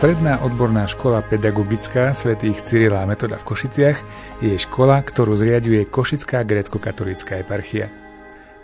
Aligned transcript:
Stredná 0.00 0.40
odborná 0.40 0.88
škola 0.88 1.20
pedagogická 1.20 2.16
svätých 2.16 2.64
Cyrila 2.64 3.04
a 3.04 3.08
Metoda 3.12 3.36
v 3.36 3.52
Košiciach 3.52 3.98
je 4.40 4.56
škola, 4.56 4.96
ktorú 5.04 5.36
zriaduje 5.36 5.84
Košická 5.92 6.40
grécko-katolická 6.40 7.36
eparchia. 7.44 7.92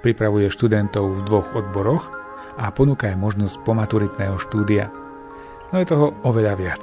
Pripravuje 0.01 0.49
študentov 0.49 1.05
v 1.13 1.21
dvoch 1.29 1.53
odboroch 1.53 2.09
a 2.57 2.73
ponúka 2.73 3.13
aj 3.13 3.21
možnosť 3.21 3.69
pomaturitného 3.69 4.41
štúdia. 4.41 4.89
No 5.69 5.77
je 5.77 5.85
toho 5.85 6.17
oveľa 6.25 6.57
viac. 6.57 6.81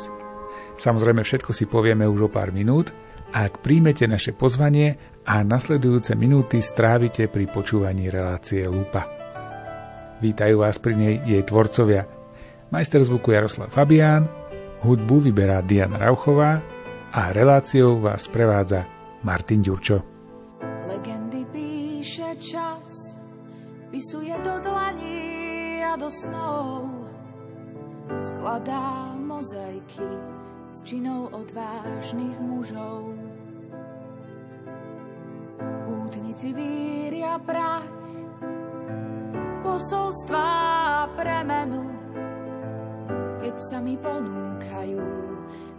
Samozrejme 0.77 1.25
všetko 1.25 1.49
si 1.49 1.65
povieme 1.65 2.05
už 2.05 2.29
o 2.29 2.29
pár 2.29 2.53
minút 2.53 2.93
ak 3.33 3.57
príjmete 3.57 4.05
naše 4.05 4.37
pozvanie 4.37 5.17
a 5.25 5.41
nasledujúce 5.41 6.13
minúty 6.13 6.61
strávite 6.61 7.25
pri 7.25 7.49
počúvaní 7.49 8.13
relácie 8.13 8.69
Lupa. 8.69 9.09
Vítajú 10.21 10.61
vás 10.61 10.77
pri 10.77 10.93
nej 10.93 11.13
jej 11.25 11.41
tvorcovia 11.41 12.05
majster 12.73 13.05
zvuku 13.05 13.37
Jaroslav 13.37 13.69
Fabián, 13.69 14.25
Hudbu 14.83 15.31
vyberá 15.31 15.63
Diana 15.63 15.95
Rauchová 15.95 16.59
a 17.15 17.31
reláciou 17.31 18.03
vás 18.03 18.27
prevádza 18.27 18.83
Martin 19.23 19.63
Ďurčo. 19.63 20.03
Legendy 20.91 21.47
píše 21.55 22.35
čas, 22.35 23.15
vpisuje 23.87 24.35
do 24.43 24.59
dlaní 24.59 25.79
a 25.87 25.95
do 25.95 26.11
snov, 26.11 26.83
skladá 28.19 29.15
mozaiky 29.23 30.03
s 30.67 30.83
činou 30.83 31.31
odvážnych 31.31 32.35
mužov. 32.43 33.15
Pútnici 35.87 36.51
víria 36.51 37.39
prach, 37.39 37.87
posolstvá 39.63 41.07
premenu, 41.15 42.02
keď 43.43 43.59
sa 43.59 43.77
mi 43.83 43.99
ponúkajú 43.99 45.03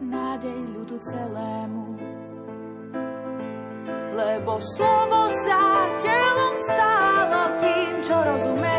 nádej 0.04 0.60
ľudu 0.76 1.00
celému. 1.00 1.96
Lebo 4.12 4.60
slovo 4.60 5.32
sa 5.48 5.88
telom 5.96 6.54
stálo 6.60 7.40
tým, 7.56 7.92
čo 8.04 8.16
rozumejú 8.20 8.73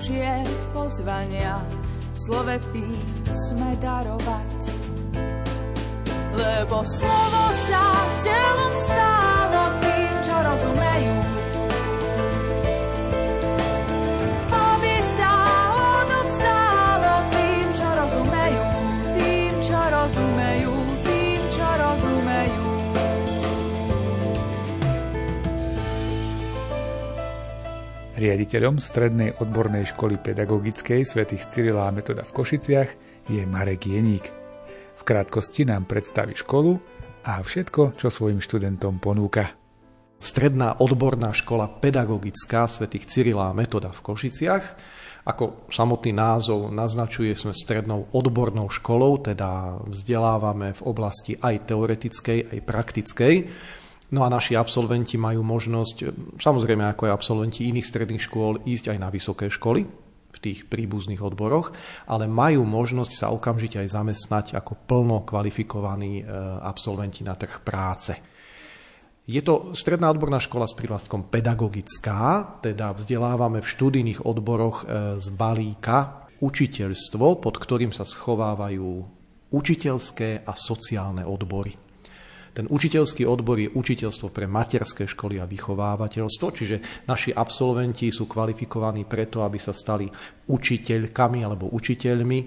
Božie 0.00 0.32
pozvania 0.72 1.60
v 1.68 2.16
slove 2.24 2.56
písme 2.72 3.76
darovať. 3.84 4.60
Lebo 6.32 6.80
slovo 6.88 7.44
sa 7.68 7.84
telom 8.24 8.74
stálo 8.80 9.19
Riaditeľom 28.20 28.84
Strednej 28.84 29.32
odbornej 29.40 29.96
školy 29.96 30.20
pedagogickej 30.20 31.08
svätých 31.08 31.48
Cyrila 31.48 31.88
a 31.88 31.94
Metoda 31.94 32.20
v 32.20 32.36
Košiciach 32.36 32.90
je 33.32 33.48
Marek 33.48 33.88
Jeník. 33.88 34.28
V 35.00 35.02
krátkosti 35.08 35.64
nám 35.64 35.88
predstaví 35.88 36.36
školu 36.36 36.76
a 37.24 37.40
všetko, 37.40 37.96
čo 37.96 38.12
svojim 38.12 38.44
študentom 38.44 39.00
ponúka. 39.00 39.56
Stredná 40.20 40.84
odborná 40.84 41.32
škola 41.32 41.64
pedagogická 41.64 42.68
svätých 42.68 43.08
Cyrila 43.08 43.48
a 43.48 43.56
Metoda 43.56 43.88
v 43.88 44.12
Košiciach. 44.12 44.64
Ako 45.24 45.72
samotný 45.72 46.12
názov 46.12 46.68
naznačuje, 46.68 47.32
sme 47.32 47.56
strednou 47.56 48.12
odbornou 48.12 48.68
školou, 48.68 49.16
teda 49.24 49.80
vzdelávame 49.88 50.76
v 50.76 50.82
oblasti 50.84 51.40
aj 51.40 51.72
teoretickej, 51.72 52.52
aj 52.52 52.60
praktickej. 52.68 53.34
No 54.10 54.26
a 54.26 54.28
naši 54.28 54.58
absolventi 54.58 55.14
majú 55.14 55.46
možnosť, 55.46 55.96
samozrejme 56.42 56.82
ako 56.82 57.06
aj 57.06 57.14
absolventi 57.14 57.70
iných 57.70 57.86
stredných 57.86 58.26
škôl, 58.26 58.58
ísť 58.66 58.90
aj 58.90 58.98
na 58.98 59.08
vysoké 59.08 59.46
školy 59.46 59.86
v 60.30 60.38
tých 60.38 60.66
príbuzných 60.66 61.22
odboroch, 61.22 61.70
ale 62.10 62.26
majú 62.26 62.66
možnosť 62.66 63.12
sa 63.14 63.26
okamžite 63.30 63.78
aj 63.78 63.94
zamestnať 63.94 64.46
ako 64.58 64.78
plno 64.86 65.22
kvalifikovaní 65.22 66.22
e, 66.22 66.24
absolventi 66.62 67.22
na 67.22 67.34
trh 67.34 67.62
práce. 67.62 68.14
Je 69.30 69.38
to 69.46 69.78
stredná 69.78 70.10
odborná 70.10 70.42
škola 70.42 70.66
s 70.66 70.74
prívlastkom 70.74 71.30
pedagogická, 71.30 72.58
teda 72.62 72.90
vzdelávame 72.94 73.62
v 73.62 73.70
študijných 73.70 74.26
odboroch 74.26 74.82
e, 74.82 74.84
z 75.22 75.26
balíka 75.34 76.26
učiteľstvo, 76.42 77.38
pod 77.38 77.54
ktorým 77.62 77.94
sa 77.94 78.02
schovávajú 78.02 79.06
učiteľské 79.54 80.46
a 80.46 80.52
sociálne 80.58 81.22
odbory. 81.26 81.89
Ten 82.50 82.66
učiteľský 82.66 83.22
odbor 83.22 83.62
je 83.62 83.70
učiteľstvo 83.70 84.34
pre 84.34 84.50
materské 84.50 85.06
školy 85.06 85.38
a 85.38 85.46
vychovávateľstvo, 85.46 86.46
čiže 86.50 87.06
naši 87.06 87.30
absolventi 87.30 88.10
sú 88.10 88.26
kvalifikovaní 88.26 89.06
preto, 89.06 89.46
aby 89.46 89.58
sa 89.62 89.70
stali 89.70 90.10
učiteľkami 90.50 91.46
alebo 91.46 91.70
učiteľmi, 91.70 92.38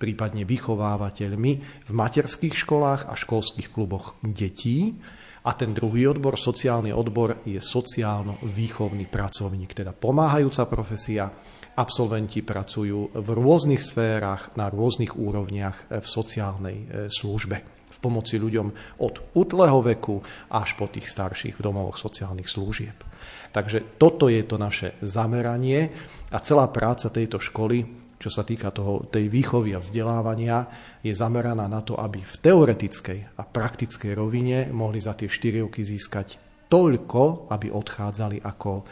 prípadne 0.00 0.48
vychovávateľmi 0.48 1.52
v 1.84 1.90
materských 1.92 2.56
školách 2.56 3.12
a 3.12 3.14
školských 3.14 3.68
kluboch 3.68 4.16
detí. 4.24 4.96
A 5.40 5.56
ten 5.56 5.72
druhý 5.72 6.04
odbor, 6.08 6.36
sociálny 6.36 6.92
odbor, 6.92 7.44
je 7.48 7.60
sociálno-výchovný 7.60 9.08
pracovník, 9.08 9.72
teda 9.72 9.96
pomáhajúca 9.96 10.68
profesia. 10.68 11.32
Absolventi 11.80 12.44
pracujú 12.44 13.16
v 13.16 13.28
rôznych 13.32 13.80
sférach, 13.80 14.52
na 14.60 14.68
rôznych 14.68 15.16
úrovniach 15.16 15.88
v 15.88 16.04
sociálnej 16.04 16.76
e, 16.76 16.84
službe. 17.08 17.79
Pomoci 18.00 18.40
ľuďom 18.40 18.98
od 19.04 19.14
útleho 19.36 19.84
veku 19.84 20.24
až 20.48 20.74
po 20.74 20.88
tých 20.88 21.06
starších 21.06 21.60
v 21.60 21.64
domovoch 21.64 22.00
sociálnych 22.00 22.48
služieb. 22.48 22.96
Takže 23.52 24.00
toto 24.00 24.32
je 24.32 24.40
to 24.42 24.56
naše 24.56 24.96
zameranie 25.04 25.92
a 26.32 26.40
celá 26.40 26.66
práca 26.72 27.12
tejto 27.12 27.36
školy 27.36 28.00
čo 28.20 28.28
sa 28.28 28.44
týka 28.44 28.68
toho, 28.68 29.08
tej 29.08 29.32
výchovy 29.32 29.72
a 29.72 29.80
vzdelávania, 29.80 30.68
je 31.00 31.08
zameraná 31.08 31.64
na 31.64 31.80
to, 31.80 31.96
aby 31.96 32.20
v 32.20 32.34
teoretickej 32.36 33.40
a 33.40 33.42
praktickej 33.48 34.12
rovine 34.12 34.68
mohli 34.76 35.00
za 35.00 35.16
tie 35.16 35.24
4 35.24 35.64
roky 35.64 35.80
získať 35.80 36.36
toľko, 36.68 37.48
aby 37.48 37.72
odchádzali 37.72 38.44
ako, 38.44 38.84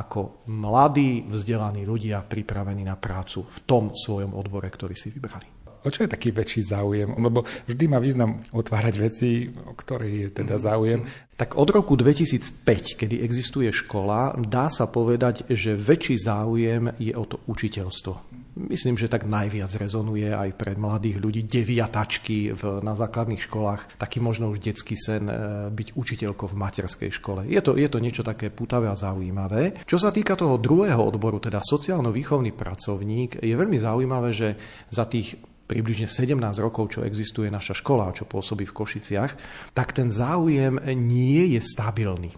ako 0.00 0.48
mladí, 0.48 1.28
vzdelaní 1.28 1.84
ľudia 1.84 2.24
pripravení 2.24 2.88
na 2.88 2.96
prácu 2.96 3.44
v 3.44 3.58
tom 3.68 3.92
svojom 3.92 4.32
odbore, 4.32 4.72
ktorý 4.72 4.96
si 4.96 5.12
vybrali. 5.12 5.59
O 5.80 5.88
čo 5.88 6.04
je 6.04 6.12
taký 6.12 6.28
väčší 6.28 6.60
záujem? 6.60 7.08
Lebo 7.16 7.48
vždy 7.64 7.84
má 7.88 7.96
význam 7.96 8.44
otvárať 8.52 8.94
veci, 9.00 9.48
o 9.48 9.72
ktoré 9.72 10.28
je 10.28 10.28
teda 10.28 10.60
záujem. 10.60 11.08
Tak 11.40 11.56
od 11.56 11.72
roku 11.72 11.96
2005, 11.96 13.00
kedy 13.00 13.24
existuje 13.24 13.72
škola, 13.72 14.36
dá 14.36 14.68
sa 14.68 14.84
povedať, 14.84 15.48
že 15.48 15.72
väčší 15.72 16.20
záujem 16.20 16.92
je 17.00 17.16
o 17.16 17.24
to 17.24 17.40
učiteľstvo. 17.48 18.12
Myslím, 18.60 19.00
že 19.00 19.08
tak 19.08 19.24
najviac 19.24 19.72
rezonuje 19.72 20.28
aj 20.28 20.52
pre 20.52 20.76
mladých 20.76 21.16
ľudí, 21.16 21.48
deviatačky 21.48 22.52
v, 22.52 22.84
na 22.84 22.92
základných 22.92 23.40
školách, 23.40 23.96
taký 23.96 24.20
možno 24.20 24.52
už 24.52 24.60
detský 24.60 25.00
sen 25.00 25.32
e, 25.32 25.34
byť 25.72 25.96
učiteľkou 25.96 26.44
v 26.44 26.58
materskej 26.60 27.08
škole. 27.08 27.48
Je 27.48 27.62
to, 27.64 27.72
je 27.80 27.88
to 27.88 28.02
niečo 28.04 28.20
také 28.20 28.52
putavé 28.52 28.92
a 28.92 28.98
zaujímavé. 28.98 29.80
Čo 29.88 29.96
sa 29.96 30.12
týka 30.12 30.36
toho 30.36 30.60
druhého 30.60 31.00
odboru, 31.00 31.40
teda 31.40 31.64
sociálno-výchovný 31.64 32.52
pracovník, 32.52 33.40
je 33.40 33.54
veľmi 33.56 33.80
zaujímavé, 33.80 34.28
že 34.36 34.48
za 34.92 35.08
tých 35.08 35.40
približne 35.70 36.10
17 36.10 36.34
rokov, 36.58 36.98
čo 36.98 37.06
existuje 37.06 37.46
naša 37.46 37.78
škola, 37.78 38.10
čo 38.10 38.26
pôsobí 38.26 38.66
v 38.66 38.74
Košiciach, 38.74 39.32
tak 39.70 39.94
ten 39.94 40.10
záujem 40.10 40.82
nie 40.98 41.54
je 41.54 41.62
stabilný. 41.62 42.34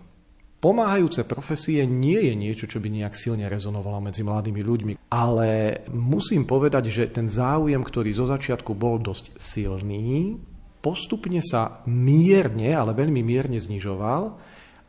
Pomáhajúce 0.63 1.27
profesie 1.27 1.83
nie 1.89 2.23
je 2.29 2.35
niečo, 2.39 2.71
čo 2.71 2.79
by 2.79 2.87
nejak 2.87 3.19
silne 3.19 3.51
rezonovalo 3.51 3.99
medzi 3.99 4.23
mladými 4.23 4.63
ľuďmi, 4.63 4.93
ale 5.11 5.83
musím 5.91 6.47
povedať, 6.47 6.87
že 6.87 7.11
ten 7.11 7.27
záujem, 7.27 7.83
ktorý 7.83 8.15
zo 8.15 8.31
začiatku 8.31 8.71
bol 8.77 9.03
dosť 9.03 9.35
silný, 9.43 10.39
postupne 10.79 11.43
sa 11.43 11.83
mierne, 11.91 12.79
ale 12.79 12.95
veľmi 12.95 13.27
mierne 13.27 13.59
znižoval, 13.59 14.23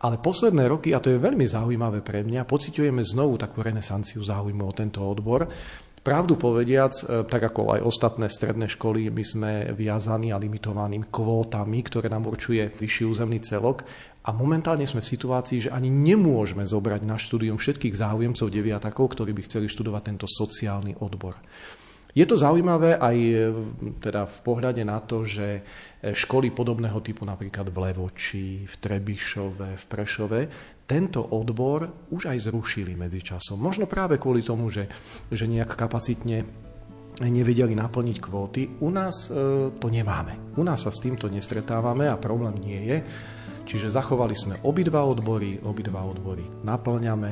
ale 0.04 0.20
posledné 0.20 0.68
roky, 0.68 0.94
a 0.94 1.02
to 1.02 1.10
je 1.10 1.18
veľmi 1.18 1.48
zaujímavé 1.48 2.06
pre 2.06 2.22
mňa, 2.22 2.46
pociťujeme 2.46 3.02
znovu 3.02 3.42
takú 3.42 3.64
renesanciu 3.66 4.20
záujmu 4.20 4.68
o 4.68 4.78
tento 4.78 5.02
odbor. 5.02 5.48
Pravdu 6.04 6.36
povediac, 6.36 6.92
e, 7.00 7.24
tak 7.24 7.48
ako 7.48 7.80
aj 7.80 7.88
ostatné 7.88 8.28
stredné 8.28 8.68
školy, 8.68 9.08
my 9.08 9.24
sme 9.24 9.52
viazaní 9.72 10.36
a 10.36 10.38
limitovaným 10.38 11.08
kvótami, 11.08 11.80
ktoré 11.80 12.12
nám 12.12 12.28
určuje 12.28 12.76
vyšší 12.76 13.04
územný 13.08 13.40
celok 13.40 13.88
a 14.28 14.36
momentálne 14.36 14.84
sme 14.84 15.00
v 15.00 15.12
situácii, 15.16 15.68
že 15.68 15.70
ani 15.72 15.88
nemôžeme 15.88 16.68
zobrať 16.68 17.08
na 17.08 17.16
štúdium 17.16 17.56
všetkých 17.56 17.96
záujemcov 17.96 18.52
deviatakov, 18.52 19.16
ktorí 19.16 19.32
by 19.32 19.48
chceli 19.48 19.72
študovať 19.72 20.02
tento 20.04 20.28
sociálny 20.28 21.00
odbor. 21.00 21.40
Je 22.14 22.26
to 22.30 22.38
zaujímavé 22.38 23.02
aj 23.02 23.18
e, 23.18 23.36
teda 23.98 24.30
v 24.30 24.40
pohľade 24.46 24.86
na 24.86 25.02
to, 25.02 25.26
že 25.26 25.48
e, 25.58 25.62
školy 26.14 26.54
podobného 26.54 27.02
typu 27.02 27.26
napríklad 27.26 27.74
v 27.74 27.78
Levoči, 27.90 28.70
v 28.70 28.76
Trebišove, 28.78 29.70
v 29.74 29.86
Prešove, 29.90 30.40
tento 30.86 31.26
odbor 31.26 31.90
už 32.14 32.30
aj 32.30 32.54
zrušili 32.54 32.94
medzičasom. 32.94 33.58
Možno 33.58 33.90
práve 33.90 34.22
kvôli 34.22 34.46
tomu, 34.46 34.70
že, 34.70 34.86
že 35.34 35.50
nejak 35.50 35.74
kapacitne 35.74 36.46
nevedeli 37.18 37.74
naplniť 37.74 38.18
kvóty. 38.22 38.62
U 38.86 38.94
nás 38.94 39.34
e, 39.34 39.74
to 39.74 39.88
nemáme. 39.90 40.54
U 40.54 40.62
nás 40.62 40.86
sa 40.86 40.94
s 40.94 41.02
týmto 41.02 41.26
nestretávame 41.34 42.06
a 42.06 42.22
problém 42.22 42.62
nie 42.62 42.82
je. 42.94 42.98
Čiže 43.64 43.90
zachovali 43.90 44.38
sme 44.38 44.62
obidva 44.70 45.02
odbory, 45.02 45.66
obidva 45.66 46.06
odbory 46.06 46.44
naplňame 46.62 47.32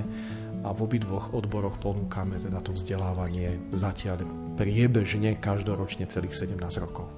a 0.62 0.70
v 0.74 0.80
obidvoch 0.86 1.34
odboroch 1.34 1.82
ponúkame 1.82 2.38
teda 2.38 2.62
to 2.62 2.74
vzdelávanie 2.78 3.58
zatiaľ 3.74 4.22
priebežne 4.56 5.38
každoročne 5.42 6.06
celých 6.06 6.38
17 6.38 6.58
rokov. 6.86 7.10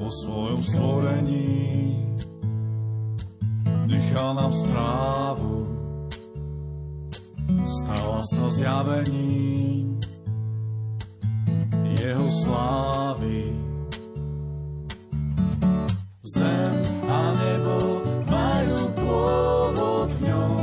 Vo 0.00 0.08
svojom 0.24 0.60
stvorení 0.64 1.92
nechal 3.86 4.32
nám 4.34 4.50
správu, 4.50 5.68
stala 7.62 8.24
sa 8.24 8.44
zjavením 8.48 10.00
jeho 12.00 12.26
slávy. 12.32 13.52
Zem 16.24 16.74
a 17.10 17.22
nebo 17.36 17.76
majú 18.24 18.80
pôvod 18.96 20.08
v 20.16 20.20
ňom 20.30 20.59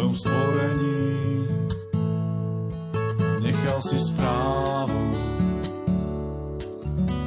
svojom 0.00 0.16
stvorení. 0.16 1.44
Nechal 3.44 3.84
si 3.84 4.00
správu, 4.00 5.12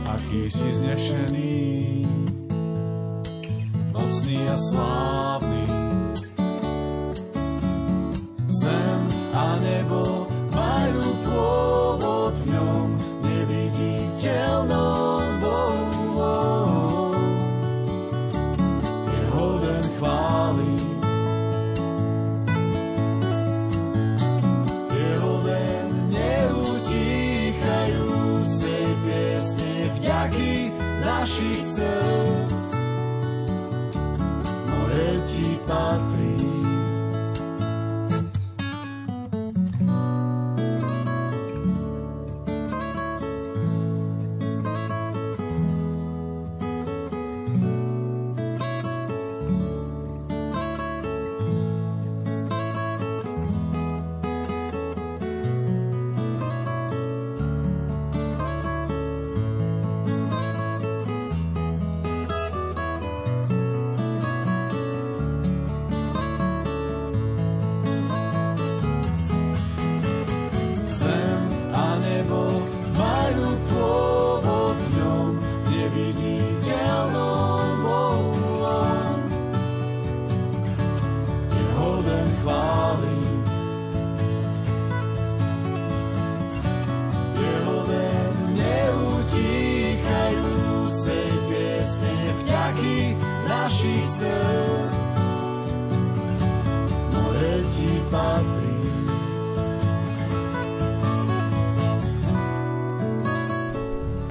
aký 0.09 0.49
si 0.49 0.73
znešený, 0.73 1.61
nocný 3.93 4.41
a 4.49 4.57
slávny. 4.57 5.65
Zem 8.49 9.01
a 9.37 9.45
nebo 9.61 10.25
majú 10.49 11.05
pôvod 11.29 11.92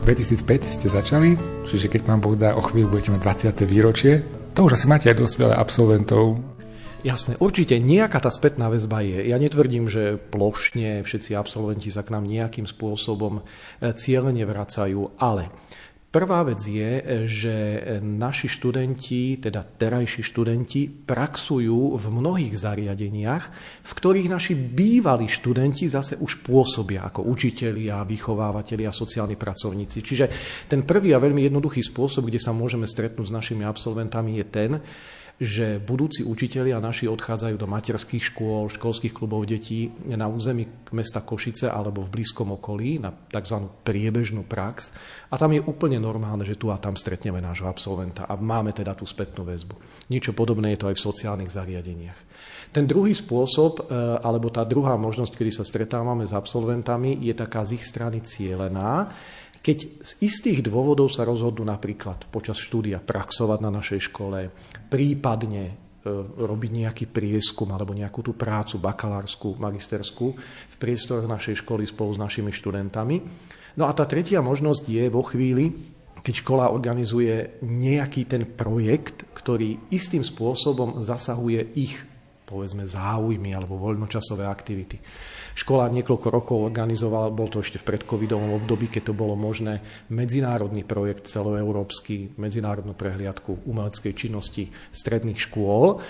2005 0.02 0.66
ste 0.66 0.90
začali, 0.90 1.38
čiže 1.62 1.86
keď 1.86 2.00
pán 2.02 2.18
Boh 2.18 2.34
dá 2.34 2.58
o 2.58 2.62
chvíľu, 2.62 2.98
budete 2.98 3.14
mať 3.14 3.54
20. 3.54 3.70
výročie. 3.70 4.26
To 4.58 4.66
už 4.66 4.74
asi 4.74 4.90
máte 4.90 5.06
aj 5.06 5.22
dosť 5.22 5.34
veľa 5.38 5.54
absolventov. 5.54 6.42
Jasné, 7.06 7.38
určite 7.38 7.78
nejaká 7.78 8.18
tá 8.18 8.26
spätná 8.26 8.66
väzba 8.66 9.06
je. 9.06 9.30
Ja 9.30 9.38
netvrdím, 9.38 9.86
že 9.86 10.18
plošne 10.18 11.06
všetci 11.06 11.38
absolventi 11.38 11.90
sa 11.94 12.02
k 12.02 12.18
nám 12.18 12.26
nejakým 12.26 12.66
spôsobom 12.66 13.42
eh, 13.42 13.94
cieľene 13.94 14.42
vracajú, 14.42 15.22
ale 15.22 15.54
Prvá 16.12 16.44
vec 16.44 16.60
je, 16.60 17.24
že 17.24 17.56
naši 18.04 18.44
študenti, 18.44 19.40
teda 19.40 19.64
terajší 19.64 20.20
študenti, 20.20 20.84
praxujú 20.84 21.96
v 21.96 22.04
mnohých 22.12 22.52
zariadeniach, 22.52 23.44
v 23.80 23.92
ktorých 23.96 24.28
naši 24.28 24.52
bývalí 24.52 25.24
študenti 25.24 25.88
zase 25.88 26.20
už 26.20 26.44
pôsobia 26.44 27.08
ako 27.08 27.24
učitelia, 27.32 28.04
vychovávateľi 28.04 28.84
a 28.84 28.92
sociálni 28.92 29.40
pracovníci. 29.40 30.04
Čiže 30.04 30.26
ten 30.68 30.84
prvý 30.84 31.16
a 31.16 31.22
veľmi 31.24 31.48
jednoduchý 31.48 31.80
spôsob, 31.80 32.28
kde 32.28 32.44
sa 32.44 32.52
môžeme 32.52 32.84
stretnúť 32.84 33.32
s 33.32 33.36
našimi 33.40 33.64
absolventami, 33.64 34.36
je 34.36 34.46
ten, 34.52 34.70
že 35.40 35.80
budúci 35.82 36.22
učitelia 36.22 36.78
naši 36.78 37.10
odchádzajú 37.10 37.56
do 37.58 37.66
materských 37.66 38.22
škôl, 38.32 38.70
školských 38.70 39.10
klubov 39.10 39.48
detí 39.48 39.90
na 40.06 40.28
území 40.28 40.68
mesta 40.92 41.24
Košice 41.24 41.72
alebo 41.72 42.04
v 42.04 42.20
blízkom 42.20 42.54
okolí 42.54 43.00
na 43.00 43.10
tzv. 43.10 43.56
priebežnú 43.82 44.44
prax 44.44 44.92
a 45.32 45.40
tam 45.40 45.56
je 45.56 45.64
úplne 45.64 45.96
normálne, 45.98 46.44
že 46.44 46.60
tu 46.60 46.68
a 46.68 46.78
tam 46.78 46.94
stretneme 46.94 47.40
nášho 47.40 47.66
absolventa 47.66 48.28
a 48.28 48.36
máme 48.38 48.76
teda 48.76 48.92
tú 48.92 49.08
spätnú 49.08 49.42
väzbu. 49.48 49.74
Niečo 50.12 50.36
podobné 50.36 50.76
je 50.76 50.80
to 50.84 50.88
aj 50.92 50.96
v 51.00 51.06
sociálnych 51.10 51.50
zariadeniach. 51.50 52.20
Ten 52.72 52.88
druhý 52.88 53.12
spôsob, 53.12 53.84
e, 53.84 54.00
alebo 54.24 54.48
tá 54.48 54.64
druhá 54.64 54.96
možnosť, 54.96 55.36
kedy 55.36 55.52
sa 55.52 55.64
stretávame 55.64 56.24
s 56.24 56.32
absolventami, 56.32 57.20
je 57.20 57.36
taká 57.36 57.68
z 57.68 57.76
ich 57.76 57.84
strany 57.84 58.24
cielená, 58.24 59.12
keď 59.62 60.02
z 60.02 60.12
istých 60.26 60.66
dôvodov 60.66 61.06
sa 61.06 61.22
rozhodnú 61.22 61.62
napríklad 61.62 62.26
počas 62.34 62.58
štúdia 62.58 62.98
praxovať 62.98 63.58
na 63.62 63.70
našej 63.70 64.10
škole, 64.10 64.50
prípadne 64.90 65.62
e, 65.70 65.72
robiť 66.34 66.70
nejaký 66.82 67.04
prieskum 67.06 67.70
alebo 67.70 67.94
nejakú 67.94 68.26
tú 68.26 68.34
prácu 68.34 68.82
bakalárskú, 68.82 69.54
magisterskú 69.54 70.34
v 70.66 70.76
priestoroch 70.82 71.30
našej 71.30 71.62
školy 71.62 71.86
spolu 71.86 72.10
s 72.10 72.18
našimi 72.18 72.50
študentami. 72.50 73.22
No 73.78 73.86
a 73.86 73.94
tá 73.94 74.02
tretia 74.02 74.42
možnosť 74.42 74.82
je 74.82 75.04
vo 75.06 75.22
chvíli, 75.22 75.70
keď 76.26 76.34
škola 76.42 76.74
organizuje 76.74 77.62
nejaký 77.62 78.26
ten 78.26 78.42
projekt, 78.42 79.30
ktorý 79.30 79.94
istým 79.94 80.26
spôsobom 80.26 81.06
zasahuje 81.06 81.62
ich 81.78 82.02
povedzme 82.52 82.84
záujmy 82.84 83.56
alebo 83.56 83.80
voľnočasové 83.80 84.44
aktivity. 84.44 85.00
Škola 85.52 85.92
niekoľko 85.92 86.28
rokov 86.32 86.58
organizovala, 86.64 87.34
bol 87.34 87.52
to 87.52 87.60
ešte 87.60 87.76
v 87.76 87.92
predcovidovom 87.92 88.56
období, 88.56 88.88
keď 88.88 89.12
to 89.12 89.14
bolo 89.14 89.36
možné, 89.36 89.84
medzinárodný 90.08 90.82
projekt 90.84 91.28
celoeurópsky, 91.28 92.36
medzinárodnú 92.40 92.96
prehliadku 92.96 93.68
umeleckej 93.68 94.12
činnosti 94.16 94.72
stredných 94.92 95.38
škôl. 95.38 96.00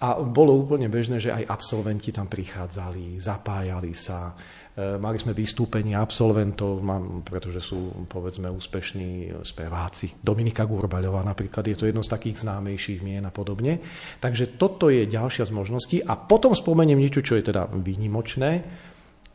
A 0.00 0.16
bolo 0.16 0.56
úplne 0.56 0.88
bežné, 0.88 1.20
že 1.20 1.28
aj 1.28 1.44
absolventi 1.44 2.08
tam 2.08 2.24
prichádzali, 2.24 3.20
zapájali 3.20 3.92
sa, 3.92 4.32
e, 4.72 4.96
Mali 4.96 5.20
sme 5.20 5.36
vystúpenia 5.36 6.00
absolventov, 6.00 6.80
pretože 7.20 7.60
sú 7.60 8.08
povedzme 8.08 8.48
úspešní 8.48 9.44
speváci. 9.44 10.16
Dominika 10.24 10.64
Gurbaľová 10.64 11.20
napríklad 11.20 11.68
je 11.68 11.76
to 11.76 11.84
jedno 11.84 12.00
z 12.00 12.16
takých 12.16 12.48
známejších 12.48 13.04
mien 13.04 13.28
a 13.28 13.32
podobne. 13.32 13.76
Takže 14.24 14.56
toto 14.56 14.88
je 14.88 15.04
ďalšia 15.04 15.44
z 15.44 15.52
možností. 15.52 15.96
A 16.00 16.16
potom 16.16 16.56
spomeniem 16.56 16.96
niečo, 16.96 17.20
čo 17.20 17.36
je 17.36 17.52
teda 17.52 17.68
výnimočné. 17.68 18.88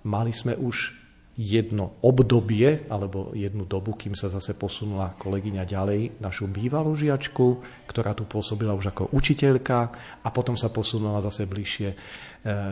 Mali 0.06 0.32
sme 0.32 0.54
už 0.54 1.06
jedno 1.36 2.00
obdobie 2.00 2.88
alebo 2.88 3.36
jednu 3.36 3.68
dobu, 3.68 3.92
kým 3.92 4.16
sa 4.16 4.32
zase 4.32 4.56
posunula 4.56 5.20
kolegyňa 5.20 5.68
ďalej, 5.68 6.24
našu 6.24 6.48
bývalú 6.48 6.96
žiačku, 6.96 7.60
ktorá 7.92 8.16
tu 8.16 8.24
pôsobila 8.24 8.72
už 8.72 8.96
ako 8.96 9.12
učiteľka 9.12 9.80
a 10.24 10.28
potom 10.32 10.56
sa 10.56 10.72
posunula 10.72 11.20
zase 11.20 11.44
bližšie 11.44 11.90
e, 11.92 11.96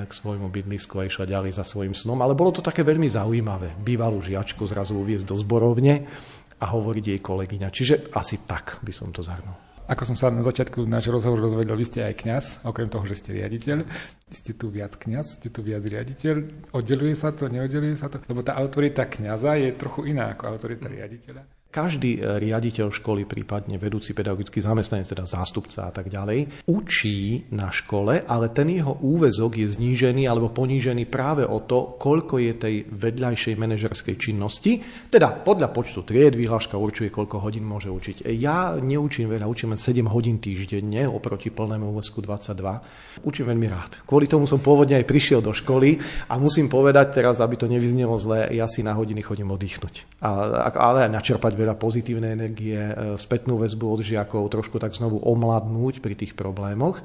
k 0.07 0.11
svojmu 0.11 0.47
bydlisku 0.47 0.95
a 0.95 1.07
išla 1.11 1.27
ďalej 1.27 1.59
za 1.59 1.67
svojim 1.67 1.91
snom. 1.91 2.23
Ale 2.23 2.39
bolo 2.39 2.55
to 2.55 2.63
také 2.63 2.87
veľmi 2.87 3.11
zaujímavé, 3.11 3.75
bývalú 3.83 4.23
žiačku 4.23 4.63
zrazu 4.63 4.95
uviezť 4.95 5.27
do 5.27 5.35
zborovne 5.35 6.07
a 6.55 6.65
hovoriť 6.71 7.03
jej 7.03 7.19
kolegyňa. 7.19 7.67
Čiže 7.67 7.95
asi 8.15 8.47
tak 8.47 8.79
by 8.79 8.95
som 8.95 9.11
to 9.11 9.19
zahrnul. 9.19 9.72
Ako 9.83 10.07
som 10.07 10.15
sa 10.15 10.31
na 10.31 10.39
začiatku 10.39 10.87
nášho 10.87 11.11
rozhovoru 11.11 11.43
rozvedel, 11.43 11.75
vy 11.75 11.83
ste 11.83 12.07
aj 12.07 12.15
kňaz, 12.23 12.45
okrem 12.63 12.87
toho, 12.87 13.03
že 13.03 13.19
ste 13.19 13.35
riaditeľ. 13.35 13.83
Ste 14.31 14.55
tu 14.55 14.71
viac 14.71 14.95
kňaz, 14.95 15.43
ste 15.43 15.51
tu 15.51 15.59
viac 15.59 15.83
riaditeľ. 15.83 16.35
Oddeluje 16.71 17.11
sa 17.19 17.35
to, 17.35 17.51
neoddeluje 17.51 17.99
sa 17.99 18.07
to? 18.07 18.23
Lebo 18.31 18.39
tá 18.47 18.55
autorita 18.55 19.03
kňaza 19.03 19.59
je 19.59 19.75
trochu 19.75 20.15
iná 20.15 20.31
ako 20.31 20.55
autorita 20.55 20.87
riaditeľa. 20.87 21.62
Každý 21.73 22.21
e, 22.21 22.37
riaditeľ 22.37 22.93
školy, 22.93 23.25
prípadne 23.25 23.81
vedúci 23.81 24.13
pedagogický 24.13 24.61
zamestnanec, 24.61 25.09
teda 25.09 25.25
zástupca 25.25 25.89
a 25.89 25.91
tak 25.91 26.05
ďalej, 26.05 26.69
učí 26.69 27.49
na 27.49 27.73
škole, 27.73 28.21
ale 28.29 28.53
ten 28.53 28.69
jeho 28.69 29.01
úvezok 29.01 29.57
je 29.57 29.73
znížený 29.73 30.29
alebo 30.29 30.53
ponížený 30.53 31.09
práve 31.09 31.41
o 31.41 31.65
to, 31.65 31.97
koľko 31.97 32.37
je 32.37 32.53
tej 32.53 32.75
vedľajšej 32.93 33.57
manažerskej 33.57 34.15
činnosti. 34.21 34.85
Teda 35.09 35.33
podľa 35.33 35.73
počtu 35.73 36.05
tried 36.05 36.37
vyhláška 36.37 36.77
určuje, 36.77 37.09
koľko 37.09 37.41
hodín 37.41 37.65
môže 37.65 37.89
učiť. 37.89 38.29
Ja 38.37 38.77
neučím 38.77 39.33
veľa, 39.33 39.49
učím 39.49 39.73
len 39.73 39.81
7 39.81 40.05
hodín 40.13 40.37
týždenne 40.37 41.09
oproti 41.09 41.49
plnému 41.49 41.89
úvezku 41.89 42.21
22. 42.21 43.25
Učím 43.25 43.49
veľmi 43.49 43.67
rád. 43.73 44.05
Kvôli 44.05 44.29
tomu 44.29 44.45
som 44.45 44.61
pôvodne 44.61 45.01
aj 45.01 45.09
prišiel 45.09 45.41
do 45.41 45.49
školy 45.49 45.97
a 46.29 46.37
musím 46.37 46.69
povedať 46.69 47.17
teraz, 47.17 47.41
aby 47.41 47.57
to 47.57 47.65
nevyznelo 47.65 48.13
zle, 48.21 48.45
ja 48.53 48.69
si 48.69 48.85
na 48.85 48.93
hodiny 48.93 49.25
chodím 49.25 49.49
oddychnúť. 49.49 50.21
A, 50.21 50.69
ale 50.69 51.09
aj 51.09 51.17
načerpať 51.17 51.62
veľa 51.63 51.79
pozitívnej 51.79 52.35
energie, 52.35 52.75
e, 52.75 53.15
spätnú 53.15 53.55
väzbu 53.55 53.85
od 53.87 54.01
žiakov, 54.03 54.51
trošku 54.51 54.77
tak 54.83 54.91
znovu 54.91 55.23
omladnúť 55.23 56.03
pri 56.03 56.19
tých 56.19 56.35
problémoch. 56.35 56.99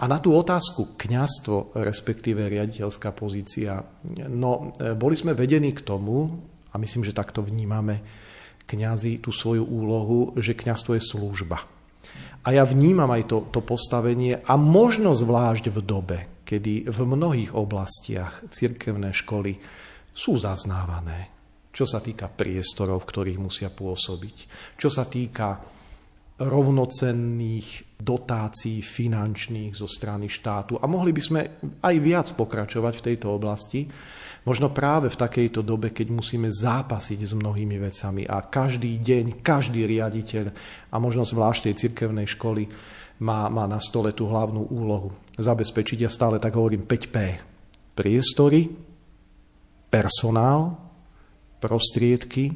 A 0.00 0.08
na 0.08 0.16
tú 0.16 0.32
otázku 0.32 0.96
kňastvo, 0.96 1.76
respektíve 1.76 2.48
riaditeľská 2.48 3.12
pozícia, 3.12 3.84
no 4.26 4.72
e, 4.80 4.96
boli 4.96 5.14
sme 5.14 5.36
vedení 5.36 5.76
k 5.76 5.84
tomu, 5.84 6.32
a 6.72 6.74
myslím, 6.76 7.04
že 7.04 7.16
takto 7.16 7.44
vnímame 7.44 8.00
kňazi 8.68 9.24
tú 9.24 9.32
svoju 9.32 9.64
úlohu, 9.64 10.36
že 10.36 10.52
kňastvo 10.52 10.96
je 10.96 11.02
služba. 11.04 11.64
A 12.44 12.48
ja 12.54 12.64
vnímam 12.64 13.08
aj 13.08 13.28
to, 13.28 13.38
to 13.52 13.60
postavenie 13.64 14.40
a 14.40 14.54
možno 14.56 15.12
zvlášť 15.12 15.72
v 15.72 15.78
dobe, 15.84 16.18
kedy 16.48 16.88
v 16.88 16.98
mnohých 17.04 17.52
oblastiach 17.52 18.44
cirkevné 18.52 19.12
školy 19.12 19.60
sú 20.12 20.40
zaznávané, 20.40 21.37
čo 21.78 21.86
sa 21.86 22.02
týka 22.02 22.26
priestorov, 22.26 23.06
v 23.06 23.10
ktorých 23.14 23.38
musia 23.38 23.70
pôsobiť, 23.70 24.36
čo 24.74 24.90
sa 24.90 25.06
týka 25.06 25.62
rovnocenných 26.42 27.98
dotácií 28.02 28.82
finančných 28.82 29.78
zo 29.78 29.86
strany 29.86 30.26
štátu. 30.26 30.82
A 30.82 30.90
mohli 30.90 31.14
by 31.14 31.22
sme 31.22 31.40
aj 31.78 31.94
viac 32.02 32.26
pokračovať 32.34 32.94
v 32.98 33.04
tejto 33.14 33.30
oblasti, 33.30 33.86
možno 34.42 34.74
práve 34.74 35.06
v 35.06 35.20
takejto 35.22 35.62
dobe, 35.62 35.94
keď 35.94 36.10
musíme 36.10 36.50
zápasiť 36.50 37.18
s 37.22 37.32
mnohými 37.38 37.78
vecami 37.78 38.26
a 38.26 38.42
každý 38.42 38.98
deň, 38.98 39.38
každý 39.38 39.86
riaditeľ 39.86 40.50
a 40.90 40.96
možno 40.98 41.22
zvlášť 41.22 41.70
tej 41.70 41.74
cirkevnej 41.86 42.26
školy 42.26 42.66
má, 43.22 43.46
má 43.46 43.70
na 43.70 43.78
stole 43.78 44.10
tú 44.10 44.26
hlavnú 44.26 44.66
úlohu 44.66 45.14
zabezpečiť, 45.38 46.06
ja 46.06 46.10
stále 46.10 46.42
tak 46.42 46.58
hovorím 46.58 46.86
5P. 46.86 47.18
Priestory, 47.94 48.66
personál, 49.90 50.87
prostriedky, 51.58 52.54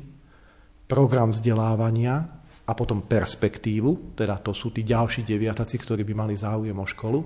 program 0.86 1.34
vzdelávania 1.34 2.42
a 2.62 2.72
potom 2.78 3.02
perspektívu, 3.02 4.14
teda 4.14 4.38
to 4.38 4.54
sú 4.54 4.70
tí 4.70 4.86
ďalší 4.86 5.26
deviataci, 5.26 5.76
ktorí 5.76 6.06
by 6.06 6.14
mali 6.14 6.34
záujem 6.38 6.76
o 6.78 6.86
školu. 6.86 7.20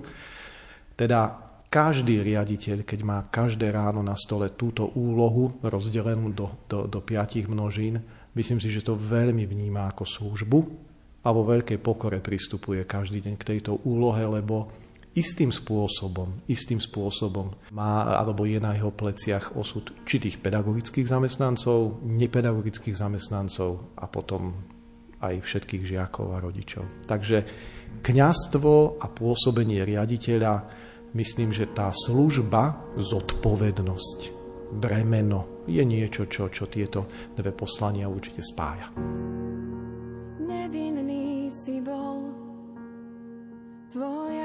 Teda 0.97 1.47
každý 1.67 2.23
riaditeľ, 2.23 2.87
keď 2.87 2.99
má 3.03 3.19
každé 3.27 3.69
ráno 3.69 4.01
na 4.01 4.15
stole 4.17 4.55
túto 4.55 4.87
úlohu 4.97 5.59
rozdelenú 5.61 6.33
do, 6.33 6.47
do, 6.65 6.87
do 6.87 6.99
piatich 7.03 7.45
množín, 7.45 8.01
myslím 8.33 8.57
si, 8.57 8.71
že 8.71 8.81
to 8.81 8.97
veľmi 8.97 9.45
vníma 9.45 9.91
ako 9.93 10.03
službu 10.07 10.59
a 11.21 11.29
vo 11.29 11.43
veľkej 11.43 11.77
pokore 11.83 12.23
pristupuje 12.23 12.87
každý 12.87 13.19
deň 13.19 13.35
k 13.35 13.47
tejto 13.55 13.83
úlohe, 13.83 14.23
lebo 14.23 14.71
istým 15.17 15.49
spôsobom, 15.49 16.45
istým 16.45 16.77
spôsobom 16.77 17.57
má 17.73 18.05
alebo 18.21 18.45
je 18.45 18.61
na 18.61 18.77
jeho 18.77 18.93
pleciach 18.93 19.57
osud 19.57 19.89
či 20.05 20.21
tých 20.21 20.37
pedagogických 20.37 21.09
zamestnancov, 21.09 22.05
nepedagogických 22.05 22.93
zamestnancov 22.93 23.97
a 23.97 24.05
potom 24.05 24.53
aj 25.17 25.41
všetkých 25.41 25.83
žiakov 25.97 26.37
a 26.37 26.37
rodičov. 26.37 27.09
Takže 27.09 27.37
kňastvo 28.05 29.01
a 29.01 29.05
pôsobenie 29.09 29.81
riaditeľa, 29.81 30.53
myslím, 31.17 31.49
že 31.49 31.73
tá 31.73 31.89
služba, 31.89 32.93
zodpovednosť, 33.01 34.19
bremeno 34.77 35.65
je 35.65 35.81
niečo, 35.81 36.29
čo, 36.29 36.53
čo 36.53 36.69
tieto 36.69 37.09
dve 37.33 37.49
poslania 37.57 38.05
určite 38.05 38.45
spája. 38.45 38.93
Nevinný 40.45 41.49
si 41.49 41.81
bol, 41.81 42.29
láska 43.97 44.36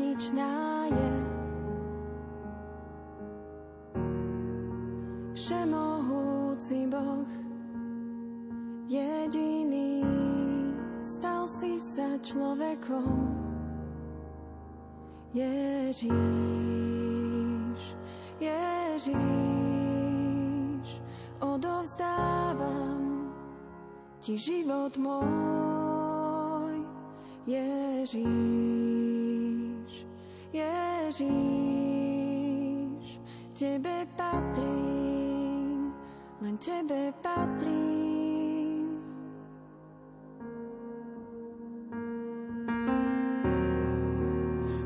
bezhraničná 0.00 0.88
je. 0.88 1.12
Všemohúci 5.36 6.88
Boh, 6.88 7.28
jediný, 8.88 10.04
stal 11.04 11.44
si 11.44 11.76
sa 11.80 12.16
človekom. 12.24 13.28
Ježíš, 15.36 16.10
Ježíš, 18.40 19.20
odovzdávam 21.44 23.28
ti 24.18 24.34
život 24.40 24.96
môj. 24.98 26.82
Ježíš, 27.46 28.89
Ježíš, 30.52 31.30
Tebe 33.54 34.06
patrím, 34.16 35.94
len 36.42 36.58
Tebe 36.58 37.14
patrím. 37.22 38.98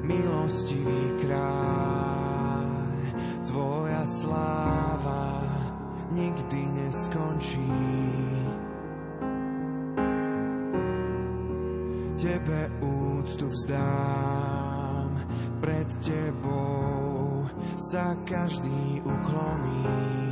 Milostivý 0.05 1.17
kráľ, 1.25 2.69
Tvoja 3.49 4.05
sláva 4.05 5.41
nikdy 6.13 6.61
neskončí. 6.77 7.73
Tebe 12.21 12.71
úctu 12.81 13.49
vzdám, 13.49 14.34
každý 18.25 19.03
ukloní. 19.05 20.24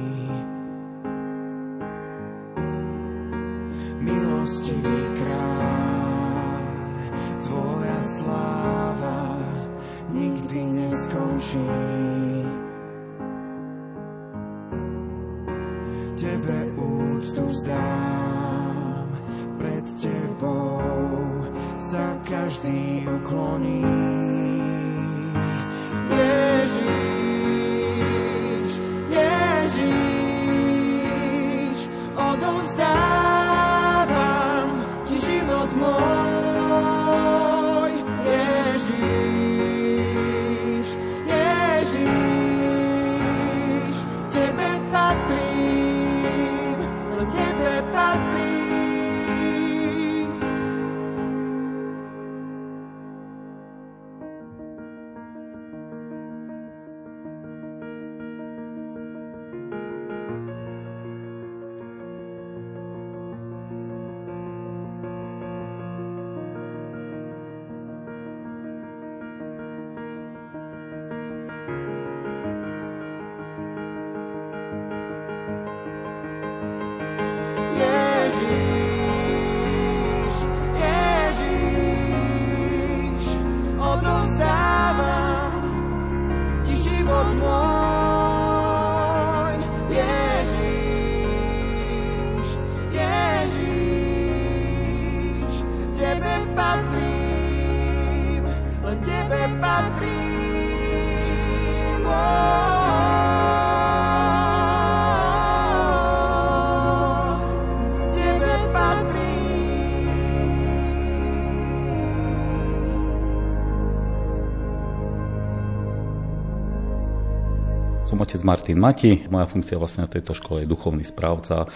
Som 118.23 118.31
otec 118.31 118.47
Martin 118.47 118.79
Mati, 118.79 119.26
moja 119.35 119.50
funkcia 119.50 119.75
vlastne 119.83 120.07
na 120.07 120.11
tejto 120.14 120.31
škole 120.31 120.62
je 120.62 120.71
duchovný 120.71 121.02
správca 121.02 121.67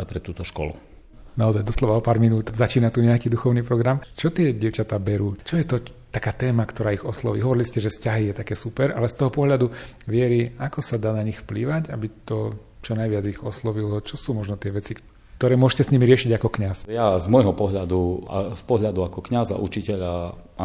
pre 0.00 0.16
túto 0.16 0.48
školu. 0.48 0.72
Naozaj 1.36 1.60
doslova 1.60 2.00
o 2.00 2.00
pár 2.00 2.16
minút 2.16 2.56
začína 2.56 2.88
tu 2.88 3.04
nejaký 3.04 3.28
duchovný 3.28 3.60
program. 3.60 4.00
Čo 4.16 4.32
tie 4.32 4.56
dievčatá 4.56 4.96
berú? 4.96 5.36
Čo 5.44 5.60
je 5.60 5.66
to 5.68 5.76
taká 6.08 6.32
téma, 6.32 6.64
ktorá 6.64 6.96
ich 6.96 7.04
osloví? 7.04 7.44
Hovorili 7.44 7.68
ste, 7.68 7.84
že 7.84 7.92
vzťahy 7.92 8.32
je 8.32 8.34
také 8.40 8.56
super, 8.56 8.96
ale 8.96 9.12
z 9.12 9.20
toho 9.20 9.28
pohľadu 9.28 9.68
viery, 10.08 10.56
ako 10.56 10.80
sa 10.80 10.96
dá 10.96 11.12
na 11.12 11.20
nich 11.20 11.44
vplývať, 11.44 11.92
aby 11.92 12.08
to 12.24 12.56
čo 12.80 12.96
najviac 12.96 13.24
ich 13.28 13.44
oslovilo? 13.44 14.00
Čo 14.00 14.16
sú 14.16 14.32
možno 14.32 14.56
tie 14.56 14.72
veci, 14.72 14.96
ktoré 15.36 15.60
môžete 15.60 15.84
s 15.84 15.92
nimi 15.92 16.08
riešiť 16.08 16.32
ako 16.32 16.48
kňaz? 16.48 16.76
Ja 16.88 17.12
z 17.20 17.28
môjho 17.28 17.52
pohľadu, 17.52 18.00
a 18.24 18.36
z 18.56 18.62
pohľadu 18.64 19.04
ako 19.04 19.20
kňaza, 19.20 19.60
učiteľa, 19.60 20.12
a, 20.56 20.64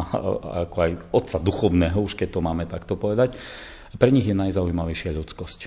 ako 0.64 0.76
aj 0.80 0.92
otca 1.12 1.36
duchovného, 1.44 1.98
už 2.00 2.16
keď 2.16 2.28
to 2.32 2.40
máme 2.40 2.64
takto 2.64 2.96
povedať, 2.96 3.36
pre 3.96 4.12
nich 4.12 4.28
je 4.28 4.36
najzaujímavejšia 4.36 5.16
ľudskosť. 5.16 5.60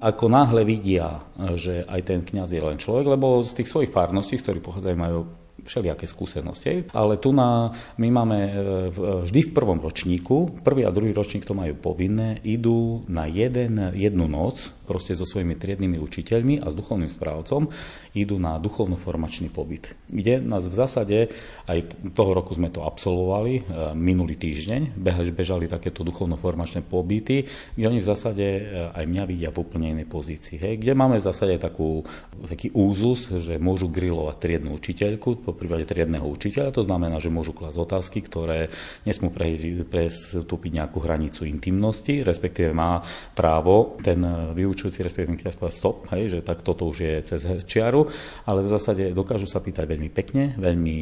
Ako 0.00 0.32
náhle 0.32 0.64
vidia, 0.64 1.20
že 1.60 1.84
aj 1.84 2.00
ten 2.08 2.20
kňaz 2.24 2.56
je 2.56 2.62
len 2.64 2.80
človek, 2.80 3.04
lebo 3.16 3.44
z 3.44 3.60
tých 3.60 3.68
svojich 3.68 3.92
farností, 3.92 4.40
z 4.40 4.44
ktorých 4.48 4.64
pochádzajú, 4.64 4.96
majú 4.96 5.28
všelijaké 5.64 6.06
skúsenosti. 6.08 6.88
Ale 6.92 7.16
tu 7.16 7.32
na, 7.32 7.74
my 7.96 8.08
máme 8.10 8.38
e, 8.38 8.50
v- 8.90 9.28
vždy 9.28 9.40
v 9.50 9.54
prvom 9.54 9.78
ročníku, 9.80 10.62
prvý 10.64 10.84
a 10.86 10.94
druhý 10.94 11.12
ročník 11.14 11.46
to 11.46 11.56
majú 11.56 11.76
povinné, 11.78 12.40
idú 12.44 13.02
na 13.06 13.26
jeden, 13.26 13.92
jednu 13.94 14.26
noc 14.26 14.74
proste 14.90 15.14
so 15.14 15.22
svojimi 15.22 15.54
triednymi 15.54 16.02
učiteľmi 16.02 16.54
a 16.58 16.66
s 16.66 16.74
duchovným 16.74 17.06
správcom 17.06 17.70
idú 18.10 18.42
na 18.42 18.58
duchovno-formačný 18.58 19.54
pobyt. 19.54 19.94
Kde 20.10 20.42
nás 20.42 20.66
v 20.66 20.74
zásade, 20.74 21.30
aj 21.70 22.10
toho 22.10 22.34
roku 22.34 22.58
sme 22.58 22.74
to 22.74 22.82
absolvovali, 22.82 23.62
e, 23.62 23.94
minulý 23.94 24.34
týždeň, 24.34 24.98
bežali 25.30 25.70
takéto 25.70 26.02
duchovno-formačné 26.02 26.82
pobyty, 26.82 27.46
kde 27.78 27.84
oni 27.86 28.02
v 28.02 28.08
zásade 28.10 28.42
e, 28.42 28.62
aj 28.90 29.04
mňa 29.06 29.24
vidia 29.30 29.50
v 29.54 29.62
úplne 29.62 29.94
inej 29.94 30.10
pozícii. 30.10 30.58
Hej, 30.58 30.82
kde 30.82 30.98
máme 30.98 31.22
v 31.22 31.26
zásade 31.30 31.54
takú, 31.62 32.02
taký 32.50 32.74
úzus, 32.74 33.30
že 33.30 33.62
môžu 33.62 33.86
grilovať 33.86 34.36
triednu 34.42 34.74
učiteľku, 34.74 35.46
po 35.50 35.58
prípade 35.58 35.82
triedného 35.90 36.22
učiteľa, 36.22 36.70
to 36.70 36.86
znamená, 36.86 37.18
že 37.18 37.34
môžu 37.34 37.50
klásť 37.50 37.78
otázky, 37.82 38.18
ktoré 38.22 38.70
nesmú 39.02 39.34
pre- 39.34 39.82
prestúpiť 39.82 40.70
nejakú 40.78 41.02
hranicu 41.02 41.42
intimnosti, 41.42 42.22
respektíve 42.22 42.70
má 42.70 43.02
právo 43.34 43.98
ten 43.98 44.22
vyučujúci, 44.54 45.02
respektíve 45.02 45.42
kňaz 45.42 45.58
povedať 45.58 45.76
stop, 45.76 46.06
hej, 46.14 46.38
že 46.38 46.38
tak 46.46 46.62
toto 46.62 46.86
už 46.86 46.96
je 47.02 47.14
cez 47.26 47.42
čiaru, 47.66 48.06
ale 48.46 48.62
v 48.62 48.70
zásade 48.70 49.10
dokážu 49.10 49.50
sa 49.50 49.58
pýtať 49.58 49.90
veľmi 49.90 50.10
pekne, 50.14 50.54
veľmi 50.54 50.98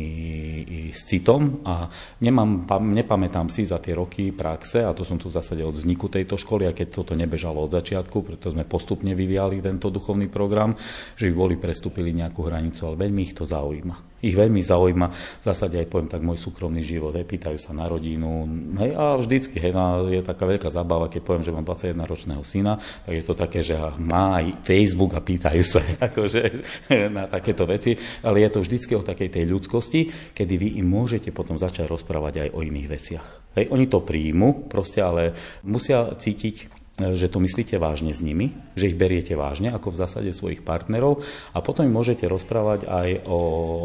s 0.89 1.05
citom 1.05 1.61
a 1.69 1.93
nemám, 2.25 2.65
pam- 2.65 2.93
nepamätám 2.97 3.53
si 3.53 3.69
za 3.69 3.77
tie 3.77 3.93
roky 3.93 4.33
praxe, 4.33 4.81
a 4.81 4.97
to 4.97 5.05
som 5.05 5.21
tu 5.21 5.29
v 5.29 5.37
zásade 5.37 5.61
od 5.61 5.77
vzniku 5.77 6.09
tejto 6.09 6.41
školy, 6.41 6.65
a 6.65 6.73
keď 6.73 7.05
toto 7.05 7.13
nebežalo 7.13 7.69
od 7.69 7.75
začiatku, 7.77 8.25
preto 8.25 8.49
sme 8.49 8.65
postupne 8.65 9.13
vyvíjali 9.13 9.61
tento 9.61 9.93
duchovný 9.93 10.33
program, 10.33 10.73
že 11.19 11.29
by 11.29 11.35
boli 11.35 11.55
prestúpili 11.61 12.15
nejakú 12.17 12.47
hranicu, 12.47 12.89
ale 12.89 13.09
veľmi 13.09 13.21
ich 13.27 13.35
to 13.37 13.45
zaujíma. 13.45 14.18
Ich 14.19 14.35
veľmi 14.35 14.59
zaujíma, 14.59 15.07
v 15.13 15.45
zásade 15.47 15.79
aj 15.79 15.87
poviem 15.87 16.11
tak, 16.11 16.27
môj 16.27 16.43
súkromný 16.43 16.83
život, 16.83 17.15
hej, 17.15 17.23
pýtajú 17.23 17.59
sa 17.59 17.71
na 17.71 17.87
rodinu, 17.87 18.51
hej, 18.83 18.91
a 18.99 19.15
vždycky, 19.15 19.63
hej, 19.63 19.71
no, 19.71 20.11
je 20.11 20.27
taká 20.27 20.43
veľká 20.43 20.67
zábava, 20.75 21.07
keď 21.07 21.23
poviem, 21.23 21.45
že 21.47 21.55
mám 21.55 21.63
21-ročného 21.63 22.43
syna, 22.43 22.83
tak 23.07 23.15
je 23.15 23.25
to 23.25 23.35
také, 23.39 23.63
že 23.63 23.79
má 24.03 24.43
aj 24.43 24.67
Facebook 24.67 25.15
a 25.15 25.23
pýtajú 25.23 25.63
sa, 25.63 25.79
akože, 26.11 26.43
na 27.15 27.31
takéto 27.31 27.63
veci, 27.63 27.95
ale 28.27 28.43
je 28.43 28.51
to 28.51 28.63
vždycky 28.67 28.93
o 28.99 29.07
takej 29.07 29.31
tej 29.31 29.45
ľudskosti, 29.47 30.01
kedy 30.35 30.55
vy 30.59 30.69
im 30.83 30.87
môžete 30.91 31.31
potom 31.31 31.55
začať 31.55 31.87
rozprávať 31.87 32.49
aj 32.49 32.49
o 32.55 32.63
iných 32.67 32.89
veciach. 32.91 33.27
Hej, 33.55 33.71
oni 33.71 33.87
to 33.87 34.03
príjmu, 34.03 34.67
proste, 34.67 34.99
ale 34.99 35.35
musia 35.63 36.15
cítiť 36.15 36.78
že 36.99 37.31
to 37.31 37.39
myslíte 37.39 37.79
vážne 37.79 38.11
s 38.11 38.19
nimi, 38.19 38.59
že 38.75 38.91
ich 38.91 38.99
beriete 38.99 39.39
vážne 39.39 39.71
ako 39.71 39.95
v 39.95 40.01
zásade 40.03 40.31
svojich 40.35 40.67
partnerov 40.67 41.23
a 41.55 41.63
potom 41.63 41.87
im 41.87 41.95
môžete 41.95 42.27
rozprávať 42.27 42.91
aj 42.91 43.09
o 43.31 43.39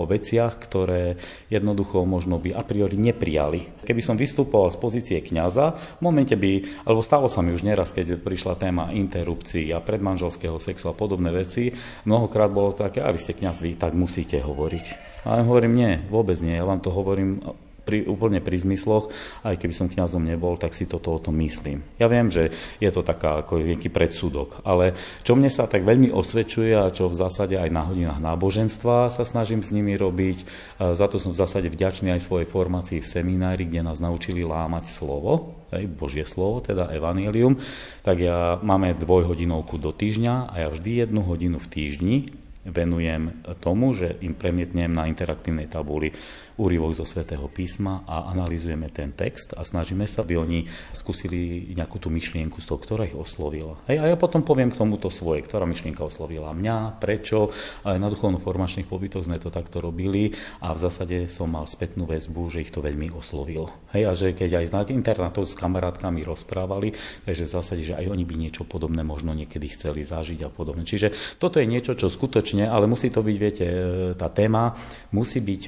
veciach, 0.10 0.58
ktoré 0.58 1.22
jednoducho 1.54 2.02
možno 2.10 2.42
by 2.42 2.58
a 2.58 2.66
priori 2.66 2.98
neprijali. 2.98 3.86
Keby 3.86 4.02
som 4.02 4.18
vystupoval 4.18 4.74
z 4.74 4.82
pozície 4.82 5.18
kňaza, 5.22 5.78
v 6.00 6.02
momente 6.02 6.34
by, 6.34 6.84
alebo 6.90 7.06
stalo 7.06 7.30
sa 7.30 7.46
mi 7.46 7.54
už 7.54 7.62
neraz, 7.62 7.94
keď 7.94 8.18
prišla 8.18 8.58
téma 8.58 8.90
interrupcií 8.90 9.70
a 9.70 9.84
predmanželského 9.84 10.58
sexu 10.58 10.90
a 10.90 10.98
podobné 10.98 11.30
veci, 11.30 11.70
mnohokrát 12.10 12.50
bolo 12.50 12.74
také, 12.74 13.06
a 13.06 13.14
vy 13.14 13.20
ste 13.22 13.38
kňaz, 13.38 13.62
vy 13.62 13.78
tak 13.78 13.94
musíte 13.94 14.42
hovoriť. 14.42 14.86
A 15.30 15.40
ja 15.40 15.44
hovorím, 15.46 15.74
nie, 15.78 15.92
vôbec 16.10 16.42
nie, 16.42 16.58
ja 16.58 16.66
vám 16.66 16.82
to 16.82 16.90
hovorím 16.90 17.46
pri, 17.84 18.08
úplne 18.08 18.40
pri 18.40 18.58
zmysloch, 18.60 19.12
aj 19.44 19.60
keby 19.60 19.74
som 19.76 19.92
kňazom 19.92 20.24
nebol, 20.24 20.56
tak 20.56 20.72
si 20.72 20.88
toto 20.88 21.14
o 21.16 21.20
tom 21.20 21.36
myslím. 21.44 21.84
Ja 22.00 22.08
viem, 22.08 22.32
že 22.32 22.50
je 22.80 22.90
to 22.90 23.04
taká 23.04 23.44
ako 23.44 23.60
nejaký 23.60 23.92
predsudok, 23.92 24.64
ale 24.64 24.96
čo 25.22 25.36
mne 25.36 25.52
sa 25.52 25.68
tak 25.68 25.84
veľmi 25.84 26.10
osvedčuje 26.16 26.72
a 26.74 26.90
čo 26.90 27.12
v 27.12 27.20
zásade 27.20 27.60
aj 27.60 27.70
na 27.70 27.84
hodinách 27.84 28.24
náboženstva 28.24 29.12
sa 29.12 29.24
snažím 29.28 29.62
s 29.62 29.76
nimi 29.76 30.00
robiť, 30.00 30.48
za 30.96 31.06
to 31.12 31.20
som 31.20 31.36
v 31.36 31.40
zásade 31.44 31.68
vďačný 31.68 32.10
aj 32.16 32.24
svojej 32.24 32.48
formácii 32.48 33.04
v 33.04 33.12
seminári, 33.12 33.68
kde 33.68 33.84
nás 33.84 34.00
naučili 34.00 34.48
lámať 34.48 34.88
slovo, 34.88 35.60
hej, 35.76 35.86
Božie 35.92 36.24
slovo, 36.24 36.64
teda 36.64 36.90
Evangelium, 36.96 37.60
tak 38.02 38.24
ja 38.24 38.58
máme 38.64 38.96
dvojhodinovku 38.96 39.76
do 39.76 39.92
týždňa 39.92 40.50
a 40.50 40.54
ja 40.64 40.68
vždy 40.72 41.04
jednu 41.04 41.22
hodinu 41.28 41.60
v 41.60 41.68
týždni 41.68 42.18
venujem 42.64 43.44
tomu, 43.60 43.92
že 43.92 44.16
im 44.24 44.32
premietnem 44.40 44.88
na 44.88 45.12
interaktívnej 45.12 45.68
tabuli 45.68 46.16
úryvok 46.58 46.94
zo 46.94 47.06
svätého 47.06 47.46
písma 47.50 48.06
a 48.06 48.30
analizujeme 48.30 48.90
ten 48.94 49.14
text 49.14 49.58
a 49.58 49.66
snažíme 49.66 50.06
sa, 50.06 50.22
aby 50.22 50.38
oni 50.38 50.60
skúsili 50.94 51.74
nejakú 51.74 51.98
tú 51.98 52.14
myšlienku 52.14 52.62
z 52.62 52.68
toho, 52.70 52.80
ktorá 52.80 53.04
ich 53.10 53.18
oslovila. 53.18 53.82
Hej, 53.90 53.98
a 54.02 54.06
ja 54.14 54.18
potom 54.18 54.46
poviem 54.46 54.70
k 54.70 54.78
tomuto 54.78 55.10
svoje, 55.10 55.42
ktorá 55.42 55.66
myšlienka 55.66 56.06
oslovila 56.06 56.54
mňa, 56.54 57.02
prečo. 57.02 57.50
Aj 57.82 57.98
na 57.98 58.10
duchovno-formačných 58.10 58.86
pobytoch 58.86 59.26
sme 59.26 59.42
to 59.42 59.50
takto 59.50 59.82
robili 59.82 60.34
a 60.62 60.78
v 60.78 60.80
zásade 60.80 61.26
som 61.30 61.50
mal 61.50 61.66
spätnú 61.66 62.06
väzbu, 62.06 62.42
že 62.54 62.62
ich 62.62 62.74
to 62.74 62.86
veľmi 62.86 63.10
oslovilo. 63.14 63.74
Hej, 63.96 64.04
a 64.06 64.12
že 64.14 64.28
keď 64.38 64.62
aj 64.62 64.66
na 64.70 64.82
internátoch 64.86 65.50
s 65.50 65.58
kamarátkami 65.58 66.22
rozprávali, 66.22 66.94
takže 67.26 67.50
v 67.50 67.54
zásade, 67.54 67.82
že 67.82 67.98
aj 67.98 68.10
oni 68.10 68.24
by 68.24 68.36
niečo 68.38 68.64
podobné 68.68 69.02
možno 69.02 69.34
niekedy 69.34 69.74
chceli 69.74 70.06
zažiť 70.06 70.46
a 70.46 70.50
podobne. 70.54 70.86
Čiže 70.86 71.40
toto 71.42 71.58
je 71.58 71.66
niečo, 71.66 71.98
čo 71.98 72.12
skutočne, 72.12 72.70
ale 72.70 72.86
musí 72.86 73.10
to 73.10 73.26
byť, 73.26 73.38
viete, 73.40 73.66
tá 74.14 74.30
téma 74.30 74.76
musí 75.16 75.42
byť 75.42 75.64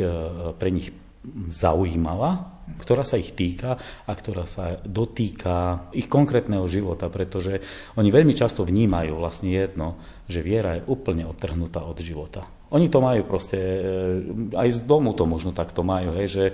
pre 0.59 0.69
nich 0.75 0.91
zaujímavá, 1.49 2.61
ktorá 2.77 3.01
sa 3.01 3.17
ich 3.17 3.33
týka 3.33 3.77
a 4.05 4.11
ktorá 4.13 4.45
sa 4.45 4.77
dotýka 4.85 5.89
ich 5.93 6.05
konkrétneho 6.05 6.65
života, 6.69 7.09
pretože 7.09 7.61
oni 7.97 8.09
veľmi 8.09 8.33
často 8.37 8.65
vnímajú 8.65 9.17
vlastne 9.17 9.49
jedno, 9.53 9.97
že 10.29 10.45
viera 10.45 10.77
je 10.77 10.87
úplne 10.89 11.25
odtrhnutá 11.25 11.81
od 11.85 11.97
života. 12.01 12.45
Oni 12.73 12.89
to 12.89 12.97
majú 12.97 13.21
proste, 13.29 13.59
e, 13.61 13.81
aj 14.57 14.69
z 14.73 14.79
domu 14.89 15.13
to 15.13 15.29
možno 15.29 15.53
takto 15.53 15.85
majú, 15.85 16.17
hej, 16.17 16.27
že 16.27 16.45
e, 16.49 16.53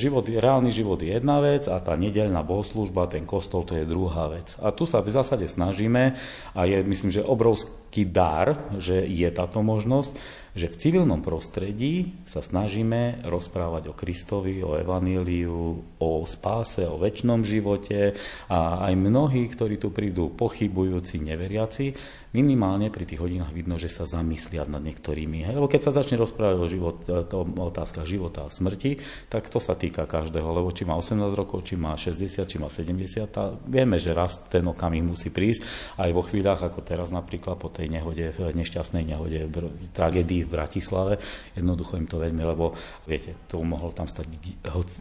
život, 0.00 0.24
reálny 0.24 0.72
život 0.72 0.96
je 1.04 1.12
jedna 1.12 1.44
vec 1.44 1.68
a 1.68 1.76
tá 1.76 1.92
nedeľná 1.92 2.40
bohoslúžba, 2.40 3.12
ten 3.12 3.28
kostol, 3.28 3.68
to 3.68 3.76
je 3.76 3.84
druhá 3.84 4.32
vec. 4.32 4.56
A 4.64 4.72
tu 4.72 4.88
sa 4.88 5.04
v 5.04 5.12
zásade 5.12 5.44
snažíme 5.44 6.16
a 6.56 6.60
je, 6.64 6.80
myslím, 6.80 7.12
že 7.12 7.20
obrovský 7.20 8.08
dar, 8.08 8.72
že 8.80 9.04
je 9.04 9.28
táto 9.28 9.60
možnosť, 9.60 10.42
že 10.52 10.68
v 10.68 10.78
civilnom 10.78 11.24
prostredí 11.24 12.12
sa 12.28 12.44
snažíme 12.44 13.24
rozprávať 13.24 13.88
o 13.88 13.96
Kristovi, 13.96 14.60
o 14.60 14.76
Evaníliu, 14.76 15.80
o 15.96 16.10
spáse, 16.28 16.84
o 16.84 17.00
väčšnom 17.00 17.40
živote 17.40 18.12
a 18.52 18.84
aj 18.84 18.92
mnohí, 18.92 19.48
ktorí 19.48 19.80
tu 19.80 19.88
prídu 19.88 20.28
pochybujúci, 20.36 21.24
neveriaci, 21.24 21.96
minimálne 22.32 22.88
pri 22.88 23.04
tých 23.04 23.20
hodinách 23.20 23.52
vidno, 23.52 23.76
že 23.76 23.92
sa 23.92 24.08
zamyslia 24.08 24.64
nad 24.64 24.80
niektorými. 24.80 25.44
Hej? 25.44 25.54
Lebo 25.60 25.68
keď 25.68 25.80
sa 25.88 25.92
začne 26.00 26.16
rozprávať 26.16 26.56
o, 26.58 26.66
život, 26.66 26.96
to, 27.04 27.44
o 27.44 27.64
otázkach 27.68 28.08
života 28.08 28.48
a 28.48 28.52
smrti, 28.52 28.96
tak 29.28 29.52
to 29.52 29.60
sa 29.60 29.76
týka 29.76 30.08
každého. 30.08 30.48
Lebo 30.48 30.72
či 30.72 30.88
má 30.88 30.96
18 30.96 31.20
rokov, 31.36 31.68
či 31.68 31.76
má 31.76 31.92
60, 31.92 32.48
či 32.48 32.56
má 32.56 32.72
70, 32.72 33.28
a 33.36 33.52
vieme, 33.68 34.00
že 34.00 34.16
raz 34.16 34.40
ten 34.48 34.64
okamih 34.64 35.04
musí 35.04 35.28
prísť 35.28 35.64
aj 36.00 36.10
vo 36.16 36.24
chvíľach, 36.24 36.64
ako 36.64 36.80
teraz 36.80 37.12
napríklad 37.12 37.60
po 37.60 37.68
tej 37.68 37.92
nehode, 37.92 38.32
nešťastnej 38.32 39.04
nehode, 39.04 39.44
tragédii 39.92 40.48
v 40.48 40.50
Bratislave. 40.50 41.20
Jednoducho 41.52 42.00
im 42.00 42.08
to 42.08 42.16
veľmi, 42.16 42.40
lebo 42.40 42.72
viete, 43.04 43.36
to 43.44 43.60
mohol 43.60 43.92
tam 43.92 44.08
stať 44.08 44.24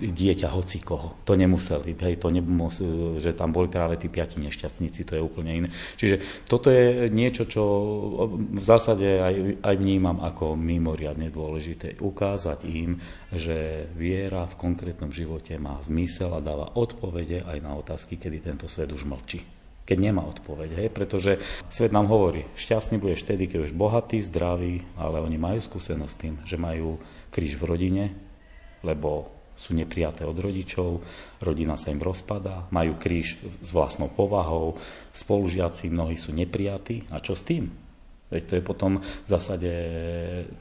dieťa 0.04 0.52
hoci 0.52 0.84
koho. 0.84 1.16
To 1.24 1.40
nemuseli, 1.40 1.96
hej, 1.96 2.20
to 2.20 2.28
nemuseli, 2.28 3.24
že 3.24 3.32
tam 3.32 3.56
boli 3.56 3.72
práve 3.72 3.96
tí 3.96 4.12
piati 4.12 4.44
nešťastníci, 4.44 5.08
to 5.08 5.16
je 5.16 5.24
úplne 5.24 5.52
iné. 5.64 5.70
Čiže 5.96 6.44
toto 6.44 6.68
je 6.68 7.08
niečo, 7.22 7.46
čo 7.46 7.64
v 8.34 8.64
zásade 8.66 9.22
aj, 9.22 9.36
aj 9.62 9.76
vnímam 9.78 10.18
ako 10.26 10.58
mimoriadne 10.58 11.30
dôležité. 11.30 12.02
Ukázať 12.02 12.66
im, 12.66 12.98
že 13.30 13.86
viera 13.94 14.50
v 14.50 14.58
konkrétnom 14.58 15.14
živote 15.14 15.54
má 15.62 15.78
zmysel 15.86 16.34
a 16.34 16.42
dáva 16.42 16.74
odpovede 16.74 17.46
aj 17.46 17.58
na 17.62 17.78
otázky, 17.78 18.18
kedy 18.18 18.42
tento 18.42 18.66
svet 18.66 18.90
už 18.90 19.06
mlčí 19.06 19.62
keď 19.82 19.98
nemá 20.08 20.24
odpoveď. 20.24 20.70
Hej? 20.78 20.90
Pretože 20.96 21.32
svet 21.68 21.92
nám 21.92 22.08
hovorí, 22.08 22.48
šťastný 22.56 22.96
budeš 22.96 23.28
vtedy, 23.28 23.52
keď 23.52 23.68
už 23.68 23.76
bohatý, 23.76 24.24
zdravý, 24.24 24.88
ale 24.96 25.20
oni 25.20 25.36
majú 25.36 25.60
skúsenosť 25.60 26.14
s 26.16 26.22
tým, 26.22 26.34
že 26.48 26.56
majú 26.56 26.96
kríž 27.28 27.60
v 27.60 27.68
rodine, 27.68 28.06
lebo 28.88 29.41
sú 29.62 29.78
neprijaté 29.78 30.26
od 30.26 30.34
rodičov, 30.34 31.06
rodina 31.38 31.78
sa 31.78 31.94
im 31.94 32.02
rozpadá, 32.02 32.66
majú 32.74 32.98
kríž 32.98 33.38
s 33.62 33.70
vlastnou 33.70 34.10
povahou, 34.10 34.82
spolužiaci 35.14 35.94
mnohí 35.94 36.18
sú 36.18 36.34
neprijatí. 36.34 37.06
A 37.14 37.22
čo 37.22 37.38
s 37.38 37.46
tým? 37.46 37.70
Veď 38.34 38.42
to 38.48 38.54
je 38.58 38.64
potom 38.64 38.92
v 39.04 39.30
zásade 39.30 39.72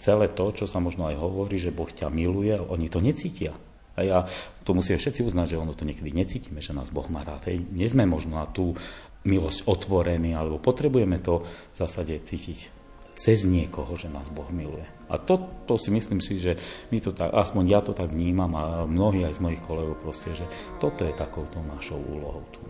celé 0.03 0.27
to, 0.29 0.53
čo 0.53 0.69
sa 0.69 0.83
možno 0.83 1.09
aj 1.09 1.17
hovorí, 1.17 1.57
že 1.57 1.73
Boh 1.73 1.89
ťa 1.89 2.13
miluje, 2.13 2.53
oni 2.61 2.93
to 2.93 3.01
necítia. 3.01 3.57
A 3.95 4.05
ja 4.05 4.19
to 4.67 4.77
musíme 4.77 4.99
všetci 4.99 5.25
uznať, 5.25 5.57
že 5.57 5.61
ono 5.61 5.73
to 5.73 5.89
niekedy 5.89 6.11
necítime, 6.13 6.61
že 6.61 6.77
nás 6.77 6.91
Boh 6.91 7.07
má 7.09 7.25
rád. 7.25 7.49
Hej. 7.49 7.63
Nie 7.73 7.89
sme 7.89 8.05
možno 8.11 8.37
na 8.37 8.47
tú 8.51 8.75
milosť 9.23 9.69
otvorení, 9.71 10.35
alebo 10.35 10.59
potrebujeme 10.59 11.23
to 11.23 11.47
v 11.47 11.77
zásade 11.77 12.17
cítiť 12.27 12.80
cez 13.21 13.45
niekoho, 13.45 13.93
že 14.01 14.09
nás 14.09 14.33
Boh 14.33 14.49
miluje. 14.49 14.89
A 15.13 15.21
to, 15.21 15.37
to 15.69 15.77
si 15.77 15.93
myslím 15.93 16.25
si, 16.25 16.41
že 16.41 16.57
my 16.89 16.99
to 17.05 17.13
tak, 17.13 17.29
aspoň 17.29 17.65
ja 17.69 17.85
to 17.85 17.93
tak 17.93 18.09
vnímam 18.09 18.49
a 18.57 18.89
mnohí 18.89 19.29
aj 19.29 19.37
z 19.37 19.43
mojich 19.45 19.63
kolegov 19.69 20.01
proste, 20.01 20.33
že 20.33 20.49
toto 20.81 21.05
je 21.05 21.13
takouto 21.13 21.61
našou 21.61 22.01
úlohou 22.01 22.41
tu. 22.49 22.65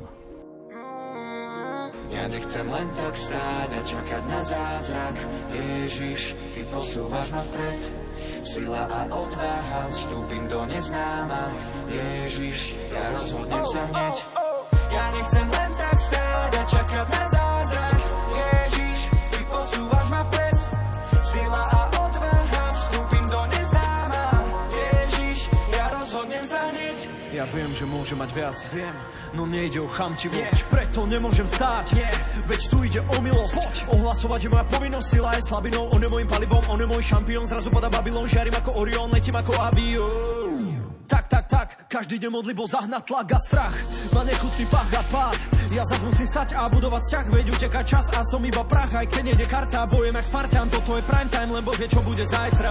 Ja 2.10 2.26
nechcem 2.26 2.66
len 2.66 2.90
tak 2.98 3.14
stáť 3.14 3.70
a 3.70 3.80
čakať 3.86 4.22
na 4.26 4.42
zázrak 4.42 5.16
Ježiš, 5.54 6.34
Ty 6.58 6.66
posúvaš 6.74 7.30
ma 7.30 7.42
vpred 7.46 7.80
Sila 8.42 8.82
a 8.90 9.06
odvaha, 9.06 9.86
vstúpim 9.94 10.50
do 10.50 10.66
neznáma 10.66 11.54
Ježiš, 11.86 12.74
ja 12.90 13.14
rozhodnem 13.14 13.64
sa 13.70 13.86
hneď 13.86 14.39
viem, 27.50 27.70
že 27.74 27.84
môže 27.86 28.14
mať 28.14 28.30
viac, 28.32 28.58
viem, 28.70 28.94
no 29.34 29.46
nejde 29.46 29.82
o 29.82 29.88
chamtivosť. 29.90 30.58
Yeah. 30.62 30.70
Preto 30.70 31.06
nemôžem 31.06 31.46
stáť, 31.46 31.98
yeah. 31.98 32.14
veď 32.46 32.60
tu 32.70 32.76
ide 32.86 33.00
o 33.02 33.16
milosť. 33.18 33.54
Poď. 33.58 33.74
Ohlasovať 33.98 34.40
je 34.46 34.50
moja 34.50 34.64
povinnosť, 34.70 35.06
sila 35.10 35.30
je 35.36 35.42
slabinou, 35.46 35.90
on 35.90 36.00
je 36.00 36.08
môjim 36.08 36.28
palivom, 36.30 36.64
on 36.70 36.78
je 36.78 36.86
môj 36.86 37.02
šampión, 37.02 37.44
zrazu 37.46 37.68
pada 37.68 37.90
Babylon, 37.90 38.26
žiarím 38.30 38.54
ako 38.54 38.70
Orion, 38.78 39.08
letím 39.10 39.36
ako 39.36 39.52
avión. 39.58 40.80
Tak, 41.10 41.26
tak, 41.26 41.50
tak, 41.50 41.68
každý 41.90 42.22
deň 42.22 42.30
modli 42.30 42.54
bol 42.54 42.70
zahnať 42.70 43.02
tlak 43.02 43.34
a 43.34 43.38
strach. 43.42 43.76
Má 44.14 44.22
nechutný 44.22 44.62
pach 44.70 44.86
a 44.94 45.02
pád. 45.10 45.38
Ja 45.74 45.82
zas 45.82 45.98
musím 46.06 46.22
stať 46.22 46.54
a 46.54 46.70
budovať 46.70 47.02
vzťah, 47.02 47.26
veď 47.34 47.46
uteká 47.50 47.82
čas 47.82 48.14
a 48.14 48.22
som 48.22 48.38
iba 48.46 48.62
prach. 48.62 48.94
Aj 48.94 49.06
keď 49.10 49.34
nejde 49.34 49.46
karta, 49.50 49.90
bojem 49.90 50.14
jak 50.14 50.26
Spartan, 50.30 50.70
toto 50.70 50.94
je 50.94 51.02
prime 51.02 51.26
time, 51.26 51.50
len 51.50 51.66
Boh 51.66 51.74
vie, 51.74 51.90
čo 51.90 51.98
bude 52.06 52.22
zajtra. 52.22 52.70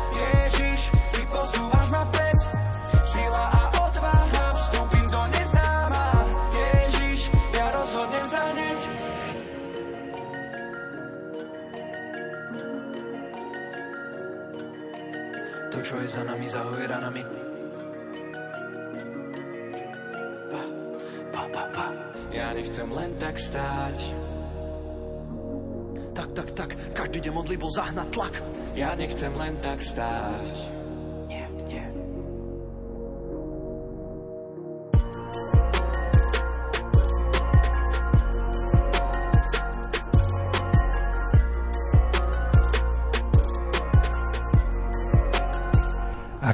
čo 15.91 15.99
je 15.99 16.07
za 16.07 16.23
nami, 16.23 16.47
zahoje 16.47 16.87
ranami. 16.87 17.19
Pa, 20.47 20.63
pa, 21.35 21.43
pa, 21.51 21.63
pa. 21.75 21.85
Ja 22.31 22.55
nechcem 22.55 22.87
len 22.87 23.11
tak 23.19 23.35
stáť. 23.35 23.99
Tak, 26.15 26.29
tak, 26.31 26.49
tak, 26.55 26.69
každý 26.95 27.27
deň 27.27 27.33
modlí 27.35 27.59
bol 27.59 27.67
zahnať 27.75 28.07
tlak. 28.07 28.39
Ja 28.71 28.95
nechcem 28.95 29.35
len 29.35 29.59
tak 29.59 29.83
stáť. 29.83 30.70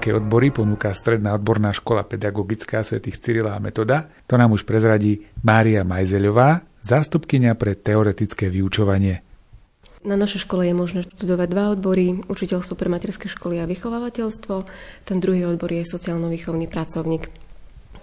Aké 0.07 0.23
odbory 0.23 0.55
ponúka 0.55 0.95
Stredná 0.95 1.35
odborná 1.35 1.75
škola 1.75 1.99
pedagogická 2.07 2.79
svätých 2.79 3.19
Cyrila 3.19 3.51
a 3.51 3.59
Metoda, 3.59 4.07
to 4.23 4.39
nám 4.39 4.55
už 4.55 4.63
prezradí 4.63 5.27
Mária 5.43 5.83
Majzeľová, 5.83 6.63
zástupkynia 6.79 7.59
pre 7.59 7.75
teoretické 7.75 8.47
vyučovanie. 8.47 9.19
Na 10.07 10.15
našej 10.15 10.47
škole 10.47 10.63
je 10.63 10.71
možné 10.71 11.03
študovať 11.11 11.47
dva 11.51 11.75
odbory, 11.75 12.23
učiteľstvo 12.23 12.79
pre 12.79 12.87
materské 12.87 13.27
školy 13.27 13.59
a 13.59 13.67
vychovávateľstvo. 13.67 14.55
Ten 15.03 15.19
druhý 15.19 15.43
odbor 15.43 15.75
je 15.75 15.83
sociálno-výchovný 15.83 16.71
pracovník. 16.71 17.27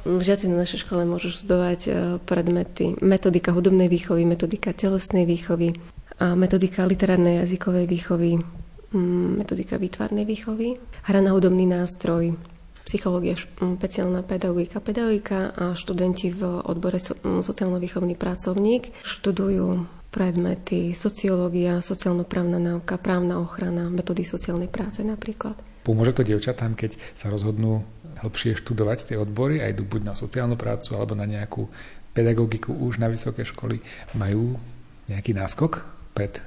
Žiaci 0.05 0.53
na 0.53 0.61
našej 0.61 0.85
škole 0.85 1.09
môžu 1.09 1.33
študovať 1.33 1.81
e, 1.89 1.91
predmety 2.21 3.01
metodika 3.01 3.57
hudobnej 3.57 3.89
výchovy, 3.89 4.29
metodika 4.29 4.77
telesnej 4.77 5.25
výchovy, 5.25 5.73
a 6.21 6.37
metodika 6.37 6.85
literárnej 6.85 7.49
jazykovej 7.49 7.89
výchovy, 7.89 8.45
metodika 8.95 9.77
výtvarnej 9.77 10.25
výchovy, 10.25 10.79
hra 11.05 11.21
na 11.21 11.35
hudobný 11.35 11.67
nástroj, 11.67 12.39
psychológia, 12.85 13.35
špeciálna 13.35 14.23
pedagogika, 14.23 14.79
pedagogika 14.79 15.51
a 15.57 15.65
študenti 15.73 16.31
v 16.31 16.43
odbore 16.69 17.01
sociálno-výchovný 17.43 18.15
pracovník 18.15 18.93
študujú 19.03 19.89
predmety 20.15 20.95
sociológia, 20.95 21.83
sociálno-právna 21.83 22.63
náuka, 22.63 23.01
právna 23.03 23.43
ochrana, 23.43 23.91
metódy 23.91 24.23
sociálnej 24.23 24.71
práce 24.71 25.03
napríklad. 25.03 25.59
Pomôže 25.83 26.15
to 26.15 26.23
dievčatám, 26.23 26.79
keď 26.79 26.97
sa 27.19 27.29
rozhodnú 27.29 27.83
hlbšie 28.23 28.55
študovať 28.57 29.11
tie 29.11 29.17
odbory 29.19 29.59
a 29.59 29.69
idú 29.69 29.83
buď 29.83 30.01
na 30.07 30.15
sociálnu 30.15 30.55
prácu 30.55 30.95
alebo 30.95 31.19
na 31.19 31.27
nejakú 31.27 31.67
pedagogiku 32.15 32.71
už 32.71 33.03
na 33.03 33.11
vysoké 33.11 33.43
školy. 33.43 33.83
Majú 34.15 34.55
nejaký 35.11 35.35
náskok 35.35 35.83
pred 36.15 36.39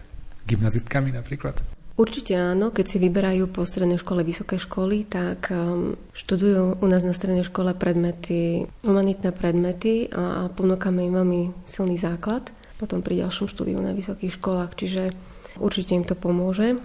gymnazistkami 0.48 1.12
napríklad? 1.12 1.60
Určite 1.98 2.38
áno, 2.38 2.70
keď 2.70 2.86
si 2.86 2.98
vyberajú 3.02 3.50
po 3.50 3.66
strednej 3.66 3.98
škole 3.98 4.22
vysoké 4.22 4.62
školy, 4.62 5.10
tak 5.10 5.50
um, 5.50 5.98
študujú 6.14 6.78
u 6.78 6.86
nás 6.86 7.02
na 7.02 7.10
strednej 7.10 7.42
škole 7.42 7.74
predmety, 7.74 8.70
humanitné 8.86 9.34
predmety 9.34 10.06
a, 10.14 10.46
ponúkame 10.54 11.10
im 11.10 11.18
veľmi 11.18 11.42
silný 11.66 11.98
základ 11.98 12.54
potom 12.78 13.02
pri 13.02 13.26
ďalšom 13.26 13.50
štúdiu 13.50 13.82
na 13.82 13.92
vysokých 13.92 14.38
školách, 14.38 14.78
čiže 14.78 15.12
určite 15.58 15.98
im 15.98 16.06
to 16.06 16.14
pomôže. 16.14 16.78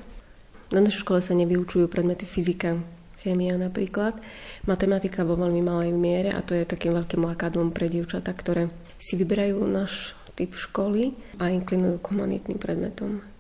Na 0.73 0.81
našej 0.81 1.05
škole 1.05 1.21
sa 1.21 1.37
nevyučujú 1.37 1.85
predmety 1.93 2.25
fyzika, 2.25 2.81
chémia 3.21 3.61
napríklad, 3.61 4.17
matematika 4.65 5.21
vo 5.29 5.37
veľmi 5.37 5.61
malej 5.61 5.93
miere 5.93 6.33
a 6.33 6.41
to 6.41 6.57
je 6.57 6.65
takým 6.65 6.97
veľkým 6.97 7.21
lakadlom 7.29 7.77
pre 7.77 7.93
dievčatá, 7.93 8.33
ktoré 8.33 8.73
si 8.97 9.21
vyberajú 9.21 9.61
náš 9.69 10.17
typ 10.33 10.57
školy 10.57 11.13
a 11.37 11.53
inklinujú 11.53 12.01
k 12.01 12.09
humanitným 12.09 12.57
predmetom. 12.57 13.32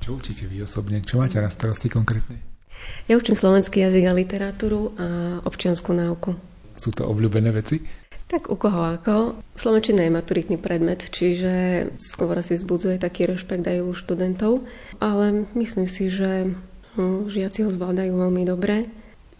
Čo 0.00 0.16
učíte 0.16 0.48
vy 0.48 0.64
osobne? 0.64 1.04
Čo 1.04 1.20
máte 1.20 1.36
na 1.36 1.52
starosti 1.52 1.92
konkrétne? 1.92 2.40
Ja 3.04 3.20
učím 3.20 3.36
slovenský 3.36 3.84
jazyk 3.84 4.04
a 4.08 4.16
literatúru 4.16 4.96
a 4.96 5.06
občianskú 5.44 5.92
náuku. 5.92 6.32
Sú 6.80 6.96
to 6.96 7.04
obľúbené 7.04 7.52
veci? 7.52 7.84
Tak 8.30 8.48
u 8.48 8.56
koho 8.56 8.96
ako. 8.96 9.36
Slovenčina 9.58 10.06
je 10.06 10.14
maturitný 10.14 10.56
predmet, 10.56 11.02
čiže 11.02 11.84
skôr 11.98 12.38
si 12.40 12.56
vzbudzuje 12.56 12.96
taký 12.96 13.28
rešpekt 13.28 13.66
aj 13.66 13.84
u 13.84 13.92
študentov, 13.92 14.64
ale 15.02 15.50
myslím 15.58 15.90
si, 15.90 16.08
že 16.08 16.54
hm, 16.96 17.28
žiaci 17.28 17.66
ho 17.66 17.70
zvládajú 17.74 18.14
veľmi 18.16 18.46
dobre. 18.48 18.88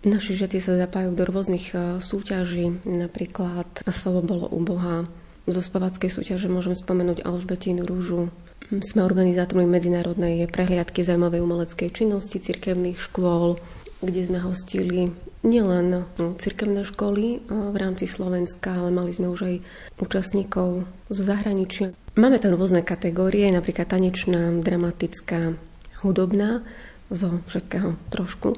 Naši 0.03 0.37
žiaci 0.37 0.59
sa 0.59 0.81
zapájajú 0.81 1.13
do 1.13 1.25
rôznych 1.29 1.77
e, 1.77 2.01
súťaží, 2.01 2.83
napríklad 2.89 3.69
slovo 3.93 4.25
bolo 4.25 4.47
u 4.49 4.61
Boha. 4.65 5.05
Zo 5.45 5.61
spavackej 5.61 6.09
súťaže 6.09 6.49
môžem 6.49 6.73
spomenúť 6.73 7.23
Alžbetínu 7.23 7.85
rúžu. 7.85 8.33
Sme 8.71 9.03
organizátormi 9.03 9.67
medzinárodnej 9.67 10.47
prehliadky 10.47 11.03
zaujímavej 11.03 11.43
umeleckej 11.43 11.91
činnosti 11.91 12.39
cirkevných 12.39 13.03
škôl, 13.03 13.59
kde 13.99 14.23
sme 14.23 14.39
hostili 14.39 15.11
nielen 15.43 16.07
no, 16.15 16.39
cirkevné 16.39 16.87
školy 16.87 17.43
v 17.51 17.75
rámci 17.75 18.07
Slovenska, 18.07 18.79
ale 18.79 18.95
mali 18.95 19.11
sme 19.11 19.27
už 19.27 19.41
aj 19.43 19.57
účastníkov 19.99 20.87
zo 21.11 21.23
zahraničia. 21.27 21.91
Máme 22.15 22.39
tam 22.39 22.55
rôzne 22.55 22.87
kategórie, 22.87 23.51
napríklad 23.51 23.91
tanečná, 23.91 24.55
dramatická, 24.63 25.59
hudobná, 26.07 26.63
zo 27.11 27.43
všetkého 27.51 27.99
trošku. 28.15 28.55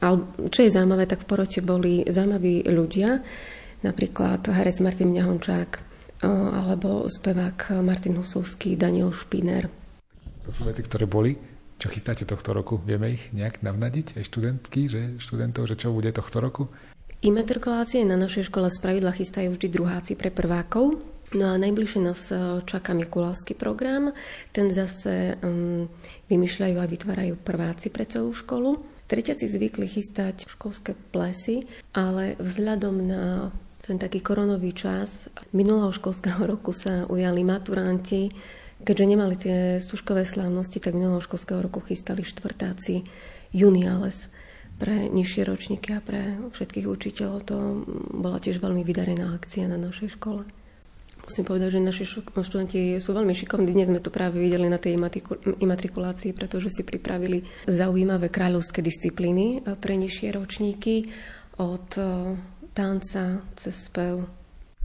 Ale 0.00 0.24
čo 0.48 0.64
je 0.64 0.72
zaujímavé, 0.72 1.04
tak 1.04 1.28
v 1.28 1.36
porote 1.36 1.60
boli 1.60 2.08
zaujímaví 2.08 2.64
ľudia, 2.64 3.20
napríklad 3.84 4.40
herec 4.48 4.80
Martin 4.80 5.12
Mňahončák, 5.12 5.89
alebo 6.26 7.08
spevák 7.08 7.80
Martin 7.80 8.20
Husovský, 8.20 8.76
Daniel 8.76 9.12
Špiner. 9.12 9.68
To 10.44 10.50
sú 10.52 10.68
veci, 10.68 10.84
ktoré 10.84 11.08
boli 11.08 11.32
čo 11.80 11.88
chystáte 11.88 12.28
tohto 12.28 12.52
roku? 12.52 12.76
Vieme 12.84 13.16
ich 13.16 13.32
nejak 13.32 13.64
navnadiť 13.64 14.20
aj 14.20 14.28
študentky, 14.28 14.92
že 14.92 15.16
študentov, 15.16 15.64
že 15.64 15.80
čo 15.80 15.96
bude 15.96 16.12
tohto 16.12 16.44
roku? 16.44 16.68
Imatrikulácie 17.24 18.04
na 18.04 18.20
našej 18.20 18.52
škole 18.52 18.68
z 18.68 18.76
pravidla 18.84 19.16
chystajú 19.16 19.56
vždy 19.56 19.80
druháci 19.80 20.12
pre 20.12 20.28
prvákov. 20.28 21.00
No 21.32 21.44
a 21.52 21.56
najbližšie 21.56 22.00
nás 22.04 22.28
e, 22.28 22.60
čaká 22.68 22.92
Mikulášsky 22.92 23.56
program. 23.56 24.12
Ten 24.52 24.72
zase 24.76 25.40
um, 25.40 25.88
vymýšľajú 26.28 26.76
a 26.76 26.84
vytvárajú 26.84 27.40
prváci 27.40 27.88
pre 27.88 28.04
celú 28.04 28.36
školu. 28.36 28.84
Tretiaci 29.08 29.48
zvykli 29.48 29.88
chystať 29.88 30.52
školské 30.52 30.92
plesy, 31.12 31.64
ale 31.96 32.36
vzhľadom 32.36 32.94
na 33.08 33.52
ten 33.80 33.96
taký 33.96 34.20
koronový 34.20 34.76
čas 34.76 35.26
minulého 35.56 35.90
školského 35.90 36.44
roku 36.44 36.70
sa 36.70 37.08
ujali 37.08 37.42
maturanti 37.42 38.30
Keďže 38.80 39.04
nemali 39.04 39.34
tie 39.36 39.56
stužkové 39.76 40.24
slávnosti, 40.24 40.80
tak 40.80 40.96
minulého 40.96 41.20
školského 41.20 41.60
roku 41.60 41.84
chystali 41.84 42.24
štvrtáci 42.24 43.04
juniales 43.52 44.32
pre 44.80 45.12
nižšie 45.12 45.44
ročníky 45.44 45.92
a 45.92 46.00
pre 46.00 46.40
všetkých 46.56 46.88
učiteľov. 46.88 47.44
To 47.44 47.84
bola 48.16 48.40
tiež 48.40 48.56
veľmi 48.56 48.80
vydarená 48.80 49.36
akcia 49.36 49.68
na 49.68 49.76
našej 49.76 50.16
škole. 50.16 50.48
Musím 51.20 51.44
povedať, 51.44 51.76
že 51.76 51.84
naši 51.84 52.04
študenti 52.08 52.96
sú 52.96 53.12
veľmi 53.12 53.36
šikovní. 53.36 53.76
Dnes 53.76 53.92
sme 53.92 54.00
to 54.00 54.08
práve 54.08 54.40
videli 54.40 54.72
na 54.72 54.80
tej 54.80 54.96
imatrikulácii, 55.60 56.32
pretože 56.32 56.72
si 56.72 56.82
pripravili 56.82 57.44
zaujímavé 57.68 58.32
kráľovské 58.32 58.80
disciplíny 58.80 59.60
pre 59.76 60.00
nižšie 60.00 60.32
ročníky 60.32 61.12
od 61.60 61.86
eh, 62.00 62.34
tanca 62.74 63.42
cez 63.56 63.90
spev 63.90 64.40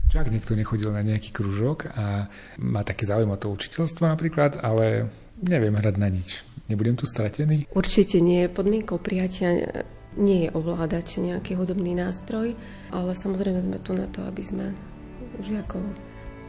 čo 0.06 0.22
ak 0.22 0.30
niekto 0.30 0.54
nechodil 0.54 0.94
na 0.94 1.02
nejaký 1.02 1.34
kružok 1.34 1.90
a 1.98 2.30
má 2.62 2.86
taký 2.86 3.10
záujem 3.10 3.26
o 3.26 3.34
to 3.34 3.50
učiteľstvo 3.50 4.06
napríklad, 4.06 4.62
ale 4.62 5.10
neviem 5.42 5.74
hrať 5.74 5.96
na 5.98 6.06
nič. 6.06 6.46
Nebudem 6.70 6.94
tu 6.94 7.10
stratený? 7.10 7.66
Určite 7.74 8.22
nie. 8.22 8.46
Podmienkou 8.46 9.02
prijatia 9.02 9.82
nie 10.14 10.46
je 10.46 10.50
ovládať 10.54 11.18
nejaký 11.22 11.58
hudobný 11.58 11.98
nástroj, 11.98 12.54
ale 12.94 13.18
samozrejme 13.18 13.66
sme 13.66 13.78
tu 13.82 13.98
na 13.98 14.06
to, 14.06 14.22
aby 14.26 14.42
sme 14.46 14.66
žiakov 15.42 15.82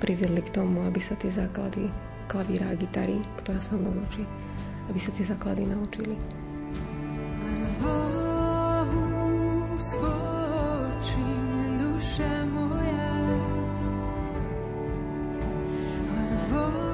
priviedli 0.02 0.45
k 0.45 0.54
tomu, 0.54 0.86
aby 0.86 1.02
sa 1.02 1.17
tie 1.17 1.34
základy 1.34 1.89
klavíra 2.30 2.69
a 2.69 2.78
gitary, 2.78 3.17
ktorá 3.41 3.58
sa 3.58 3.73
mnou 3.73 3.93
učí, 4.06 4.21
aby 4.89 5.00
sa 5.02 5.10
tie 5.17 5.26
základy 5.26 5.65
naučili. 5.65 6.13
Len 7.41 7.62
Bohu 7.82 8.28
duše 11.78 12.46
moja 12.54 13.14
lebo 16.16 16.62
od 16.66 16.87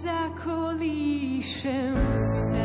Nezakolíšem 0.00 1.92
sa. 2.16 2.59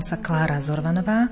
Volám 0.00 0.16
sa 0.16 0.24
Klára 0.24 0.64
Zorvanová 0.64 1.28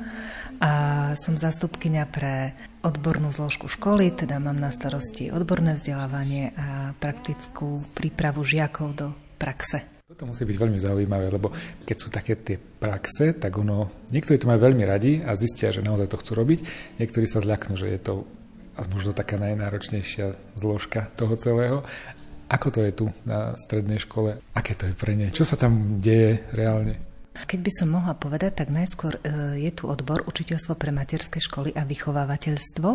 a 0.61 0.72
som 1.16 1.40
zastupkynia 1.40 2.04
pre 2.04 2.52
odbornú 2.85 3.33
zložku 3.33 3.64
školy, 3.64 4.12
teda 4.12 4.37
mám 4.37 4.61
na 4.61 4.68
starosti 4.68 5.33
odborné 5.33 5.81
vzdelávanie 5.81 6.52
a 6.52 6.92
praktickú 7.00 7.81
prípravu 7.96 8.44
žiakov 8.44 8.88
do 8.92 9.16
praxe. 9.40 10.04
Toto 10.04 10.28
musí 10.28 10.44
byť 10.44 10.57
veľmi 10.61 10.76
zaujímavé, 10.76 11.33
lebo 11.33 11.48
keď 11.88 11.96
sú 11.96 12.12
také 12.12 12.37
tie 12.37 12.61
praxe, 12.61 13.40
tak 13.40 13.57
ono, 13.57 14.04
niektorí 14.12 14.37
to 14.37 14.52
majú 14.52 14.61
veľmi 14.61 14.85
radi 14.85 15.24
a 15.24 15.33
zistia, 15.33 15.72
že 15.72 15.81
naozaj 15.81 16.12
to 16.12 16.20
chcú 16.20 16.37
robiť, 16.37 16.61
niektorí 17.00 17.24
sa 17.24 17.40
zľaknú, 17.40 17.72
že 17.72 17.88
je 17.88 18.00
to 18.04 18.28
a 18.76 18.85
možno 18.92 19.16
taká 19.16 19.40
najnáročnejšia 19.40 20.61
zložka 20.61 21.09
toho 21.16 21.40
celého. 21.40 21.88
Ako 22.52 22.68
to 22.68 22.85
je 22.85 22.92
tu 22.92 23.09
na 23.24 23.57
strednej 23.57 23.96
škole? 23.96 24.37
Aké 24.52 24.76
to 24.76 24.85
je 24.85 24.92
pre 24.92 25.16
ne? 25.16 25.33
Čo 25.33 25.48
sa 25.48 25.57
tam 25.57 26.04
deje 26.04 26.44
reálne? 26.52 27.08
Keď 27.46 27.61
by 27.62 27.72
som 27.72 27.88
mohla 27.94 28.18
povedať, 28.18 28.64
tak 28.64 28.74
najskôr 28.74 29.20
e, 29.20 29.61
je 29.62 29.70
tu 29.70 29.87
odbor 29.87 30.27
učiteľstvo 30.27 30.74
pre 30.74 30.90
materské 30.90 31.38
školy 31.38 31.70
a 31.77 31.87
vychovávateľstvo. 31.87 32.88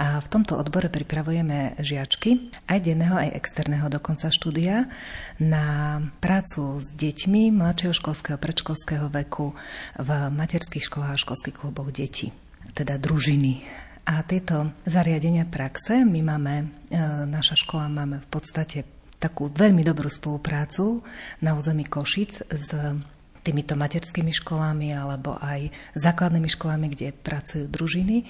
A 0.00 0.18
v 0.18 0.26
tomto 0.32 0.58
odbore 0.58 0.90
pripravujeme 0.90 1.78
žiačky, 1.78 2.50
aj 2.66 2.78
denného, 2.82 3.14
aj 3.14 3.36
externého 3.36 3.86
dokonca 3.86 4.32
štúdia, 4.32 4.90
na 5.38 6.00
prácu 6.18 6.82
s 6.82 6.90
deťmi 6.96 7.54
mladšieho 7.54 7.94
školského, 7.94 8.40
predškolského 8.40 9.06
veku 9.12 9.54
v 10.00 10.10
materských 10.34 10.88
školách 10.90 11.14
a 11.14 11.22
školských 11.22 11.56
kluboch 11.60 11.94
detí, 11.94 12.34
teda 12.74 12.98
družiny. 12.98 13.62
A 14.08 14.24
tieto 14.26 14.74
zariadenia 14.88 15.46
praxe, 15.46 16.02
my 16.02 16.20
máme, 16.24 16.54
e, 16.90 16.96
naša 17.28 17.54
škola 17.54 17.86
máme 17.86 18.18
v 18.24 18.28
podstate 18.32 18.82
takú 19.20 19.52
veľmi 19.52 19.84
dobrú 19.84 20.08
spoluprácu 20.08 21.04
na 21.44 21.52
území 21.52 21.84
Košic 21.84 22.48
s 22.48 22.70
týmito 23.40 23.74
materskými 23.76 24.32
školami 24.32 24.92
alebo 24.92 25.36
aj 25.40 25.72
základnými 25.96 26.48
školami, 26.48 26.86
kde 26.92 27.16
pracujú 27.16 27.66
družiny 27.66 28.28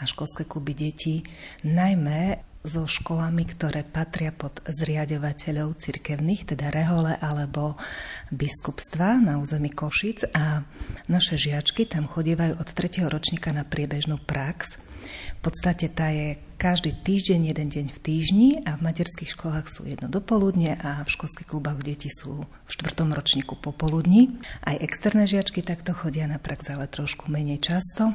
a 0.00 0.06
školské 0.06 0.44
kluby 0.44 0.76
detí, 0.76 1.24
najmä 1.64 2.50
so 2.60 2.84
školami, 2.84 3.48
ktoré 3.48 3.80
patria 3.88 4.36
pod 4.36 4.60
zriadovateľov 4.68 5.80
cirkevných, 5.80 6.52
teda 6.52 6.68
rehole 6.68 7.16
alebo 7.16 7.80
biskupstva 8.28 9.16
na 9.16 9.40
území 9.40 9.72
Košic 9.72 10.28
a 10.36 10.60
naše 11.08 11.40
žiačky 11.40 11.88
tam 11.88 12.04
chodívajú 12.04 12.60
od 12.60 12.68
3. 12.68 13.08
ročníka 13.08 13.48
na 13.56 13.64
priebežnú 13.64 14.20
prax. 14.20 14.89
V 15.38 15.40
podstate 15.44 15.88
tá 15.92 16.12
je 16.12 16.36
každý 16.60 16.92
týždeň, 16.92 17.40
jeden 17.56 17.68
deň 17.72 17.86
v 17.88 17.98
týždni 18.04 18.48
a 18.68 18.76
v 18.76 18.84
materských 18.84 19.32
školách 19.32 19.66
sú 19.68 19.88
jedno 19.88 20.12
dopoludne 20.12 20.76
a 20.76 21.00
v 21.02 21.08
školských 21.08 21.48
klubách 21.48 21.80
deti 21.80 22.12
sú 22.12 22.44
v 22.44 22.70
štvrtom 22.70 23.16
ročníku 23.16 23.56
popoludní. 23.56 24.36
Aj 24.60 24.76
externé 24.76 25.24
žiačky 25.24 25.64
takto 25.64 25.96
chodia 25.96 26.28
na 26.28 26.36
prax, 26.36 26.68
ale 26.72 26.90
trošku 26.90 27.32
menej 27.32 27.64
často. 27.64 28.12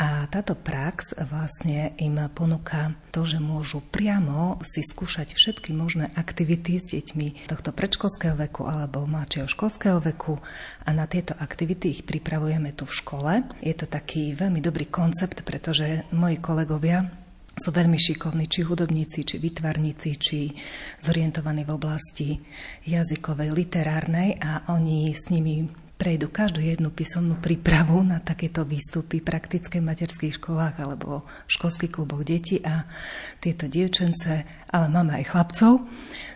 A 0.00 0.24
táto 0.32 0.56
prax 0.56 1.12
vlastne 1.28 1.92
im 2.00 2.16
ponúka 2.32 2.96
to, 3.12 3.28
že 3.28 3.36
môžu 3.36 3.84
priamo 3.84 4.56
si 4.64 4.80
skúšať 4.80 5.36
všetky 5.36 5.76
možné 5.76 6.08
aktivity 6.16 6.80
s 6.80 6.96
deťmi 6.96 7.44
tohto 7.46 7.76
predškolského 7.76 8.32
veku 8.36 8.64
alebo 8.64 9.04
mladšieho 9.04 9.44
školského 9.44 10.00
veku 10.00 10.40
a 10.82 10.90
na 10.96 11.04
tieto 11.04 11.36
aktivity 11.36 11.92
ich 11.92 12.02
pripravujeme 12.08 12.72
tu 12.72 12.88
v 12.88 12.96
škole. 12.96 13.32
Je 13.60 13.74
to 13.76 13.84
taký 13.84 14.32
veľmi 14.32 14.64
dobrý 14.64 14.88
koncept, 14.88 15.44
pretože 15.44 16.08
moji 16.10 16.40
kolegovia 16.40 17.22
sú 17.52 17.68
veľmi 17.68 18.00
šikovní, 18.00 18.48
či 18.48 18.64
hudobníci, 18.64 19.28
či 19.28 19.36
vytvarníci, 19.36 20.10
či 20.16 20.56
zorientovaní 21.04 21.68
v 21.68 21.74
oblasti 21.76 22.40
jazykovej, 22.88 23.52
literárnej 23.52 24.40
a 24.40 24.72
oni 24.72 25.12
s 25.12 25.28
nimi 25.28 25.68
prejdú 26.02 26.34
každú 26.34 26.58
jednu 26.58 26.90
písomnú 26.90 27.38
prípravu 27.38 28.02
na 28.02 28.18
takéto 28.18 28.66
výstupy 28.66 29.22
praktické 29.22 29.78
v 29.78 29.86
materských 29.86 30.34
školách 30.34 30.82
alebo 30.82 31.22
v 31.46 31.50
školských 31.54 31.94
kluboch 31.94 32.26
detí 32.26 32.58
a 32.58 32.90
tieto 33.38 33.70
dievčence, 33.70 34.42
ale 34.66 34.86
máme 34.90 35.14
aj 35.22 35.30
chlapcov, 35.30 35.86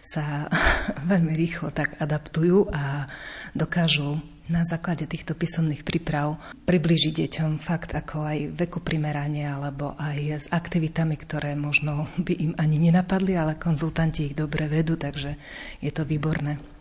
sa 0.06 0.46
veľmi 1.10 1.34
rýchlo 1.34 1.74
tak 1.74 1.98
adaptujú 1.98 2.70
a 2.70 3.10
dokážu 3.58 4.22
na 4.46 4.62
základe 4.62 5.10
týchto 5.10 5.34
písomných 5.34 5.82
príprav 5.82 6.38
priblížiť 6.70 7.26
deťom 7.26 7.58
fakt 7.58 7.90
ako 7.90 8.22
aj 8.22 8.38
veku 8.54 8.78
primeranie 8.78 9.50
alebo 9.50 9.98
aj 9.98 10.18
s 10.30 10.46
aktivitami, 10.46 11.18
ktoré 11.18 11.58
možno 11.58 12.06
by 12.22 12.38
im 12.38 12.52
ani 12.54 12.78
nenapadli, 12.78 13.34
ale 13.34 13.58
konzultanti 13.58 14.30
ich 14.30 14.38
dobre 14.38 14.70
vedú, 14.70 14.94
takže 14.94 15.34
je 15.82 15.90
to 15.90 16.06
výborné. 16.06 16.75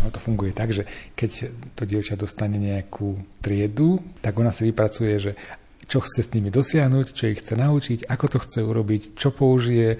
No, 0.00 0.08
to 0.08 0.16
funguje 0.16 0.56
tak, 0.56 0.72
že 0.72 0.88
keď 1.12 1.52
to 1.76 1.84
dievča 1.84 2.16
dostane 2.16 2.56
nejakú 2.56 3.20
triedu, 3.44 4.00
tak 4.24 4.40
ona 4.40 4.48
si 4.48 4.64
vypracuje, 4.64 5.14
že 5.20 5.32
čo 5.90 6.00
chce 6.00 6.22
s 6.22 6.32
nimi 6.32 6.48
dosiahnuť, 6.48 7.06
čo 7.12 7.28
ich 7.28 7.42
chce 7.42 7.58
naučiť, 7.58 8.06
ako 8.06 8.26
to 8.30 8.38
chce 8.40 8.60
urobiť, 8.62 9.02
čo 9.18 9.34
použije 9.34 9.98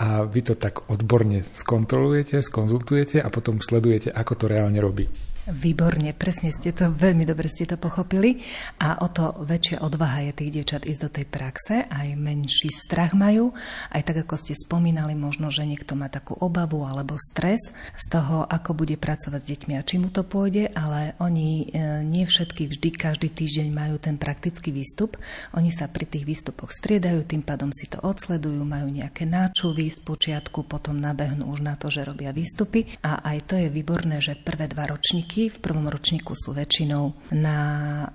a 0.00 0.24
vy 0.24 0.40
to 0.44 0.54
tak 0.56 0.88
odborne 0.88 1.44
skontrolujete, 1.44 2.40
skonzultujete 2.40 3.20
a 3.20 3.28
potom 3.32 3.60
sledujete, 3.60 4.12
ako 4.12 4.32
to 4.36 4.44
reálne 4.48 4.80
robí. 4.80 5.08
Výborne, 5.50 6.14
presne 6.14 6.54
ste 6.54 6.70
to, 6.70 6.94
veľmi 6.94 7.26
dobre 7.26 7.50
ste 7.50 7.66
to 7.66 7.74
pochopili. 7.74 8.38
A 8.78 9.02
o 9.02 9.10
to 9.10 9.34
väčšia 9.42 9.82
odvaha 9.82 10.30
je 10.30 10.32
tých 10.38 10.50
dievčat 10.54 10.86
ísť 10.86 11.02
do 11.02 11.10
tej 11.10 11.26
praxe, 11.26 11.74
aj 11.90 12.14
menší 12.14 12.70
strach 12.70 13.18
majú, 13.18 13.50
aj 13.90 14.02
tak 14.06 14.22
ako 14.22 14.34
ste 14.38 14.54
spomínali, 14.54 15.18
možno, 15.18 15.50
že 15.50 15.66
niekto 15.66 15.98
má 15.98 16.06
takú 16.06 16.38
obavu 16.38 16.86
alebo 16.86 17.18
stres 17.18 17.74
z 17.74 18.04
toho, 18.06 18.46
ako 18.46 18.78
bude 18.78 18.94
pracovať 18.94 19.40
s 19.42 19.50
deťmi 19.50 19.74
a 19.74 19.82
či 19.82 19.98
mu 19.98 20.14
to 20.14 20.22
pôjde, 20.22 20.70
ale 20.70 21.18
oni 21.18 21.66
e, 21.66 22.06
nie 22.06 22.22
všetky 22.22 22.70
vždy 22.70 22.88
každý 22.94 23.34
týždeň 23.34 23.68
majú 23.74 23.98
ten 23.98 24.14
praktický 24.22 24.70
výstup, 24.70 25.18
oni 25.58 25.74
sa 25.74 25.90
pri 25.90 26.06
tých 26.06 26.22
výstupoch 26.30 26.70
striedajú, 26.70 27.26
tým 27.26 27.42
pádom 27.42 27.74
si 27.74 27.90
to 27.90 27.98
odsledujú, 27.98 28.62
majú 28.62 28.86
nejaké 28.86 29.26
náčuvy 29.26 29.90
z 29.90 29.98
počiatku, 29.98 30.62
potom 30.62 31.02
nabehnú 31.02 31.50
už 31.50 31.66
na 31.66 31.74
to, 31.74 31.90
že 31.90 32.06
robia 32.06 32.30
výstupy. 32.30 32.86
A 33.02 33.26
aj 33.26 33.50
to 33.50 33.54
je 33.58 33.66
výborné, 33.66 34.22
že 34.22 34.38
prvé 34.38 34.70
dva 34.70 34.86
ročníky 34.86 35.30
ročníky. 35.30 35.39
V 35.48 35.62
prvom 35.62 35.88
ročníku 35.88 36.36
sú 36.36 36.52
väčšinou 36.52 37.32
na 37.32 37.58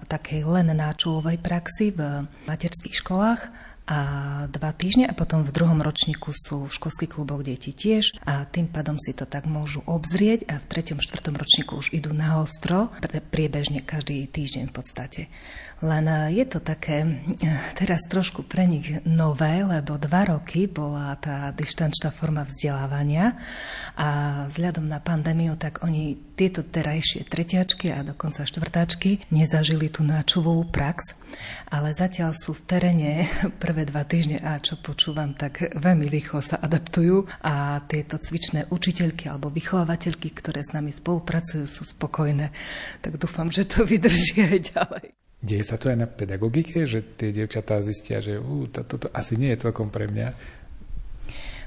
takej 0.05 0.45
len 0.45 0.69
náčulovej 0.69 1.41
praxi 1.41 1.89
v 1.89 2.29
materských 2.45 2.93
školách 3.01 3.49
a 3.85 3.99
dva 4.49 4.73
týždne 4.73 5.05
a 5.05 5.13
potom 5.13 5.45
v 5.45 5.53
druhom 5.53 5.77
ročníku 5.77 6.33
sú 6.33 6.65
v 6.65 6.73
školských 6.73 7.17
kluboch 7.17 7.45
deti 7.45 7.69
tiež 7.69 8.17
a 8.25 8.41
tým 8.49 8.65
pádom 8.65 8.97
si 8.97 9.13
to 9.13 9.29
tak 9.29 9.45
môžu 9.45 9.85
obzrieť 9.85 10.49
a 10.49 10.57
v 10.57 10.65
treťom, 10.65 10.97
štvrtom 10.97 11.37
ročníku 11.37 11.77
už 11.77 11.93
idú 11.93 12.09
na 12.09 12.41
ostro, 12.41 12.89
priebežne 13.29 13.85
každý 13.85 14.25
týždeň 14.25 14.69
v 14.69 14.73
podstate. 14.73 15.21
Len 15.83 16.07
eh, 16.07 16.39
je 16.39 16.45
to 16.47 16.63
také 16.63 17.03
eh, 17.03 17.59
teraz 17.75 18.07
trošku 18.07 18.47
pre 18.47 18.63
nich 18.63 18.95
nové, 19.03 19.59
lebo 19.59 19.99
dva 19.99 20.31
roky 20.31 20.71
bola 20.71 21.19
tá 21.19 21.51
dištančná 21.51 22.15
forma 22.15 22.47
vzdelávania 22.47 23.35
a 23.99 24.09
vzhľadom 24.47 24.87
na 24.87 25.03
pandémiu, 25.03 25.59
tak 25.59 25.83
oni 25.83 26.15
tieto 26.39 26.63
terajšie 26.63 27.27
tretiačky 27.27 27.91
a 27.91 28.07
dokonca 28.07 28.47
štvrtáčky 28.47 29.27
nezažili 29.35 29.91
tú 29.91 30.07
náčuvovú 30.07 30.63
prax, 30.71 31.11
ale 31.67 31.91
zatiaľ 31.91 32.31
sú 32.31 32.55
v 32.55 32.65
teréne 32.71 33.11
prvé 33.63 33.83
dva 33.83 34.07
týždne 34.07 34.39
a 34.39 34.55
čo 34.63 34.79
počúvam, 34.79 35.35
tak 35.35 35.75
veľmi 35.75 36.07
rýchlo 36.07 36.39
sa 36.39 36.55
adaptujú 36.55 37.27
a 37.43 37.83
tieto 37.83 38.15
cvičné 38.15 38.71
učiteľky 38.71 39.27
alebo 39.27 39.51
vychovávateľky, 39.51 40.31
ktoré 40.31 40.63
s 40.63 40.71
nami 40.71 40.95
spolupracujú, 40.95 41.67
sú 41.67 41.83
spokojné. 41.83 42.55
Tak 43.03 43.19
dúfam, 43.19 43.51
že 43.51 43.67
to 43.67 43.83
vydrží 43.83 44.39
aj 44.39 44.59
ďalej. 44.71 45.24
Deje 45.45 45.61
sa 45.61 45.77
to 45.77 45.93
aj 45.93 45.97
na 46.01 46.09
pedagogike, 46.09 46.89
že 46.89 47.13
tie 47.13 47.29
dievčatá 47.29 47.77
zistia, 47.85 48.17
že 48.17 48.41
uh, 48.41 48.65
toto 48.73 48.97
to, 48.97 49.05
to 49.05 49.07
asi 49.13 49.37
nie 49.37 49.53
je 49.53 49.69
celkom 49.69 49.93
pre 49.93 50.09
mňa 50.09 50.33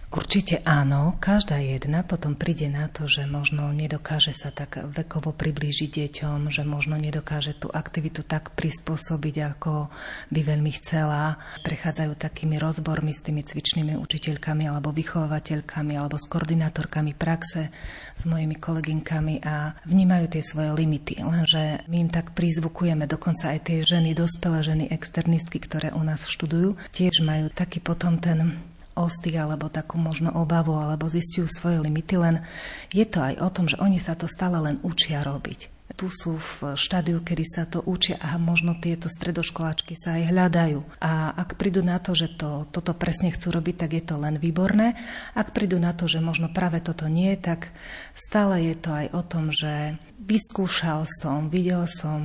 Určite 0.08 0.64
áno, 0.64 1.20
každá 1.20 1.60
jedna 1.60 2.00
potom 2.00 2.32
príde 2.32 2.64
na 2.72 2.88
to, 2.88 3.04
že 3.04 3.28
možno 3.28 3.68
nedokáže 3.76 4.32
sa 4.32 4.48
tak 4.48 4.80
vekovo 4.80 5.36
priblížiť 5.36 6.00
deťom, 6.00 6.48
že 6.48 6.64
možno 6.64 6.96
nedokáže 6.96 7.52
tú 7.52 7.68
aktivitu 7.68 8.24
tak 8.24 8.56
prispôsobiť, 8.56 9.36
ako 9.52 9.92
by 10.32 10.40
veľmi 10.40 10.72
chcela. 10.80 11.36
Prechádzajú 11.60 12.16
takými 12.16 12.56
rozbormi 12.56 13.12
s 13.12 13.20
tými 13.20 13.44
cvičnými 13.44 14.00
učiteľkami 14.00 14.64
alebo 14.64 14.96
vychovateľkami 14.96 16.00
alebo 16.00 16.16
s 16.16 16.24
koordinátorkami 16.24 17.12
praxe, 17.12 17.68
s 18.16 18.22
mojimi 18.24 18.56
kolegynkami 18.56 19.44
a 19.44 19.76
vnímajú 19.84 20.32
tie 20.32 20.40
svoje 20.40 20.72
limity. 20.72 21.20
Lenže 21.20 21.84
my 21.84 22.08
im 22.08 22.08
tak 22.08 22.32
prizvukujeme, 22.32 23.04
dokonca 23.04 23.52
aj 23.52 23.60
tie 23.60 23.84
ženy, 23.84 24.16
dospelé 24.16 24.64
ženy, 24.64 24.84
externistky, 24.88 25.60
ktoré 25.60 25.92
u 25.92 26.00
nás 26.00 26.24
študujú, 26.24 26.80
tiež 26.96 27.20
majú 27.20 27.52
taký 27.52 27.84
potom 27.84 28.16
ten 28.16 28.56
ostych 28.98 29.38
alebo 29.38 29.70
takú 29.70 29.94
možno 29.96 30.34
obavu 30.34 30.74
alebo 30.74 31.06
zistujú 31.06 31.46
svoje 31.46 31.78
limity, 31.78 32.18
len 32.18 32.42
je 32.90 33.06
to 33.06 33.22
aj 33.22 33.34
o 33.38 33.48
tom, 33.54 33.70
že 33.70 33.78
oni 33.78 34.02
sa 34.02 34.18
to 34.18 34.26
stále 34.26 34.58
len 34.58 34.82
učia 34.82 35.22
robiť 35.22 35.78
tu 35.98 36.06
sú 36.06 36.38
v 36.38 36.78
štádiu, 36.78 37.18
kedy 37.26 37.42
sa 37.42 37.66
to 37.66 37.82
učia 37.82 38.22
a 38.22 38.38
možno 38.38 38.78
tieto 38.78 39.10
stredoškoláčky 39.10 39.98
sa 39.98 40.14
aj 40.14 40.30
hľadajú. 40.30 40.80
A 41.02 41.34
ak 41.34 41.58
prídu 41.58 41.82
na 41.82 41.98
to, 41.98 42.14
že 42.14 42.38
to, 42.38 42.70
toto 42.70 42.94
presne 42.94 43.34
chcú 43.34 43.50
robiť, 43.50 43.74
tak 43.82 43.90
je 43.98 44.02
to 44.06 44.14
len 44.14 44.38
výborné. 44.38 44.94
Ak 45.34 45.50
prídu 45.50 45.82
na 45.82 45.90
to, 45.90 46.06
že 46.06 46.22
možno 46.22 46.54
práve 46.54 46.78
toto 46.78 47.10
nie, 47.10 47.34
tak 47.34 47.74
stále 48.14 48.62
je 48.70 48.76
to 48.78 48.94
aj 48.94 49.06
o 49.10 49.22
tom, 49.26 49.50
že 49.50 49.98
vyskúšal 50.22 51.02
som, 51.18 51.50
videl 51.50 51.90
som, 51.90 52.20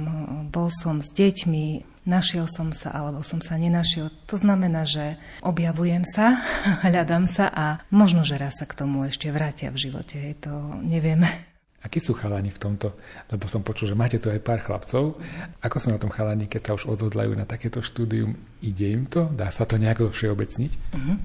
bol 0.54 0.70
som 0.70 1.02
s 1.02 1.10
deťmi, 1.10 1.93
našiel 2.04 2.50
som 2.50 2.76
sa 2.76 2.92
alebo 2.92 3.22
som 3.22 3.40
sa 3.40 3.56
nenašiel. 3.56 4.12
To 4.28 4.36
znamená, 4.36 4.84
že 4.84 5.16
objavujem 5.44 6.04
sa, 6.08 6.40
hľadám 6.86 7.26
sa 7.30 7.48
a 7.52 7.66
možno, 7.94 8.26
že 8.28 8.40
raz 8.40 8.60
sa 8.60 8.66
k 8.68 8.78
tomu 8.78 9.08
ešte 9.08 9.32
vrátia 9.32 9.72
v 9.72 9.90
živote. 9.90 10.18
Je 10.20 10.36
to 10.38 10.54
nevieme. 10.84 11.53
Akí 11.84 12.00
sú 12.00 12.16
chalani 12.16 12.48
v 12.48 12.60
tomto? 12.64 12.96
Lebo 13.28 13.44
som 13.52 13.60
počul, 13.60 13.92
že 13.92 14.00
máte 14.00 14.16
tu 14.16 14.32
aj 14.32 14.40
pár 14.40 14.64
chlapcov. 14.64 15.20
Ako 15.60 15.78
sú 15.84 15.92
na 15.92 16.00
tom 16.00 16.08
chalani, 16.08 16.48
keď 16.48 16.72
sa 16.72 16.72
už 16.80 16.88
odhodlajú 16.96 17.36
na 17.36 17.44
takéto 17.44 17.84
štúdium? 17.84 18.40
Ide 18.64 18.88
im 18.96 19.04
to? 19.12 19.28
Dá 19.28 19.52
sa 19.52 19.68
to 19.68 19.76
nejako 19.76 20.08
všeobecniť? 20.08 20.72
Uh-huh. 20.96 21.20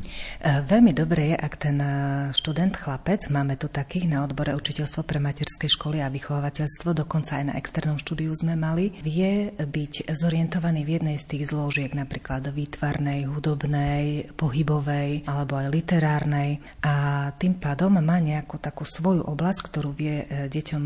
Veľmi 0.66 0.90
dobre 0.90 1.30
je, 1.30 1.36
ak 1.38 1.54
ten 1.54 1.78
e, 1.78 1.90
študent 2.34 2.74
chlapec, 2.74 3.30
máme 3.30 3.54
tu 3.54 3.70
takých 3.70 4.10
na 4.10 4.26
odbore 4.26 4.50
učiteľstvo 4.58 5.06
pre 5.06 5.22
materské 5.22 5.70
školy 5.70 6.02
a 6.02 6.10
vychovateľstvo, 6.10 6.98
dokonca 6.98 7.38
aj 7.38 7.44
na 7.46 7.54
externom 7.54 7.94
štúdiu 7.94 8.34
sme 8.34 8.58
mali, 8.58 8.90
vie 9.06 9.54
byť 9.54 10.10
zorientovaný 10.10 10.82
v 10.82 10.98
jednej 10.98 11.16
z 11.22 11.30
tých 11.30 11.54
zložiek, 11.54 11.94
napríklad 11.94 12.50
výtvarnej, 12.50 13.30
hudobnej, 13.30 14.34
pohybovej 14.34 15.30
alebo 15.30 15.62
aj 15.62 15.70
literárnej 15.70 16.58
a 16.82 17.30
tým 17.38 17.62
pádom 17.62 18.02
má 18.02 18.18
nejakú 18.18 18.58
takú 18.58 18.82
svoju 18.82 19.22
oblasť, 19.22 19.60
ktorú 19.70 19.94
vie 19.94 20.26
e, 20.26 20.47
deťom 20.48 20.84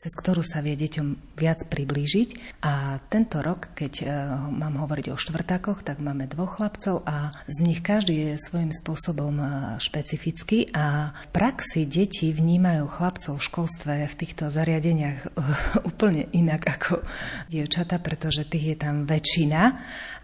cez 0.00 0.16
ktorú 0.16 0.40
sa 0.40 0.64
vie 0.64 0.80
deťom 0.80 1.36
viac 1.36 1.68
priblížiť. 1.68 2.56
A 2.64 3.04
tento 3.12 3.44
rok, 3.44 3.76
keď 3.76 3.94
uh, 4.00 4.08
mám 4.48 4.80
hovoriť 4.80 5.12
o 5.12 5.20
štvrtákoch, 5.20 5.84
tak 5.84 6.00
máme 6.00 6.24
dvoch 6.24 6.56
chlapcov 6.56 7.04
a 7.04 7.36
z 7.44 7.56
nich 7.60 7.84
každý 7.84 8.32
je 8.32 8.40
svojím 8.40 8.72
spôsobom 8.72 9.36
uh, 9.36 9.50
špecifický. 9.76 10.72
A 10.72 11.12
v 11.12 11.26
praxi 11.36 11.84
deti 11.84 12.32
vnímajú 12.32 12.88
chlapcov 12.88 13.36
v 13.36 13.44
školstve 13.44 13.94
v 14.08 14.14
týchto 14.16 14.48
zariadeniach 14.48 15.36
uh, 15.36 15.84
úplne 15.92 16.32
inak 16.32 16.64
ako 16.64 17.04
dievčata, 17.52 18.00
pretože 18.00 18.48
tých 18.48 18.72
je 18.72 18.76
tam 18.80 19.04
väčšina. 19.04 19.62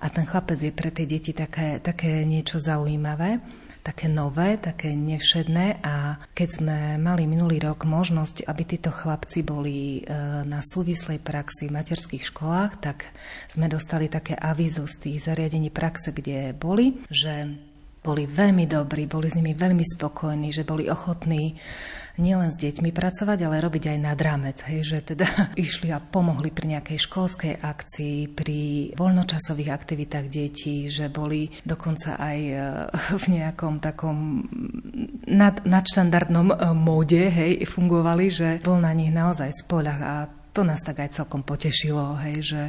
A 0.00 0.06
ten 0.08 0.24
chlapec 0.24 0.56
je 0.56 0.72
pre 0.72 0.88
tie 0.88 1.04
deti 1.04 1.36
také, 1.36 1.84
také 1.84 2.24
niečo 2.24 2.56
zaujímavé 2.56 3.44
také 3.86 4.10
nové, 4.10 4.58
také 4.58 4.98
nevšedné 4.98 5.78
a 5.86 6.18
keď 6.34 6.48
sme 6.58 6.78
mali 6.98 7.30
minulý 7.30 7.62
rok 7.62 7.86
možnosť, 7.86 8.42
aby 8.50 8.62
títo 8.66 8.90
chlapci 8.90 9.46
boli 9.46 10.02
e, 10.02 10.10
na 10.42 10.58
súvislej 10.58 11.22
praxi 11.22 11.70
v 11.70 11.78
materských 11.78 12.26
školách, 12.34 12.82
tak 12.82 13.06
sme 13.46 13.70
dostali 13.70 14.10
také 14.10 14.34
avízo 14.34 14.90
z 14.90 15.06
tých 15.06 15.30
zariadení 15.30 15.70
praxe, 15.70 16.10
kde 16.10 16.50
boli, 16.50 16.98
že 17.14 17.54
boli 18.06 18.30
veľmi 18.30 18.70
dobrí, 18.70 19.10
boli 19.10 19.26
s 19.26 19.34
nimi 19.34 19.58
veľmi 19.58 19.82
spokojní, 19.82 20.54
že 20.54 20.62
boli 20.62 20.86
ochotní 20.86 21.58
nielen 22.16 22.48
s 22.48 22.56
deťmi 22.56 22.90
pracovať, 22.96 23.38
ale 23.44 23.60
robiť 23.60 23.92
aj 23.92 23.98
nad 24.00 24.18
rámec. 24.18 24.62
Hej, 24.64 24.80
že 24.88 24.98
teda 25.14 25.28
išli 25.66 25.92
a 25.92 26.00
pomohli 26.00 26.54
pri 26.54 26.78
nejakej 26.78 26.98
školskej 27.02 27.54
akcii, 27.60 28.32
pri 28.32 28.60
voľnočasových 28.96 29.70
aktivitách 29.72 30.26
detí, 30.30 30.88
že 30.88 31.12
boli 31.12 31.48
dokonca 31.64 32.16
aj 32.16 32.38
e, 32.38 32.54
v 33.22 33.26
nejakom 33.40 33.82
takom 33.82 34.46
nad, 35.28 35.60
nadštandardnom 35.66 36.54
e, 36.54 36.56
móde, 36.72 37.28
hej, 37.28 37.66
fungovali, 37.68 38.24
že 38.32 38.48
bol 38.64 38.80
na 38.80 38.94
nich 38.96 39.12
naozaj 39.12 39.52
spoľah 39.66 40.00
a 40.00 40.14
to 40.56 40.64
nás 40.64 40.80
tak 40.80 41.04
aj 41.04 41.20
celkom 41.20 41.44
potešilo, 41.44 42.16
hej, 42.24 42.36
že 42.40 42.62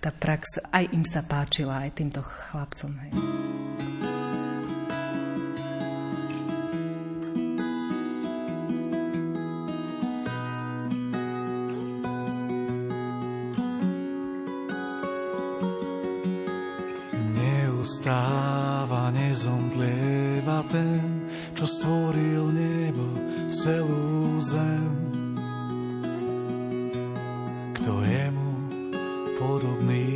tá 0.00 0.10
prax 0.10 0.64
aj 0.72 0.90
im 0.96 1.04
sa 1.04 1.22
páčila, 1.22 1.84
aj 1.86 2.00
týmto 2.00 2.24
chlapcom. 2.24 2.90
Hej. 3.04 3.12
Stáva, 18.02 19.14
nezomdlieva 19.14 20.66
ten, 20.66 21.30
čo 21.54 21.62
stvoril 21.70 22.50
nebo 22.50 23.06
celú 23.46 24.42
zem. 24.42 24.90
Kto 27.78 28.02
je 28.02 28.24
mu 28.34 28.50
podobný, 29.38 30.10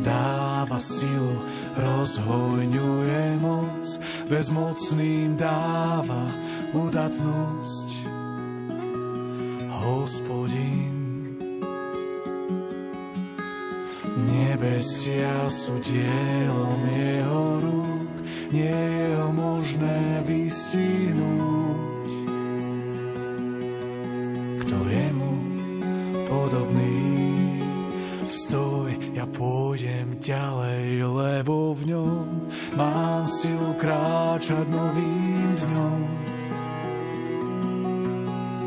dáva 0.00 0.80
silu, 0.80 1.36
rozhojňuje 1.76 3.24
moc, 3.44 3.84
bezmocným 4.32 5.36
dáva 5.36 6.32
udatnosť. 6.72 7.88
Hospodin 9.68 10.97
Nebesia 14.28 15.48
sú 15.48 15.80
dielom 15.80 16.80
jeho 16.92 17.44
rúk, 17.64 18.12
nie 18.52 18.68
je 18.68 19.08
ho 19.16 19.32
možné 19.32 20.20
vystihnúť. 20.28 22.12
Kto 24.60 24.76
je 24.84 25.06
mu 25.16 25.32
podobný? 26.28 26.96
Stoj, 28.28 28.92
ja 29.16 29.24
pôjdem 29.24 30.20
ďalej, 30.20 31.00
lebo 31.08 31.72
v 31.72 31.96
ňom 31.96 32.28
mám 32.76 33.24
silu 33.24 33.72
kráčať 33.80 34.68
novým 34.68 35.48
dňom. 35.56 36.00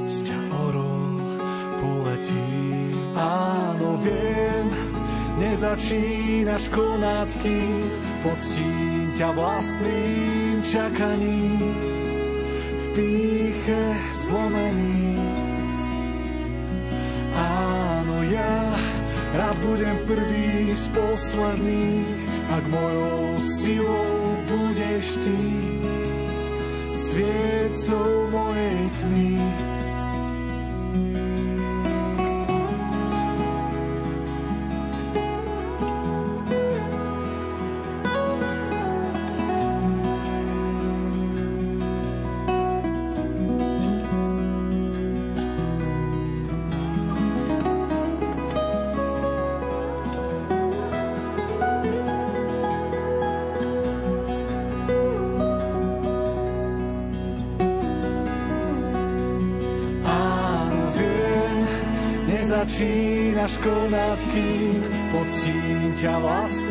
Sťa 0.09 0.39
orol 0.66 1.14
poletí, 1.78 2.49
áno, 3.14 4.01
viem, 4.01 4.51
nezačínaš 5.52 6.72
konať, 6.72 7.30
kým 7.43 7.84
poctím 8.24 9.12
ťa 9.20 9.36
vlastným 9.36 10.64
čakaním 10.64 11.76
v 12.80 12.86
píche 12.95 13.84
zlomený. 14.16 15.20
Áno, 17.36 18.24
ja 18.32 18.80
rád 19.36 19.60
budem 19.60 19.99
prvý 20.08 20.72
z 20.72 20.88
posledných, 20.95 22.20
ak 22.47 22.64
mojou 22.72 23.36
silou 23.60 24.39
budeš 24.47 25.20
ty, 25.20 25.43
sviecou 26.95 28.32
mojej 28.32 28.80
tmy. 29.04 29.70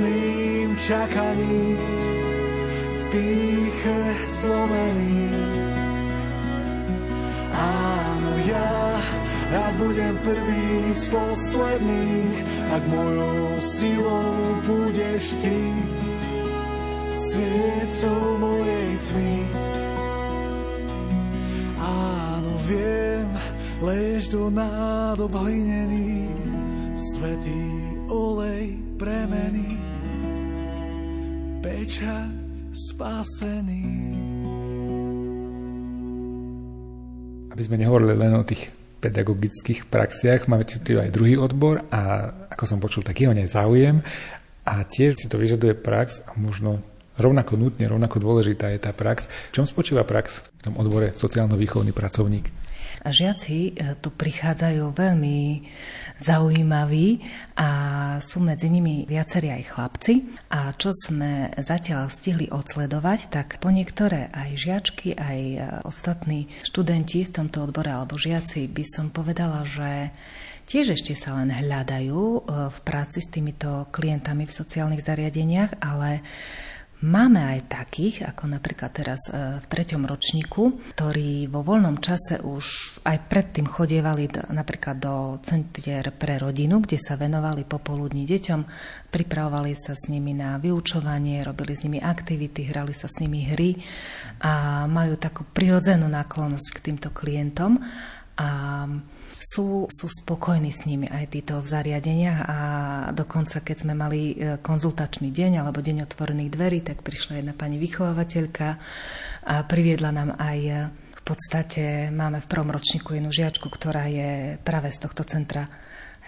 Vlastným 0.01 0.77
čakaním 0.81 1.77
v 2.97 3.03
píche 3.13 4.01
zlomený. 4.41 5.29
Áno, 7.53 8.33
ja, 8.49 8.97
ja 9.53 9.67
budem 9.77 10.17
prvý 10.25 10.97
z 10.97 11.05
posledných, 11.13 12.37
ak 12.73 12.83
mojou 12.89 13.61
silou 13.61 14.57
budeš 14.65 15.37
ty, 15.45 15.61
sviecou 17.13 18.41
mojej 18.41 18.91
tmy. 19.05 19.39
Áno, 21.77 22.53
viem, 22.65 23.29
lež 23.85 24.33
do 24.33 24.49
nádob 24.49 25.37
hlinený, 25.37 25.70
pečať 32.01 32.33
spasený. 32.73 33.85
Aby 37.53 37.61
sme 37.61 37.77
nehovorili 37.77 38.17
len 38.17 38.41
o 38.41 38.45
tých 38.49 38.73
pedagogických 39.05 39.85
praxiach, 39.85 40.49
máme 40.49 40.65
tu 40.65 40.81
aj 40.97 41.13
druhý 41.13 41.37
odbor 41.37 41.85
a 41.93 42.33
ako 42.49 42.65
som 42.65 42.81
počul, 42.81 43.05
taký 43.05 43.29
o 43.29 43.37
nej 43.37 43.45
záujem 43.45 44.01
a 44.65 44.81
tiež 44.81 45.21
si 45.21 45.29
to 45.29 45.37
vyžaduje 45.37 45.77
prax 45.77 46.25
a 46.25 46.41
možno 46.41 46.81
rovnako 47.21 47.61
nutne, 47.61 47.85
rovnako 47.85 48.17
dôležitá 48.17 48.73
je 48.73 48.81
tá 48.81 48.97
prax. 48.97 49.29
V 49.53 49.61
čom 49.61 49.69
spočíva 49.69 50.09
prax 50.09 50.41
v 50.41 50.73
tom 50.73 50.81
odbore 50.81 51.13
sociálno-výchovný 51.13 51.93
pracovník? 51.93 52.49
Žiaci 53.01 53.57
e, 53.57 53.97
tu 54.01 54.13
prichádzajú 54.13 54.93
veľmi 54.93 55.39
zaujímaví 56.21 57.25
a 57.57 57.69
sú 58.21 58.45
medzi 58.45 58.69
nimi 58.69 59.09
viacerí 59.09 59.49
aj 59.51 59.65
chlapci. 59.73 60.15
A 60.53 60.77
čo 60.77 60.93
sme 60.93 61.53
zatiaľ 61.57 62.13
stihli 62.13 62.53
odsledovať, 62.53 63.33
tak 63.33 63.57
po 63.59 63.73
niektoré 63.73 64.29
aj 64.31 64.51
žiačky, 64.55 65.17
aj 65.17 65.39
e, 65.41 65.59
ostatní 65.89 66.53
študenti 66.65 67.25
v 67.25 67.35
tomto 67.35 67.65
odbore 67.65 67.91
alebo 67.91 68.21
žiaci 68.21 68.69
by 68.69 68.85
som 68.85 69.09
povedala, 69.09 69.65
že 69.65 70.13
tiež 70.69 70.95
ešte 70.95 71.17
sa 71.19 71.35
len 71.41 71.51
hľadajú 71.51 72.21
e, 72.21 72.41
v 72.71 72.79
práci 72.85 73.25
s 73.25 73.33
týmito 73.33 73.89
klientami 73.91 74.45
v 74.45 74.57
sociálnych 74.57 75.03
zariadeniach, 75.03 75.81
ale 75.81 76.23
Máme 77.01 77.41
aj 77.41 77.73
takých, 77.73 78.29
ako 78.29 78.61
napríklad 78.61 78.93
teraz 78.93 79.33
e, 79.33 79.57
v 79.57 79.65
treťom 79.65 80.05
ročníku, 80.05 80.93
ktorí 80.93 81.49
vo 81.49 81.65
voľnom 81.65 81.97
čase 81.97 82.45
už 82.45 83.01
aj 83.09 83.25
predtým 83.25 83.65
chodievali 83.65 84.29
napríklad 84.53 85.01
do 85.01 85.41
centier 85.41 86.13
pre 86.13 86.37
rodinu, 86.37 86.85
kde 86.85 87.01
sa 87.01 87.17
venovali 87.17 87.65
popoludní 87.65 88.29
deťom, 88.29 88.61
pripravovali 89.09 89.73
sa 89.73 89.97
s 89.97 90.13
nimi 90.13 90.37
na 90.37 90.61
vyučovanie, 90.61 91.41
robili 91.41 91.73
s 91.73 91.89
nimi 91.89 92.05
aktivity, 92.05 92.69
hrali 92.69 92.93
sa 92.93 93.09
s 93.09 93.17
nimi 93.25 93.49
hry 93.49 93.81
a 94.45 94.85
majú 94.85 95.17
takú 95.17 95.49
prirodzenú 95.49 96.05
náklonnosť 96.05 96.69
k 96.69 96.83
týmto 96.85 97.09
klientom. 97.17 97.81
A 98.37 98.49
sú, 99.41 99.89
sú 99.89 100.07
spokojní 100.07 100.69
s 100.69 100.85
nimi 100.85 101.09
aj 101.09 101.33
títo 101.33 101.65
v 101.65 101.67
zariadeniach 101.73 102.41
a 102.45 102.59
dokonca 103.17 103.65
keď 103.65 103.77
sme 103.81 103.95
mali 103.97 104.37
e, 104.37 104.61
konzultačný 104.61 105.33
deň 105.33 105.65
alebo 105.65 105.81
deň 105.81 106.05
otvorených 106.05 106.53
dverí, 106.53 106.79
tak 106.85 107.01
prišla 107.01 107.41
jedna 107.41 107.57
pani 107.57 107.81
vychovávateľka 107.81 108.69
a 109.49 109.55
priviedla 109.65 110.13
nám 110.13 110.37
aj 110.37 110.59
e, 110.61 110.75
v 110.93 111.23
podstate 111.25 112.13
máme 112.13 112.45
v 112.45 112.51
prvom 112.53 112.69
ročníku 112.69 113.17
jednu 113.17 113.33
žiačku, 113.33 113.73
ktorá 113.73 114.13
je 114.13 114.61
práve 114.61 114.93
z 114.93 114.99
tohto 115.09 115.25
centra 115.25 115.65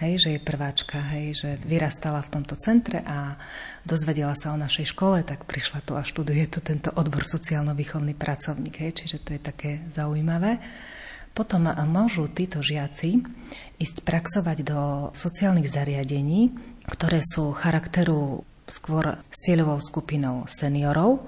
hej, 0.01 0.17
že 0.17 0.29
je 0.33 0.39
prváčka, 0.41 0.97
hej, 1.13 1.37
že 1.37 1.49
vyrastala 1.63 2.19
v 2.25 2.31
tomto 2.39 2.57
centre 2.57 3.05
a 3.05 3.37
dozvedela 3.85 4.33
sa 4.33 4.51
o 4.51 4.57
našej 4.57 4.89
škole, 4.89 5.21
tak 5.21 5.45
prišla 5.45 5.85
tu 5.85 5.93
a 5.93 6.01
študuje 6.01 6.49
tu 6.49 6.59
tento 6.65 6.89
odbor 6.97 7.23
sociálno-výchovný 7.23 8.17
pracovník, 8.17 8.75
hej, 8.81 8.91
čiže 9.05 9.21
to 9.21 9.29
je 9.37 9.41
také 9.41 9.71
zaujímavé. 9.93 10.57
Potom 11.33 11.65
môžu 11.89 12.29
títo 12.29 12.61
žiaci 12.61 13.25
ísť 13.81 14.05
praxovať 14.05 14.57
do 14.61 14.81
sociálnych 15.17 15.65
zariadení, 15.65 16.53
ktoré 16.85 17.25
sú 17.25 17.49
charakteru 17.57 18.45
skôr 18.69 19.17
s 19.27 19.37
cieľovou 19.43 19.81
skupinou 19.81 20.45
seniorov, 20.45 21.25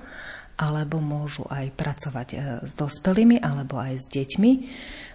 alebo 0.56 1.04
môžu 1.04 1.44
aj 1.52 1.68
pracovať 1.76 2.28
e, 2.32 2.38
s 2.64 2.74
dospelými, 2.80 3.44
alebo 3.44 3.76
aj 3.76 4.00
s 4.00 4.06
deťmi. 4.08 4.52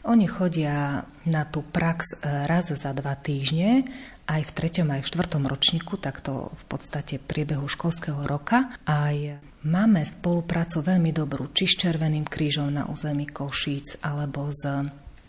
Oni 0.05 0.29
chodia 0.29 1.09
na 1.25 1.43
tú 1.49 1.65
prax 1.65 2.21
e, 2.21 2.45
raz 2.45 2.69
za 2.69 2.93
dva 2.93 3.17
týždne, 3.17 3.89
aj 4.29 4.43
v 4.47 4.53
treťom, 4.53 4.89
aj 4.93 5.01
v 5.01 5.11
štvrtom 5.11 5.43
ročníku, 5.49 5.97
takto 5.97 6.53
v 6.53 6.65
podstate 6.69 7.17
priebehu 7.17 7.65
školského 7.73 8.21
roka. 8.29 8.69
Aj 8.85 9.17
Máme 9.61 10.01
spoluprácu 10.09 10.81
veľmi 10.81 11.13
dobrú 11.13 11.53
či 11.53 11.69
s 11.69 11.77
Červeným 11.85 12.25
krížom 12.25 12.73
na 12.73 12.89
území 12.89 13.29
Košíc 13.29 14.01
alebo 14.01 14.49
s 14.49 14.65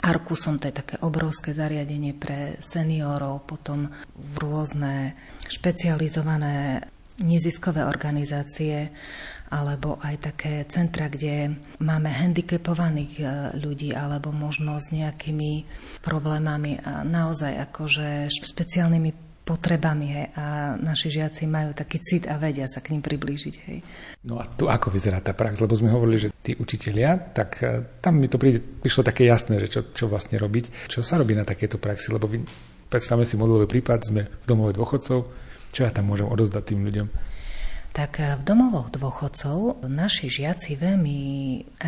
Arkusom, 0.02 0.56
to 0.56 0.72
je 0.72 0.80
také 0.80 0.96
obrovské 1.04 1.52
zariadenie 1.52 2.16
pre 2.16 2.56
seniorov, 2.64 3.44
potom 3.44 3.92
rôzne 4.40 5.20
špecializované 5.46 6.80
neziskové 7.22 7.84
organizácie 7.84 8.90
alebo 9.52 10.00
aj 10.00 10.32
také 10.32 10.64
centra, 10.72 11.12
kde 11.12 11.60
máme 11.84 12.08
handicapovaných 12.08 13.14
e, 13.20 13.24
ľudí 13.60 13.92
alebo 13.92 14.32
možno 14.32 14.80
s 14.80 14.96
nejakými 14.96 15.68
problémami. 16.00 16.80
A 16.82 17.04
naozaj 17.04 17.60
akože 17.68 18.32
špeciálnymi 18.32 19.31
potrebami 19.52 20.08
hej, 20.16 20.28
a 20.40 20.46
naši 20.80 21.12
žiaci 21.12 21.44
majú 21.44 21.76
taký 21.76 22.00
cit 22.00 22.24
a 22.32 22.40
vedia 22.40 22.72
sa 22.72 22.80
k 22.80 22.96
ním 22.96 23.04
priblížiť. 23.04 23.56
Hej. 23.68 23.78
No 24.24 24.40
a 24.40 24.48
tu 24.48 24.72
ako 24.72 24.88
vyzerá 24.88 25.20
tá 25.20 25.36
prax? 25.36 25.60
Lebo 25.60 25.76
sme 25.76 25.92
hovorili, 25.92 26.24
že 26.24 26.30
tí 26.40 26.56
učitelia, 26.56 27.20
tak 27.36 27.60
e, 27.60 27.84
tam 28.00 28.16
mi 28.16 28.32
to 28.32 28.40
príde, 28.40 28.64
prišlo 28.64 29.04
také 29.04 29.28
jasné, 29.28 29.60
že 29.60 29.68
čo, 29.68 29.82
čo 29.92 30.08
vlastne 30.08 30.40
robiť. 30.40 30.88
Čo 30.88 31.04
sa 31.04 31.20
robí 31.20 31.36
na 31.36 31.44
takéto 31.44 31.76
praxi? 31.76 32.16
Lebo 32.16 32.32
vy, 32.32 32.40
predstavme 32.88 33.28
si 33.28 33.36
modelový 33.36 33.68
prípad, 33.68 34.00
sme 34.08 34.22
v 34.32 34.46
domove 34.48 34.72
dôchodcov, 34.72 35.20
čo 35.76 35.80
ja 35.84 35.92
tam 35.92 36.08
môžem 36.08 36.32
odozdať 36.32 36.64
tým 36.72 36.88
ľuďom? 36.88 37.31
Tak 37.92 38.24
v 38.24 38.42
domovoch 38.48 38.88
dôchodcov 38.88 39.84
naši 39.92 40.32
žiaci 40.32 40.80
veľmi 40.80 41.20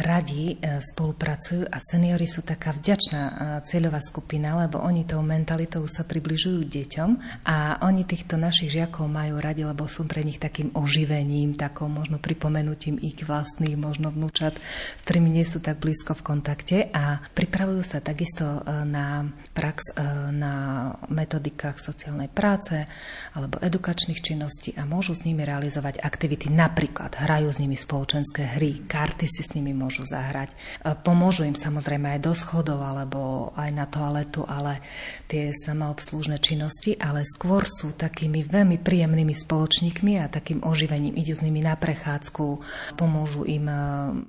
radi 0.04 0.60
e, 0.60 0.84
spolupracujú 0.84 1.64
a 1.72 1.80
seniory 1.80 2.28
sú 2.28 2.43
taká 2.43 2.76
vďačná 2.76 3.22
e, 3.24 3.34
cieľová 3.64 4.04
skupina, 4.04 4.60
lebo 4.60 4.84
oni 4.84 5.08
tou 5.08 5.24
mentalitou 5.24 5.88
sa 5.88 6.04
približujú 6.04 6.68
deťom 6.68 7.10
a 7.47 7.80
oni 7.88 8.04
týchto 8.04 8.36
našich 8.36 8.76
žiakov 8.76 9.08
majú 9.08 9.39
radi, 9.39 9.64
lebo 9.64 9.88
sú 9.88 10.04
pre 10.04 10.28
nich 10.28 10.43
takým 10.43 10.76
oživením, 10.76 11.56
takou 11.56 11.88
možno 11.88 12.20
pripomenutím 12.20 12.99
ich 12.99 13.24
vlastných, 13.24 13.80
možno 13.80 14.12
vnúčat, 14.12 14.60
s 14.99 15.01
ktorými 15.08 15.32
nie 15.32 15.47
sú 15.47 15.64
tak 15.64 15.80
blízko 15.80 16.20
v 16.20 16.26
kontakte 16.36 16.78
a 16.91 17.24
pripravujú 17.32 17.80
sa 17.80 18.04
takisto 18.04 18.60
e, 18.60 18.84
na 18.84 19.24
prax 19.54 19.95
na 20.34 20.89
metodikách 21.14 21.78
sociálnej 21.78 22.26
práce 22.26 22.84
alebo 23.38 23.62
edukačných 23.62 24.20
činností 24.20 24.74
a 24.74 24.84
môžu 24.84 25.14
s 25.14 25.24
nimi 25.30 25.45
realizovať 25.45 25.93
realizovať 25.94 26.02
aktivity. 26.02 26.46
Napríklad 26.50 27.14
hrajú 27.14 27.54
s 27.54 27.62
nimi 27.62 27.78
spoločenské 27.78 28.58
hry, 28.58 28.86
karty 28.89 29.26
si 29.30 29.41
s 29.46 29.54
nimi 29.54 29.74
môžu 29.74 30.06
zahrať. 30.06 30.50
E, 30.50 30.56
pomôžu 30.98 31.46
im 31.46 31.54
samozrejme 31.54 32.18
aj 32.18 32.20
do 32.26 32.34
schodov 32.34 32.82
alebo 32.82 33.54
aj 33.54 33.70
na 33.70 33.86
toaletu, 33.86 34.46
ale 34.50 34.82
tie 35.30 35.54
samoobslužné 35.54 36.41
činnosti, 36.41 36.98
ale 36.98 37.22
skôr 37.26 37.66
sú 37.70 37.94
takými 37.94 38.46
veľmi 38.46 38.82
príjemnými 38.82 39.34
spoločníkmi 39.34 40.18
a 40.22 40.32
takým 40.32 40.66
oživením. 40.66 41.14
Idú 41.18 41.38
s 41.38 41.46
nimi 41.46 41.62
na 41.62 41.78
prechádzku, 41.78 42.46
pomôžu 42.98 43.46
im 43.46 43.66
e, 43.70 43.78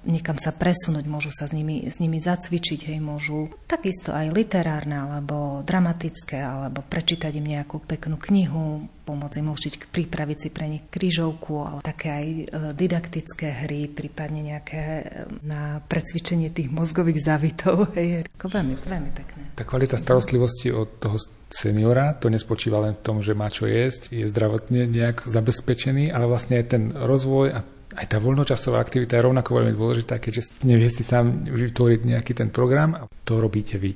niekam 0.05 0.37
sa 0.37 0.53
presunúť, 0.53 1.05
môžu 1.09 1.33
sa 1.33 1.49
s 1.49 1.53
nimi, 1.57 1.89
s 1.89 1.99
nimi 2.01 2.21
zacvičiť, 2.21 2.93
hej, 2.93 2.99
môžu 3.01 3.53
takisto 3.65 4.13
aj 4.13 4.33
literárne 4.33 5.01
alebo 5.01 5.65
dramatické, 5.65 6.41
alebo 6.41 6.85
prečítať 6.85 7.33
im 7.37 7.47
nejakú 7.47 7.81
peknú 7.85 8.17
knihu, 8.21 8.87
pomôcť 9.05 9.37
im 9.45 9.53
učiť 9.53 9.73
pripraviť 9.93 10.39
si 10.41 10.49
pre 10.49 10.67
nich 10.67 10.85
krížovku, 10.89 11.53
ale 11.61 11.79
také 11.85 12.09
aj 12.09 12.27
e, 12.27 12.45
didaktické 12.73 13.65
hry, 13.65 13.93
prípadne 13.93 14.41
nejaké 14.41 14.81
e, 14.81 15.05
na 15.45 15.85
precvičenie 15.85 16.49
tých 16.51 16.73
mozgových 16.73 17.21
závitov. 17.21 17.93
Je 17.95 18.25
veľmi, 18.41 18.75
veľmi 18.75 19.11
pekné. 19.13 19.43
Tá 19.55 19.63
kvalita 19.69 20.01
starostlivosti 20.01 20.73
od 20.73 20.99
toho 20.99 21.21
seniora, 21.53 22.17
to 22.17 22.33
nespočíva 22.33 22.81
len 22.83 22.97
v 22.97 23.05
tom, 23.05 23.21
že 23.21 23.37
má 23.37 23.53
čo 23.53 23.69
jesť, 23.69 24.11
je 24.11 24.27
zdravotne 24.27 24.89
nejak 24.91 25.29
zabezpečený, 25.29 26.11
ale 26.11 26.27
vlastne 26.27 26.59
aj 26.59 26.67
ten 26.67 26.83
rozvoj 26.91 27.47
a 27.55 27.61
aj 27.95 28.07
tá 28.11 28.19
voľnočasová 28.19 28.83
aktivita 28.83 29.15
je 29.15 29.27
rovnako 29.31 29.63
veľmi 29.63 29.73
dôležitá, 29.79 30.19
keďže 30.19 30.67
nevie 30.67 30.91
si 30.91 31.07
sám 31.07 31.47
vytvoriť 31.47 32.01
nejaký 32.03 32.33
ten 32.35 32.51
program 32.51 32.99
a 32.99 33.07
to 33.23 33.39
robíte 33.39 33.79
vy. 33.79 33.95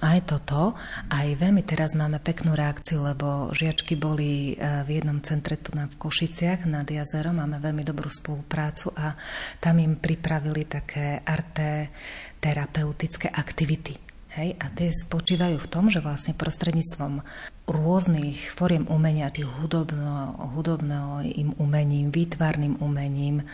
Aj 0.00 0.18
toto, 0.24 0.78
aj 1.12 1.28
veľmi 1.36 1.62
teraz 1.66 1.92
máme 1.92 2.18
peknú 2.22 2.56
reakciu, 2.56 3.04
lebo 3.04 3.52
žiačky 3.52 3.94
boli 4.00 4.54
e, 4.54 4.84
v 4.84 4.88
jednom 5.00 5.20
centre 5.20 5.60
tu 5.60 5.76
na 5.76 5.86
v 5.86 5.98
Košiciach 6.00 6.64
nad 6.64 6.88
jazerom, 6.88 7.36
máme 7.36 7.60
veľmi 7.60 7.84
dobrú 7.84 8.08
spoluprácu 8.08 8.94
a 8.96 9.12
tam 9.60 9.76
im 9.82 10.00
pripravili 10.00 10.64
také 10.64 11.20
arte 11.22 11.92
terapeutické 12.40 13.28
aktivity. 13.28 13.98
Hej, 14.38 14.60
a 14.60 14.68
tie 14.70 14.92
spočívajú 14.92 15.56
v 15.56 15.70
tom, 15.72 15.88
že 15.88 16.04
vlastne 16.04 16.36
prostredníctvom 16.36 17.24
rôznych 17.68 18.56
foriem 18.56 18.88
umenia, 18.88 19.28
tých 19.28 19.44
hudobno, 19.60 20.32
hudobným 20.56 21.52
umením, 21.60 22.08
výtvarným 22.08 22.80
umením, 22.80 23.44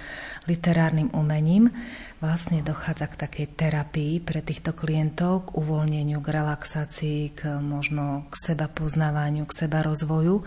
literárnym 0.46 1.10
umením, 1.10 1.74
vlastne 2.22 2.62
dochádza 2.62 3.10
k 3.10 3.20
takej 3.26 3.46
terapii 3.58 4.14
pre 4.22 4.40
týchto 4.40 4.72
klientov, 4.72 5.50
k 5.50 5.58
uvoľneniu, 5.58 6.22
k 6.22 6.28
relaxácii, 6.30 7.20
k 7.34 7.58
možno 7.58 8.30
k 8.30 8.34
seba 8.38 8.70
poznávaniu, 8.70 9.44
k 9.50 9.66
seba 9.66 9.82
rozvoju. 9.82 10.46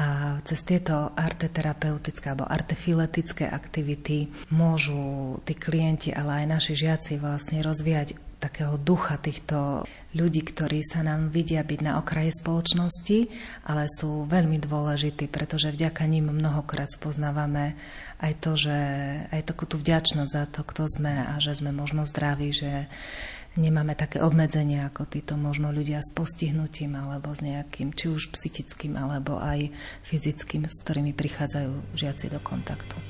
A 0.00 0.40
cez 0.48 0.64
tieto 0.64 1.12
arteterapeutické 1.12 2.32
alebo 2.32 2.48
artefiletické 2.48 3.44
aktivity 3.44 4.32
môžu 4.48 5.36
tí 5.44 5.52
klienti, 5.58 6.08
ale 6.14 6.46
aj 6.46 6.46
naši 6.48 6.72
žiaci 6.78 7.20
vlastne 7.20 7.60
rozvíjať 7.60 8.29
takého 8.40 8.80
ducha 8.80 9.20
týchto 9.20 9.84
ľudí, 10.16 10.42
ktorí 10.42 10.80
sa 10.82 11.04
nám 11.04 11.28
vidia 11.28 11.60
byť 11.62 11.80
na 11.84 12.00
okraji 12.00 12.32
spoločnosti, 12.34 13.18
ale 13.68 13.86
sú 13.92 14.26
veľmi 14.26 14.58
dôležití, 14.58 15.28
pretože 15.28 15.70
vďaka 15.70 16.08
ním 16.08 16.32
mnohokrát 16.32 16.88
spoznávame 16.90 17.78
aj 18.18 18.32
to, 18.40 18.56
že 18.56 18.78
aj 19.30 19.44
takú 19.44 19.68
tú 19.68 19.76
vďačnosť 19.76 20.32
za 20.32 20.44
to, 20.50 20.64
kto 20.64 20.88
sme 20.88 21.12
a 21.30 21.36
že 21.38 21.60
sme 21.60 21.70
možno 21.70 22.08
zdraví, 22.08 22.50
že 22.50 22.90
nemáme 23.60 23.94
také 23.94 24.22
obmedzenia 24.22 24.88
ako 24.88 25.06
títo 25.10 25.34
možno 25.34 25.74
ľudia 25.74 26.00
s 26.00 26.10
postihnutím 26.14 26.96
alebo 26.96 27.34
s 27.34 27.44
nejakým 27.44 27.92
či 27.92 28.10
už 28.10 28.32
psychickým 28.34 28.94
alebo 28.94 29.38
aj 29.38 29.68
fyzickým, 30.06 30.66
s 30.66 30.74
ktorými 30.80 31.12
prichádzajú 31.14 31.98
žiaci 31.98 32.26
do 32.30 32.38
kontaktu. 32.42 33.09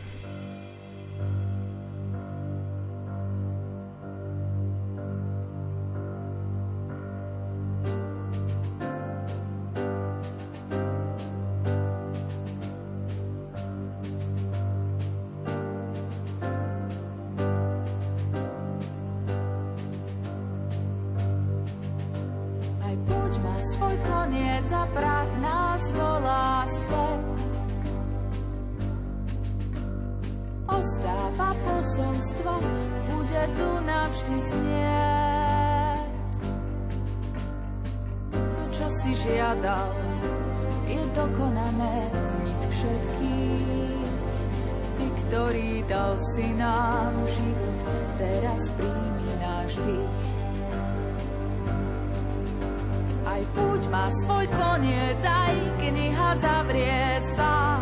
Aj 53.41 53.49
púť 53.57 53.89
má 53.89 54.05
svoj 54.21 54.45
koniec, 54.53 55.17
aj 55.25 55.57
kniha 55.81 56.31
zavrie 56.45 57.25
sa. 57.41 57.81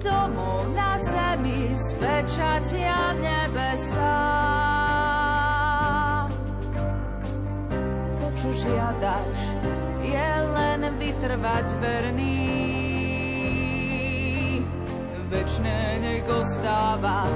Domov 0.00 0.64
na 0.72 0.96
zemi 0.96 1.76
spečatia 1.76 3.12
nebesa. 3.20 4.16
To, 8.16 8.26
čo 8.40 8.48
žiadaš, 8.64 9.38
je 10.00 10.30
len 10.56 10.88
vytrvať 10.96 11.66
verný. 11.84 12.48
Večné 15.28 16.00
nech 16.00 16.24
ostáva 16.32 17.28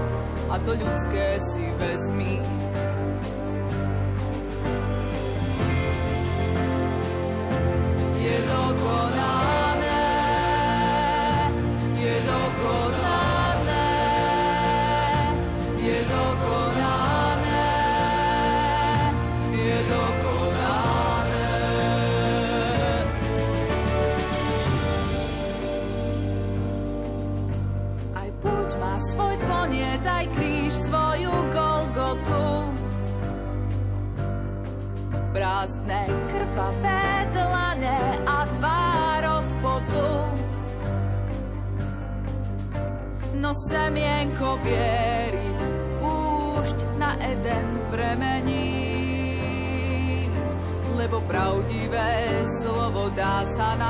a 0.49 0.57
to 0.65 0.73
ľudské 0.73 1.37
si 1.53 1.69
vezmi. 1.77 2.56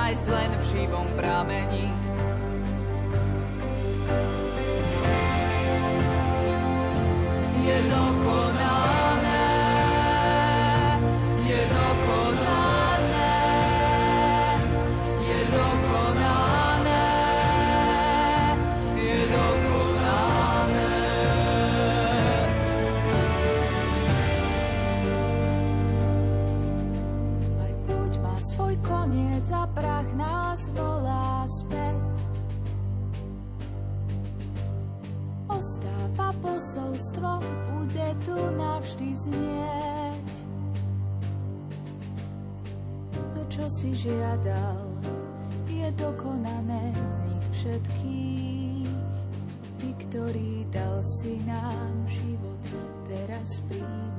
Nájsť 0.06 0.26
len 0.30 0.50
v 0.54 0.62
živom 0.70 1.06
pramení. 1.18 1.85
Nás 30.56 30.72
volá 30.72 31.44
späť. 31.44 32.00
Ostáva 35.52 36.32
posolstvo, 36.40 37.44
bude 37.76 38.08
tu 38.24 38.36
navždy 38.56 39.08
znieť. 39.12 40.32
To, 43.36 43.40
čo 43.52 43.64
si 43.68 43.92
žiadal, 44.00 44.96
je 45.68 45.92
dokonané 46.00 46.88
v 46.88 47.04
nich 47.28 47.46
všetkých. 47.60 48.96
Ty, 49.76 49.88
ktorý 50.08 50.64
dal 50.72 51.04
si 51.20 51.36
nám 51.44 51.92
život, 52.08 52.64
teraz 53.04 53.60
príjmi 53.68 54.15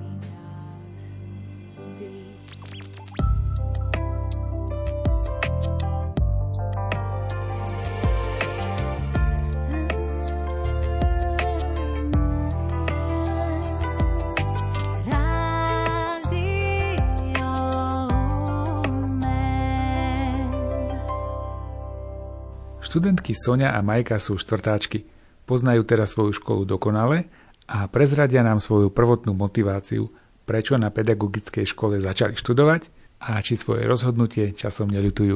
Študentky 22.87 23.35
Sonia 23.35 23.75
a 23.75 23.83
Majka 23.83 24.15
sú 24.15 24.39
štvrtáčky. 24.39 25.03
Poznajú 25.43 25.83
teraz 25.83 26.15
svoju 26.15 26.31
školu 26.31 26.63
dokonale 26.63 27.27
a 27.67 27.83
prezradia 27.91 28.39
nám 28.47 28.63
svoju 28.63 28.95
prvotnú 28.95 29.35
motiváciu, 29.35 30.07
prečo 30.47 30.79
na 30.79 30.87
pedagogickej 30.87 31.67
škole 31.67 31.99
začali 31.99 32.39
študovať 32.39 32.87
a 33.19 33.43
či 33.43 33.59
svoje 33.59 33.83
rozhodnutie 33.83 34.55
časom 34.55 34.87
neľutujú. 34.87 35.35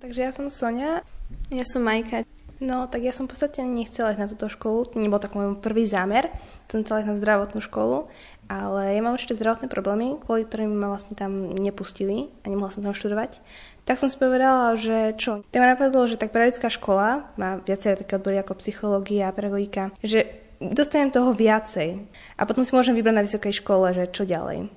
Takže 0.00 0.20
ja 0.24 0.32
som 0.32 0.48
Sonia. 0.48 1.04
Ja 1.52 1.68
som 1.68 1.84
Majka. 1.84 2.24
No, 2.58 2.88
tak 2.88 3.04
ja 3.04 3.12
som 3.12 3.28
v 3.28 3.36
podstate 3.36 3.62
nechcela 3.68 4.16
ísť 4.16 4.22
na 4.24 4.30
túto 4.32 4.48
školu, 4.48 4.88
to 4.88 4.96
nebol 4.98 5.20
tak 5.20 5.36
môj 5.36 5.60
prvý 5.60 5.86
zámer, 5.86 6.32
som 6.66 6.82
chcela 6.82 7.04
ísť 7.04 7.10
na 7.12 7.18
zdravotnú 7.20 7.60
školu, 7.62 8.10
ale 8.48 8.96
ja 8.96 9.00
mám 9.04 9.14
určite 9.14 9.36
zdravotné 9.36 9.68
problémy, 9.68 10.16
kvôli 10.24 10.48
ktorým 10.48 10.72
ma 10.72 10.88
vlastne 10.88 11.12
tam 11.12 11.52
nepustili 11.52 12.32
a 12.42 12.48
nemohla 12.48 12.72
som 12.72 12.80
tam 12.80 12.96
študovať. 12.96 13.44
Tak 13.84 14.00
som 14.00 14.08
si 14.08 14.16
povedala, 14.16 14.76
že 14.76 15.16
čo? 15.20 15.44
Tak 15.48 15.60
ma 15.60 15.72
napadlo, 15.72 16.08
že 16.08 16.20
tak 16.20 16.32
pedagogická 16.32 16.72
škola 16.72 17.28
má 17.36 17.60
viaceré 17.64 17.96
také 18.00 18.16
odbory 18.16 18.40
ako 18.40 18.60
psychológia 18.60 19.28
a 19.28 19.36
pedagogika, 19.36 19.92
že 20.00 20.28
dostanem 20.60 21.12
toho 21.12 21.32
viacej 21.32 22.02
a 22.36 22.42
potom 22.44 22.64
si 22.64 22.72
môžem 22.74 22.96
vybrať 22.96 23.16
na 23.16 23.24
vysokej 23.24 23.52
škole, 23.64 23.92
že 23.94 24.10
čo 24.10 24.24
ďalej. 24.28 24.68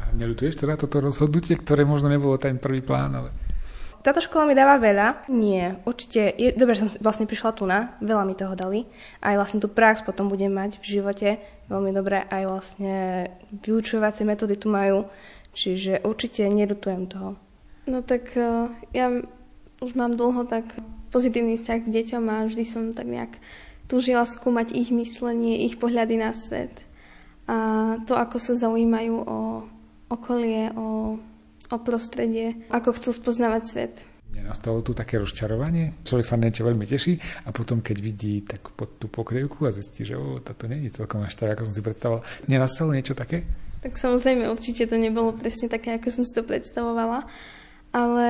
A 0.00 0.04
neľutuješ 0.14 0.62
teda 0.62 0.78
toto 0.78 1.02
rozhodnutie, 1.02 1.58
ktoré 1.58 1.82
možno 1.82 2.10
nebolo 2.10 2.38
ten 2.38 2.56
prvý 2.56 2.80
plán, 2.80 3.12
ale... 3.14 3.45
Táto 4.06 4.22
škola 4.22 4.46
mi 4.46 4.54
dáva 4.54 4.78
veľa? 4.78 5.26
Nie, 5.34 5.82
určite. 5.82 6.30
Je 6.38 6.54
dobre, 6.54 6.78
som 6.78 6.86
vlastne 7.02 7.26
prišla 7.26 7.50
tu 7.58 7.66
na, 7.66 7.98
veľa 7.98 8.22
mi 8.22 8.38
toho 8.38 8.54
dali. 8.54 8.86
Aj 9.18 9.34
vlastne 9.34 9.58
tú 9.58 9.66
prax 9.66 10.06
potom 10.06 10.30
budem 10.30 10.54
mať 10.54 10.78
v 10.78 10.94
živote 10.94 11.42
veľmi 11.66 11.90
dobre. 11.90 12.22
Aj 12.22 12.46
vlastne 12.46 13.26
vyučovacie 13.50 14.22
metódy 14.22 14.54
tu 14.54 14.70
majú, 14.70 15.10
čiže 15.58 16.06
určite 16.06 16.46
nedutujem 16.46 17.10
toho. 17.10 17.34
No 17.90 18.06
tak 18.06 18.30
uh, 18.38 18.70
ja 18.94 19.10
už 19.82 19.98
mám 19.98 20.14
dlho 20.14 20.46
tak 20.46 20.70
pozitívny 21.10 21.58
vzťah 21.58 21.78
k 21.82 21.90
deťom 21.90 22.24
a 22.30 22.46
vždy 22.46 22.62
som 22.62 22.94
tak 22.94 23.10
nejak 23.10 23.42
túžila 23.90 24.22
skúmať 24.22 24.70
ich 24.70 24.94
myslenie, 24.94 25.66
ich 25.66 25.82
pohľady 25.82 26.14
na 26.14 26.30
svet. 26.30 26.70
A 27.50 27.98
to, 28.06 28.14
ako 28.14 28.38
sa 28.38 28.54
zaujímajú 28.54 29.18
o 29.18 29.66
okolie, 30.14 30.70
o 30.78 31.18
o 31.70 31.76
prostredie, 31.82 32.66
ako 32.70 32.94
chcú 32.94 33.10
spoznávať 33.14 33.62
svet. 33.66 33.94
Nenastalo 34.36 34.84
tu 34.84 34.92
také 34.92 35.16
rozčarovanie? 35.16 36.04
Človek 36.04 36.26
sa 36.28 36.36
niečo 36.36 36.66
veľmi 36.68 36.84
teší 36.84 37.16
a 37.48 37.56
potom, 37.56 37.80
keď 37.80 37.96
vidí 38.04 38.44
tak 38.44 38.68
pod 38.76 39.00
tú 39.00 39.08
pokrievku 39.08 39.64
a 39.64 39.72
zistí, 39.72 40.04
že 40.04 40.18
o, 40.18 40.44
toto 40.44 40.68
nie 40.68 40.86
je 40.86 41.00
celkom 41.00 41.24
až 41.24 41.40
tak, 41.40 41.56
ako 41.56 41.64
som 41.64 41.74
si 41.74 41.80
predstavoval. 41.80 42.20
Nenastalo 42.44 42.92
niečo 42.92 43.16
také? 43.16 43.48
Tak 43.80 43.96
samozrejme, 43.96 44.50
určite 44.52 44.84
to 44.84 45.00
nebolo 45.00 45.32
presne 45.32 45.72
také, 45.72 45.96
ako 45.96 46.08
som 46.12 46.24
si 46.28 46.36
to 46.36 46.44
predstavovala, 46.44 47.24
ale 47.96 48.28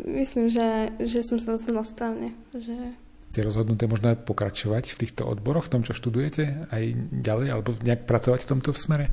myslím, 0.00 0.48
že, 0.48 0.96
že 1.02 1.20
som 1.20 1.36
sa 1.36 1.58
rozhodla 1.58 1.84
správne. 1.84 2.32
Že... 2.56 2.96
Ste 3.28 3.44
rozhodnuté 3.44 3.84
možno 3.84 4.16
pokračovať 4.16 4.96
v 4.96 5.00
týchto 5.04 5.28
odboroch, 5.28 5.68
v 5.68 5.72
tom, 5.76 5.82
čo 5.84 5.92
študujete, 5.92 6.72
aj 6.72 6.82
ďalej, 7.20 7.46
alebo 7.52 7.76
nejak 7.84 8.08
pracovať 8.08 8.48
v 8.48 8.50
tomto 8.56 8.70
v 8.72 8.78
smere? 8.80 9.06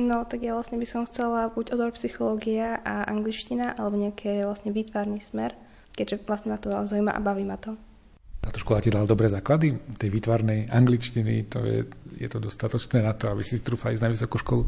No, 0.00 0.24
tak 0.24 0.40
ja 0.40 0.56
vlastne 0.56 0.80
by 0.80 0.88
som 0.88 1.04
chcela 1.04 1.52
buď 1.52 1.76
odbor 1.76 1.92
psychológia 2.00 2.80
a 2.80 3.04
angličtina, 3.04 3.76
alebo 3.76 4.00
nejaký 4.00 4.48
vlastne 4.48 4.72
výtvarný 4.72 5.20
smer, 5.20 5.52
keďže 5.92 6.24
vlastne 6.24 6.48
ma 6.48 6.56
to 6.56 6.72
zaujíma 6.72 7.12
a 7.12 7.20
baví 7.20 7.44
ma 7.44 7.60
to. 7.60 7.76
Táto 8.42 8.58
škola 8.58 8.82
ti 8.82 8.90
dala 8.90 9.06
dobré 9.06 9.30
základy 9.30 9.76
tej 10.00 10.10
výtvarnej 10.10 10.72
angličtiny, 10.72 11.46
to 11.46 11.62
je, 11.62 11.78
je 12.18 12.28
to 12.32 12.42
dostatočné 12.42 13.04
na 13.04 13.14
to, 13.14 13.30
aby 13.30 13.44
si 13.44 13.60
strúfala 13.60 13.94
ísť 13.94 14.02
na 14.02 14.10
vysokú 14.10 14.40
školu? 14.40 14.64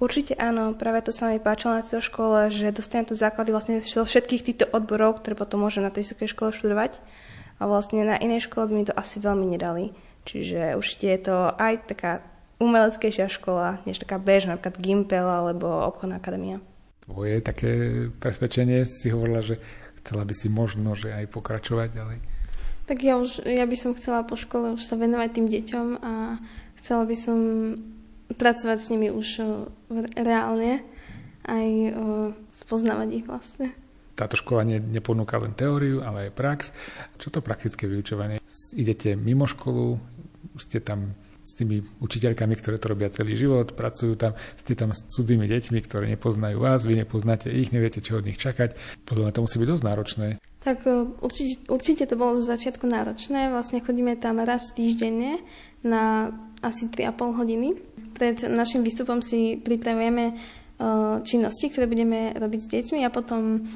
Určite 0.00 0.38
áno, 0.38 0.72
práve 0.78 1.04
to 1.04 1.12
sa 1.12 1.28
mi 1.28 1.42
páčilo 1.42 1.76
na 1.76 1.84
tejto 1.84 2.00
škole, 2.02 2.48
že 2.48 2.72
dostanem 2.72 3.06
tu 3.06 3.14
základy 3.18 3.52
vlastne 3.52 3.78
zo 3.82 4.06
všetkých 4.06 4.42
týchto 4.46 4.64
odborov, 4.72 5.20
ktoré 5.20 5.36
potom 5.36 5.60
môžem 5.60 5.84
na 5.84 5.92
tej 5.92 6.08
vysokej 6.08 6.32
škole 6.32 6.50
študovať. 6.54 7.02
A 7.60 7.68
vlastne 7.68 8.02
na 8.02 8.18
inej 8.18 8.50
škole 8.50 8.66
by 8.66 8.74
mi 8.74 8.88
to 8.88 8.94
asi 8.96 9.22
veľmi 9.22 9.46
nedali. 9.46 9.94
Čiže 10.26 10.74
určite 10.74 11.06
je 11.06 11.20
to 11.22 11.36
aj 11.54 11.74
taká 11.86 12.31
umeleckejšia 12.62 13.26
škola, 13.26 13.82
než 13.82 13.98
taká 13.98 14.22
bežná, 14.22 14.54
napríklad 14.54 14.78
Gimpel 14.78 15.26
alebo 15.26 15.66
obchodná 15.66 16.22
akadémia. 16.22 16.62
Tvoje 17.02 17.42
také 17.42 17.70
presvedčenie 18.22 18.86
si 18.86 19.10
hovorila, 19.10 19.42
že 19.42 19.58
chcela 19.98 20.22
by 20.22 20.34
si 20.38 20.46
možno, 20.46 20.94
že 20.94 21.10
aj 21.10 21.26
pokračovať 21.34 21.88
ďalej? 21.90 22.18
Tak 22.86 22.98
ja, 23.02 23.18
už, 23.18 23.42
ja 23.42 23.66
by 23.66 23.76
som 23.78 23.98
chcela 23.98 24.22
po 24.22 24.38
škole 24.38 24.78
už 24.78 24.82
sa 24.86 24.94
venovať 24.94 25.28
tým 25.34 25.46
deťom 25.50 25.86
a 25.98 26.38
chcela 26.78 27.02
by 27.02 27.16
som 27.18 27.38
pracovať 28.32 28.78
s 28.78 28.90
nimi 28.94 29.10
už 29.10 29.42
reálne 30.14 30.82
aj 31.42 31.68
spoznávať 32.54 33.08
ich 33.22 33.26
vlastne. 33.26 33.74
Táto 34.12 34.36
škola 34.36 34.62
ne, 34.62 34.78
neponúka 34.78 35.40
len 35.40 35.56
teóriu, 35.56 36.04
ale 36.04 36.28
aj 36.28 36.36
prax. 36.36 36.60
Čo 37.16 37.32
to 37.32 37.40
praktické 37.40 37.88
vyučovanie? 37.88 38.38
Idete 38.76 39.16
mimo 39.16 39.48
školu, 39.48 39.96
ste 40.60 40.84
tam 40.84 41.16
s 41.42 41.52
tými 41.58 41.82
učiteľkami, 41.98 42.54
ktoré 42.54 42.78
to 42.78 42.90
robia 42.94 43.10
celý 43.10 43.34
život, 43.34 43.74
pracujú 43.74 44.14
tam, 44.14 44.38
ste 44.56 44.78
tam 44.78 44.94
s 44.94 45.02
cudzími 45.10 45.50
deťmi, 45.50 45.78
ktoré 45.82 46.06
nepoznajú 46.14 46.62
vás, 46.62 46.86
vy 46.86 47.02
nepoznáte 47.02 47.50
ich, 47.50 47.74
neviete, 47.74 47.98
čo 47.98 48.22
od 48.22 48.26
nich 48.26 48.38
čakať. 48.38 48.78
Podľa 49.02 49.22
mňa 49.28 49.34
to 49.34 49.44
musí 49.44 49.56
byť 49.58 49.68
dosť 49.68 49.84
náročné. 49.84 50.26
Tak 50.62 50.86
e, 50.86 51.10
určite, 51.18 51.54
určite 51.66 52.04
to 52.06 52.14
bolo 52.14 52.38
zo 52.38 52.46
začiatku 52.46 52.86
náročné. 52.86 53.50
Vlastne 53.50 53.82
chodíme 53.82 54.14
tam 54.14 54.38
raz 54.38 54.70
týždenne 54.70 55.42
na 55.82 56.30
asi 56.62 56.86
3,5 56.86 57.40
hodiny. 57.42 57.68
Pred 58.14 58.46
našim 58.46 58.86
výstupom 58.86 59.18
si 59.18 59.58
pripravujeme 59.58 60.24
e, 60.30 60.34
činnosti, 61.26 61.66
ktoré 61.66 61.90
budeme 61.90 62.38
robiť 62.38 62.60
s 62.62 62.68
deťmi 62.70 63.02
a 63.02 63.10
potom 63.10 63.66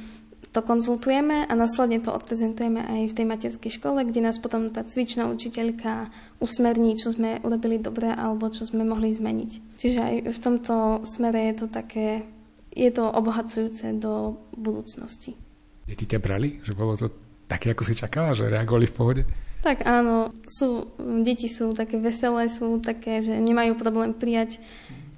to 0.57 0.65
konzultujeme 0.65 1.45
a 1.45 1.53
následne 1.53 2.01
to 2.01 2.17
odprezentujeme 2.17 2.81
aj 2.81 3.13
v 3.13 3.17
tej 3.21 3.27
materskej 3.29 3.73
škole, 3.77 4.09
kde 4.09 4.25
nás 4.25 4.41
potom 4.41 4.73
tá 4.73 4.81
cvičná 4.89 5.29
učiteľka 5.29 6.09
usmerní, 6.41 6.97
čo 6.97 7.13
sme 7.13 7.45
urobili 7.45 7.77
dobre 7.77 8.09
alebo 8.09 8.49
čo 8.49 8.65
sme 8.65 8.89
mohli 8.89 9.13
zmeniť. 9.13 9.77
Čiže 9.77 10.01
aj 10.01 10.15
v 10.33 10.39
tomto 10.41 11.05
smere 11.05 11.53
je 11.53 11.55
to 11.61 11.67
také, 11.69 12.25
je 12.73 12.89
to 12.89 13.05
obohacujúce 13.05 14.01
do 14.01 14.41
budúcnosti. 14.57 15.37
Deti 15.85 16.09
ťa 16.09 16.25
brali? 16.25 16.57
Že 16.65 16.73
bolo 16.73 16.97
to 16.97 17.13
také, 17.45 17.77
ako 17.77 17.85
si 17.85 17.93
čakala, 17.93 18.33
že 18.33 18.49
reagovali 18.49 18.89
v 18.89 18.97
pohode? 18.97 19.23
Tak 19.61 19.85
áno, 19.85 20.33
sú, 20.49 20.89
deti 21.21 21.53
sú 21.53 21.77
také 21.77 22.01
veselé, 22.01 22.49
sú 22.49 22.81
také, 22.81 23.21
že 23.21 23.37
nemajú 23.37 23.77
problém 23.77 24.17
prijať 24.17 24.57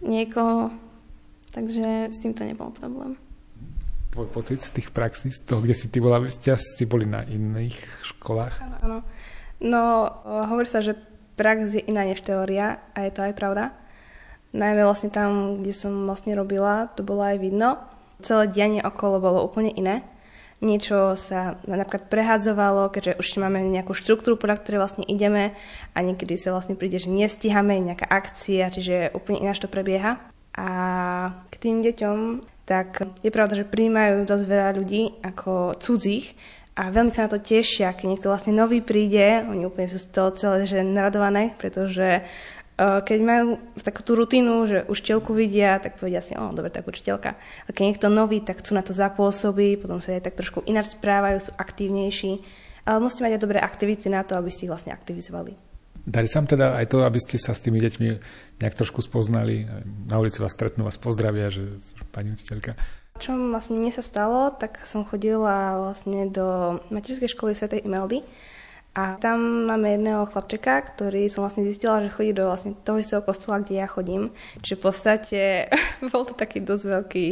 niekoho, 0.02 0.74
takže 1.54 2.10
s 2.10 2.18
týmto 2.18 2.42
nebol 2.42 2.74
problém 2.74 3.14
tvoj 4.10 4.28
pocit 4.32 4.64
z 4.64 4.80
tých 4.80 4.88
praxí, 4.90 5.30
z 5.30 5.44
toho, 5.44 5.60
kde 5.60 5.74
si 5.76 5.92
ty 5.92 5.98
bola, 6.00 6.22
ste 6.28 6.56
si 6.56 6.84
boli 6.88 7.04
na 7.04 7.24
iných 7.24 7.76
školách? 8.16 8.54
Áno, 8.64 8.76
áno. 8.84 8.98
No, 9.58 9.82
hovorí 10.24 10.70
sa, 10.70 10.78
že 10.78 10.94
prax 11.34 11.74
je 11.74 11.82
iná 11.86 12.06
než 12.06 12.22
teória 12.22 12.78
a 12.94 13.06
je 13.06 13.12
to 13.14 13.22
aj 13.26 13.34
pravda. 13.34 13.74
Najmä 14.54 14.82
vlastne 14.86 15.10
tam, 15.12 15.60
kde 15.60 15.74
som 15.76 15.92
vlastne 16.08 16.32
robila, 16.32 16.88
to 16.94 17.04
bolo 17.04 17.20
aj 17.26 17.36
vidno. 17.42 17.76
Celé 18.24 18.50
dianie 18.50 18.82
okolo 18.82 19.22
bolo 19.22 19.44
úplne 19.44 19.70
iné. 19.70 20.02
Niečo 20.58 21.14
sa 21.14 21.54
napríklad 21.70 22.10
prehádzovalo, 22.10 22.90
keďže 22.90 23.22
už 23.22 23.26
máme 23.38 23.62
nejakú 23.70 23.94
štruktúru, 23.94 24.34
podľa 24.34 24.58
ktorej 24.58 24.82
vlastne 24.82 25.06
ideme 25.06 25.54
a 25.94 25.98
niekedy 26.02 26.34
sa 26.34 26.50
vlastne 26.50 26.74
príde, 26.74 26.98
že 26.98 27.14
nestíhame 27.14 27.78
nejaká 27.78 28.10
akcia, 28.10 28.66
čiže 28.74 29.14
úplne 29.14 29.46
ináč 29.46 29.62
to 29.62 29.70
prebieha. 29.70 30.18
A 30.58 30.68
k 31.46 31.54
tým 31.62 31.86
deťom, 31.86 32.42
tak 32.68 33.08
je 33.24 33.32
pravda, 33.32 33.64
že 33.64 33.64
príjmajú 33.64 34.28
dosť 34.28 34.44
veľa 34.44 34.70
ľudí 34.76 35.24
ako 35.24 35.80
cudzích 35.80 36.36
a 36.76 36.92
veľmi 36.92 37.08
sa 37.08 37.24
na 37.24 37.32
to 37.32 37.40
tešia, 37.40 37.96
keď 37.96 38.06
niekto 38.06 38.28
vlastne 38.28 38.52
nový 38.52 38.84
príde, 38.84 39.48
oni 39.48 39.64
úplne 39.64 39.88
sú 39.88 39.96
z 39.96 40.12
toho 40.12 40.30
celé 40.36 40.68
že 40.68 40.84
naradované, 40.84 41.56
pretože 41.56 42.28
Eh, 42.78 43.02
keď 43.02 43.18
majú 43.26 43.58
takú 43.82 44.06
tú 44.06 44.14
rutinu, 44.14 44.62
že 44.62 44.86
učiteľku 44.86 45.34
vidia, 45.34 45.82
tak 45.82 45.98
povedia 45.98 46.22
si, 46.22 46.38
o, 46.38 46.54
dobre, 46.54 46.70
tak 46.70 46.86
učiteľka. 46.86 47.34
A 47.66 47.68
keď 47.74 47.82
niekto 47.90 48.06
nový, 48.06 48.38
tak 48.38 48.62
chcú 48.62 48.78
na 48.78 48.86
to 48.86 48.94
zapôsobiť, 48.94 49.82
potom 49.82 49.98
sa 49.98 50.14
aj 50.14 50.30
tak 50.30 50.38
trošku 50.38 50.62
ináč 50.62 50.94
správajú, 50.94 51.50
sú 51.50 51.52
aktívnejší. 51.58 52.38
Ale 52.86 53.02
musíte 53.02 53.26
mať 53.26 53.34
aj 53.34 53.42
dobré 53.42 53.58
aktivity 53.58 54.06
na 54.06 54.22
to, 54.22 54.38
aby 54.38 54.46
ste 54.54 54.70
ich 54.70 54.72
vlastne 54.72 54.94
aktivizovali. 54.94 55.67
Dali 56.08 56.24
sa 56.24 56.40
teda 56.40 56.72
aj 56.80 56.88
to, 56.88 57.04
aby 57.04 57.20
ste 57.20 57.36
sa 57.36 57.52
s 57.52 57.60
tými 57.60 57.76
deťmi 57.84 58.08
nejak 58.64 58.74
trošku 58.80 59.04
spoznali. 59.04 59.68
Na 60.08 60.16
ulici 60.16 60.40
vás 60.40 60.56
stretnú, 60.56 60.88
vás 60.88 60.96
pozdravia, 60.96 61.52
že 61.52 61.76
pani 62.08 62.32
učiteľka. 62.32 62.80
Čo 63.20 63.36
vlastne 63.52 63.76
mne 63.76 63.92
sa 63.92 64.00
stalo, 64.00 64.48
tak 64.56 64.88
som 64.88 65.04
chodila 65.04 65.76
vlastne 65.76 66.32
do 66.32 66.80
materskej 66.88 67.28
školy 67.28 67.52
Sv. 67.52 67.84
Imeldy 67.84 68.24
a 68.98 69.14
tam 69.20 69.68
máme 69.70 69.94
jedného 69.94 70.26
chlapčeka, 70.26 70.80
ktorý 70.90 71.30
som 71.30 71.46
vlastne 71.46 71.62
zistila, 71.62 72.02
že 72.02 72.10
chodí 72.10 72.32
do 72.34 72.50
vlastne 72.50 72.74
toho 72.82 72.98
istého 72.98 73.22
kostola, 73.22 73.62
kde 73.62 73.78
ja 73.78 73.86
chodím. 73.86 74.34
Čiže 74.64 74.74
v 74.74 74.82
podstate 74.82 75.40
bol 76.10 76.24
to 76.24 76.34
taký 76.34 76.64
dosť 76.64 76.84
veľký 76.88 77.26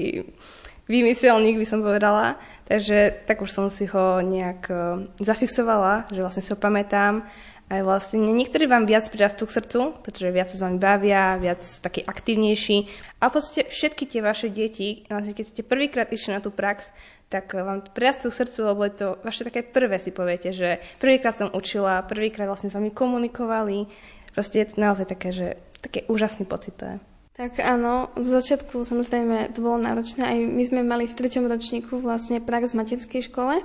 vymyselník, 0.86 1.58
by 1.58 1.66
som 1.66 1.82
povedala. 1.82 2.38
Takže 2.66 3.26
tak 3.26 3.42
už 3.42 3.50
som 3.50 3.66
si 3.70 3.86
ho 3.86 4.22
nejak 4.22 4.62
e, 4.70 4.74
zafixovala, 5.22 6.10
že 6.10 6.22
vlastne 6.22 6.42
si 6.42 6.50
ho 6.50 6.58
pamätám. 6.58 7.26
Aj 7.66 7.82
vlastne 7.82 8.22
niektorí 8.22 8.70
vám 8.70 8.86
viac 8.86 9.10
prirastú 9.10 9.42
k 9.42 9.58
srdcu, 9.58 9.98
pretože 10.06 10.30
viac 10.30 10.54
sa 10.54 10.56
s 10.58 10.62
vami 10.62 10.78
bavia, 10.78 11.34
viac 11.34 11.66
sú 11.66 11.82
takí 11.82 11.98
aktívnejší. 11.98 12.86
A 13.18 13.26
v 13.26 13.34
podstate 13.34 13.66
všetky 13.66 14.06
tie 14.06 14.22
vaše 14.22 14.46
deti, 14.54 15.02
vlastne 15.10 15.34
keď 15.34 15.46
ste 15.50 15.62
prvýkrát 15.66 16.06
išli 16.14 16.38
na 16.38 16.40
tú 16.40 16.54
prax, 16.54 16.94
tak 17.26 17.50
vám 17.58 17.82
prirastú 17.90 18.30
k 18.30 18.38
srdcu, 18.38 18.58
lebo 18.70 18.86
je 18.86 18.94
to 18.94 19.06
vaše 19.26 19.42
také 19.42 19.66
prvé 19.66 19.98
si 19.98 20.14
poviete, 20.14 20.54
že 20.54 20.78
prvýkrát 21.02 21.34
som 21.34 21.50
učila, 21.50 22.06
prvýkrát 22.06 22.46
vlastne 22.46 22.70
s 22.70 22.76
vami 22.78 22.94
komunikovali. 22.94 23.90
Proste 24.30 24.62
je 24.62 24.70
to 24.70 24.76
naozaj 24.78 25.10
také, 25.10 25.34
že 25.34 25.58
také 25.82 26.06
úžasný 26.06 26.46
pocit 26.46 26.78
to 26.78 26.86
je. 26.86 26.96
Tak 27.36 27.60
áno, 27.60 28.14
zo 28.16 28.30
začiatku 28.40 28.80
samozrejme 28.86 29.52
to 29.52 29.60
bolo 29.60 29.76
náročné. 29.76 30.22
Aj 30.24 30.38
my 30.38 30.62
sme 30.64 30.80
mali 30.86 31.04
v 31.04 31.18
treťom 31.18 31.50
ročníku 31.50 32.00
vlastne 32.00 32.40
prax 32.40 32.72
v 32.72 32.78
materskej 32.80 33.22
škole, 33.28 33.60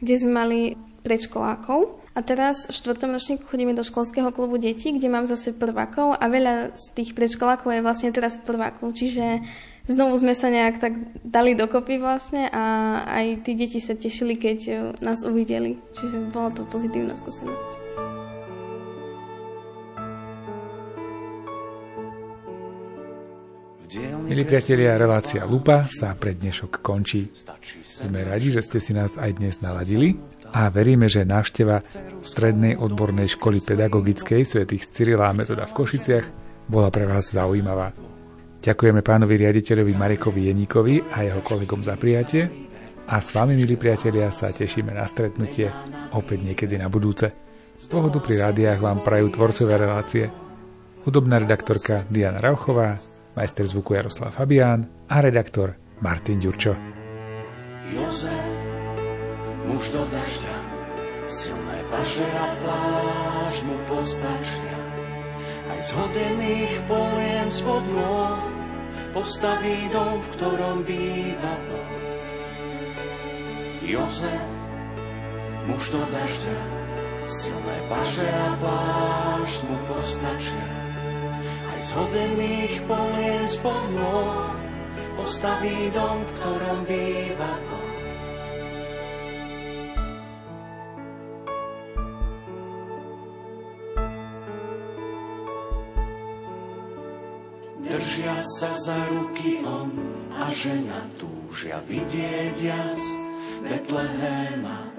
kde 0.00 0.14
sme 0.16 0.32
mali 0.32 0.60
predškolákov. 1.02 2.00
A 2.10 2.26
teraz 2.26 2.66
v 2.66 2.74
štvrtom 2.74 3.14
ročníku 3.14 3.46
chodíme 3.46 3.70
do 3.70 3.86
školského 3.86 4.34
klubu 4.34 4.58
detí, 4.58 4.90
kde 4.90 5.06
mám 5.06 5.30
zase 5.30 5.54
prvákov 5.54 6.18
a 6.18 6.24
veľa 6.26 6.74
z 6.74 6.86
tých 6.98 7.14
predškolákov 7.14 7.70
je 7.70 7.86
vlastne 7.86 8.10
teraz 8.10 8.34
prvákov. 8.34 8.98
Čiže 8.98 9.38
znovu 9.86 10.18
sme 10.18 10.34
sa 10.34 10.50
nejak 10.50 10.82
tak 10.82 10.94
dali 11.22 11.54
dokopy 11.54 12.02
vlastne 12.02 12.50
a 12.50 12.64
aj 13.06 13.46
tí 13.46 13.54
deti 13.54 13.78
sa 13.78 13.94
tešili, 13.94 14.34
keď 14.34 14.58
e, 14.66 14.72
nás 14.98 15.22
uvideli. 15.22 15.78
Čiže 15.94 16.34
bola 16.34 16.50
to 16.50 16.66
pozitívna 16.66 17.14
skúsenosť. 17.14 17.70
Milí 24.30 24.46
priatelia, 24.46 24.94
relácia 24.94 25.42
Lupa 25.42 25.82
sa 25.90 26.14
pre 26.14 26.38
dnešok 26.38 26.78
končí. 26.78 27.26
Sme 27.82 28.22
radi, 28.22 28.54
že 28.54 28.62
ste 28.62 28.78
si 28.78 28.94
nás 28.94 29.18
aj 29.18 29.42
dnes 29.42 29.58
naladili 29.58 30.14
a 30.50 30.70
veríme, 30.70 31.06
že 31.06 31.26
návšteva 31.26 31.82
Strednej 32.20 32.76
odbornej 32.76 33.30
školy 33.38 33.62
pedagogickej 33.62 34.42
svätých 34.42 34.90
Cyrila 34.90 35.30
a 35.30 35.36
Metoda 35.36 35.64
v 35.66 35.76
Košiciach 35.76 36.26
bola 36.70 36.90
pre 36.90 37.06
vás 37.06 37.30
zaujímavá. 37.32 37.94
Ďakujeme 38.60 39.00
pánovi 39.00 39.34
riaditeľovi 39.40 39.92
Marekovi 39.96 40.52
Jeníkovi 40.52 40.94
a 41.16 41.24
jeho 41.24 41.40
kolegom 41.40 41.80
za 41.80 41.96
prijatie 41.96 42.68
a 43.10 43.18
s 43.18 43.34
vami, 43.34 43.58
milí 43.58 43.74
priatelia, 43.74 44.30
sa 44.30 44.54
tešíme 44.54 44.94
na 44.94 45.02
stretnutie 45.02 45.66
opäť 46.14 46.38
niekedy 46.46 46.78
na 46.78 46.86
budúce. 46.86 47.32
Z 47.74 47.88
pohodu 47.88 48.20
pri 48.20 48.38
rádiách 48.38 48.78
vám 48.78 49.00
prajú 49.00 49.32
tvorcové 49.32 49.80
relácie. 49.80 50.28
Hudobná 51.02 51.40
redaktorka 51.40 52.04
Diana 52.12 52.38
Rauchová, 52.38 53.00
majster 53.32 53.64
zvuku 53.64 53.96
Jaroslav 53.96 54.36
Fabián 54.36 54.84
a 55.08 55.24
redaktor 55.24 55.74
Martin 56.04 56.38
Ďurčo. 56.38 56.76
Jozef, 57.90 58.59
muž 59.68 59.84
do 59.92 60.04
dažďa, 60.08 60.56
silné 61.26 61.78
paše 61.90 62.28
a 62.28 62.46
pláž 62.60 63.54
mu 63.66 63.76
postačia 63.88 64.80
aj 65.70 65.80
z 65.86 65.90
hodených 65.96 66.74
polien 66.90 67.48
spod 67.48 67.80
nôh 67.94 68.42
postaví 69.16 69.88
dom, 69.88 70.18
v 70.18 70.28
ktorom 70.36 70.76
býva 70.84 71.54
Boh. 71.66 71.90
Jozef, 73.80 74.50
muž 75.66 75.82
do 75.94 76.02
dažďa, 76.10 76.58
silné 77.26 77.76
paše 77.88 78.28
a 78.28 78.48
plášť 78.58 79.60
mu 79.66 79.78
postačia. 79.88 80.68
Aj 81.70 81.80
z 81.80 81.90
hodených 81.94 82.84
polien 82.84 83.44
spod 83.46 83.80
nôh 83.94 84.52
postaví 85.16 85.90
dom, 85.94 86.22
v 86.26 86.30
ktorom 86.38 86.78
býva 86.84 87.56
Boh. 87.66 87.89
Držia 97.90 98.38
sa 98.46 98.70
za 98.78 98.94
ruky 99.10 99.66
on 99.66 99.90
a 100.30 100.54
žena 100.54 101.10
túžia 101.18 101.82
vidieť 101.90 102.54
jas 102.54 103.02
Betlehema. 103.66 104.94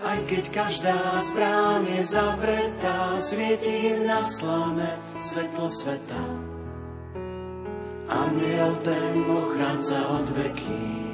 Aj 0.00 0.16
keď 0.24 0.44
každá 0.48 1.20
z 1.20 1.28
brán 1.36 1.84
je 1.84 2.00
zavretá, 2.08 3.20
svieti 3.20 3.92
im 3.92 4.08
na 4.08 4.24
slame 4.24 4.88
svetlo 5.20 5.68
sveta. 5.68 6.24
Aniel 8.08 8.72
ten 8.88 9.28
ochránca 9.28 10.00
od 10.08 10.32
veky, 10.32 11.12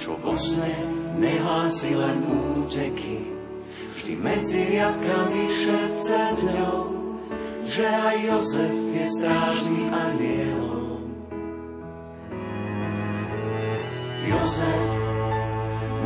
čo 0.00 0.16
vo 0.24 0.40
sne 0.40 0.72
nehlási 1.20 1.92
len 1.92 2.24
úteky. 2.64 3.28
Vždy 3.92 4.14
medzi 4.16 4.72
riadkami 4.72 5.52
šepce 5.52 6.20
dňou, 6.40 6.80
že 7.68 7.84
aj 7.84 8.16
Jozef 8.24 8.83
je 8.94 9.06
strážny 9.10 9.82
anielom. 9.90 11.02
Jozef, 14.24 14.84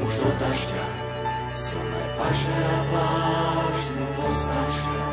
muž 0.00 0.12
do 0.16 0.30
dažďa, 0.40 0.84
silné 1.52 2.04
paše 2.16 2.56
a 2.56 2.78
plášť 2.88 3.88
mu 3.92 4.06
postačia. 4.16 5.04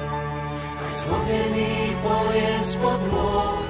Aj 0.55 0.91
zhodený 1.03 1.73
polien 1.99 2.61
spod 2.63 3.01
môj, 3.11 3.67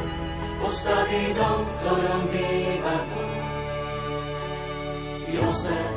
postaví 0.61 1.23
dom, 1.33 1.59
v 1.65 1.71
ktorom 1.81 2.23
býva 2.29 2.95
Boh. 3.09 3.43
Jozef, 5.33 5.93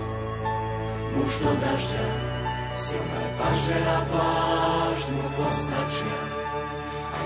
muž 1.13 1.33
do 1.45 1.53
dažďa, 1.61 2.07
silné 2.73 3.25
paše 3.37 3.79
a 3.85 3.99
plášť 4.09 5.07
mu 5.13 5.27
postačia 5.37 6.38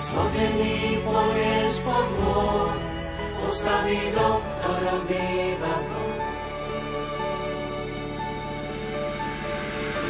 zhodený 0.01 1.05
povie 1.05 1.69
spod 1.69 2.09
môj, 2.25 2.73
postaví 3.45 4.01
dom, 4.17 4.41
ktorom 4.41 5.01
býva 5.05 5.75
Boh. 5.85 6.17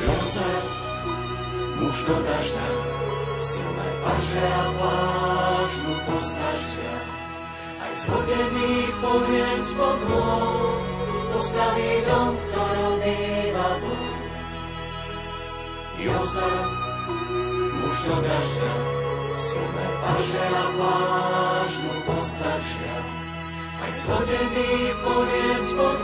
Jozef, 0.06 0.64
muž 1.82 1.96
do 2.06 2.16
dažďa, 2.22 2.68
silné 3.42 3.88
paže 4.06 4.46
a 4.46 4.64
pláž 4.78 5.72
mu 5.82 5.94
postačia. 6.06 6.94
Aj 7.82 7.92
zhodený 8.06 8.72
poviem 9.02 9.60
spod 9.66 9.98
môj, 10.06 10.78
postaví 11.34 11.92
dom, 12.06 12.30
ktorom 12.38 12.94
býva 13.02 13.68
Boh. 13.82 14.14
Jozef, 16.02 16.66
muž 17.82 17.98
do 18.06 18.16
dažďa, 18.22 19.01
silné 19.52 19.86
paže 20.00 20.44
a 20.48 20.64
pláž 20.72 21.70
mu 21.84 21.94
postačia. 22.08 22.96
Aj 23.84 23.92
zhodený 24.00 24.72
poviem 25.04 25.60
spod 25.60 26.00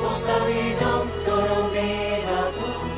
postaví 0.00 0.64
dom, 0.80 1.04
ktorom 1.20 1.64
býva 1.74 2.42
Boh. 2.56 2.93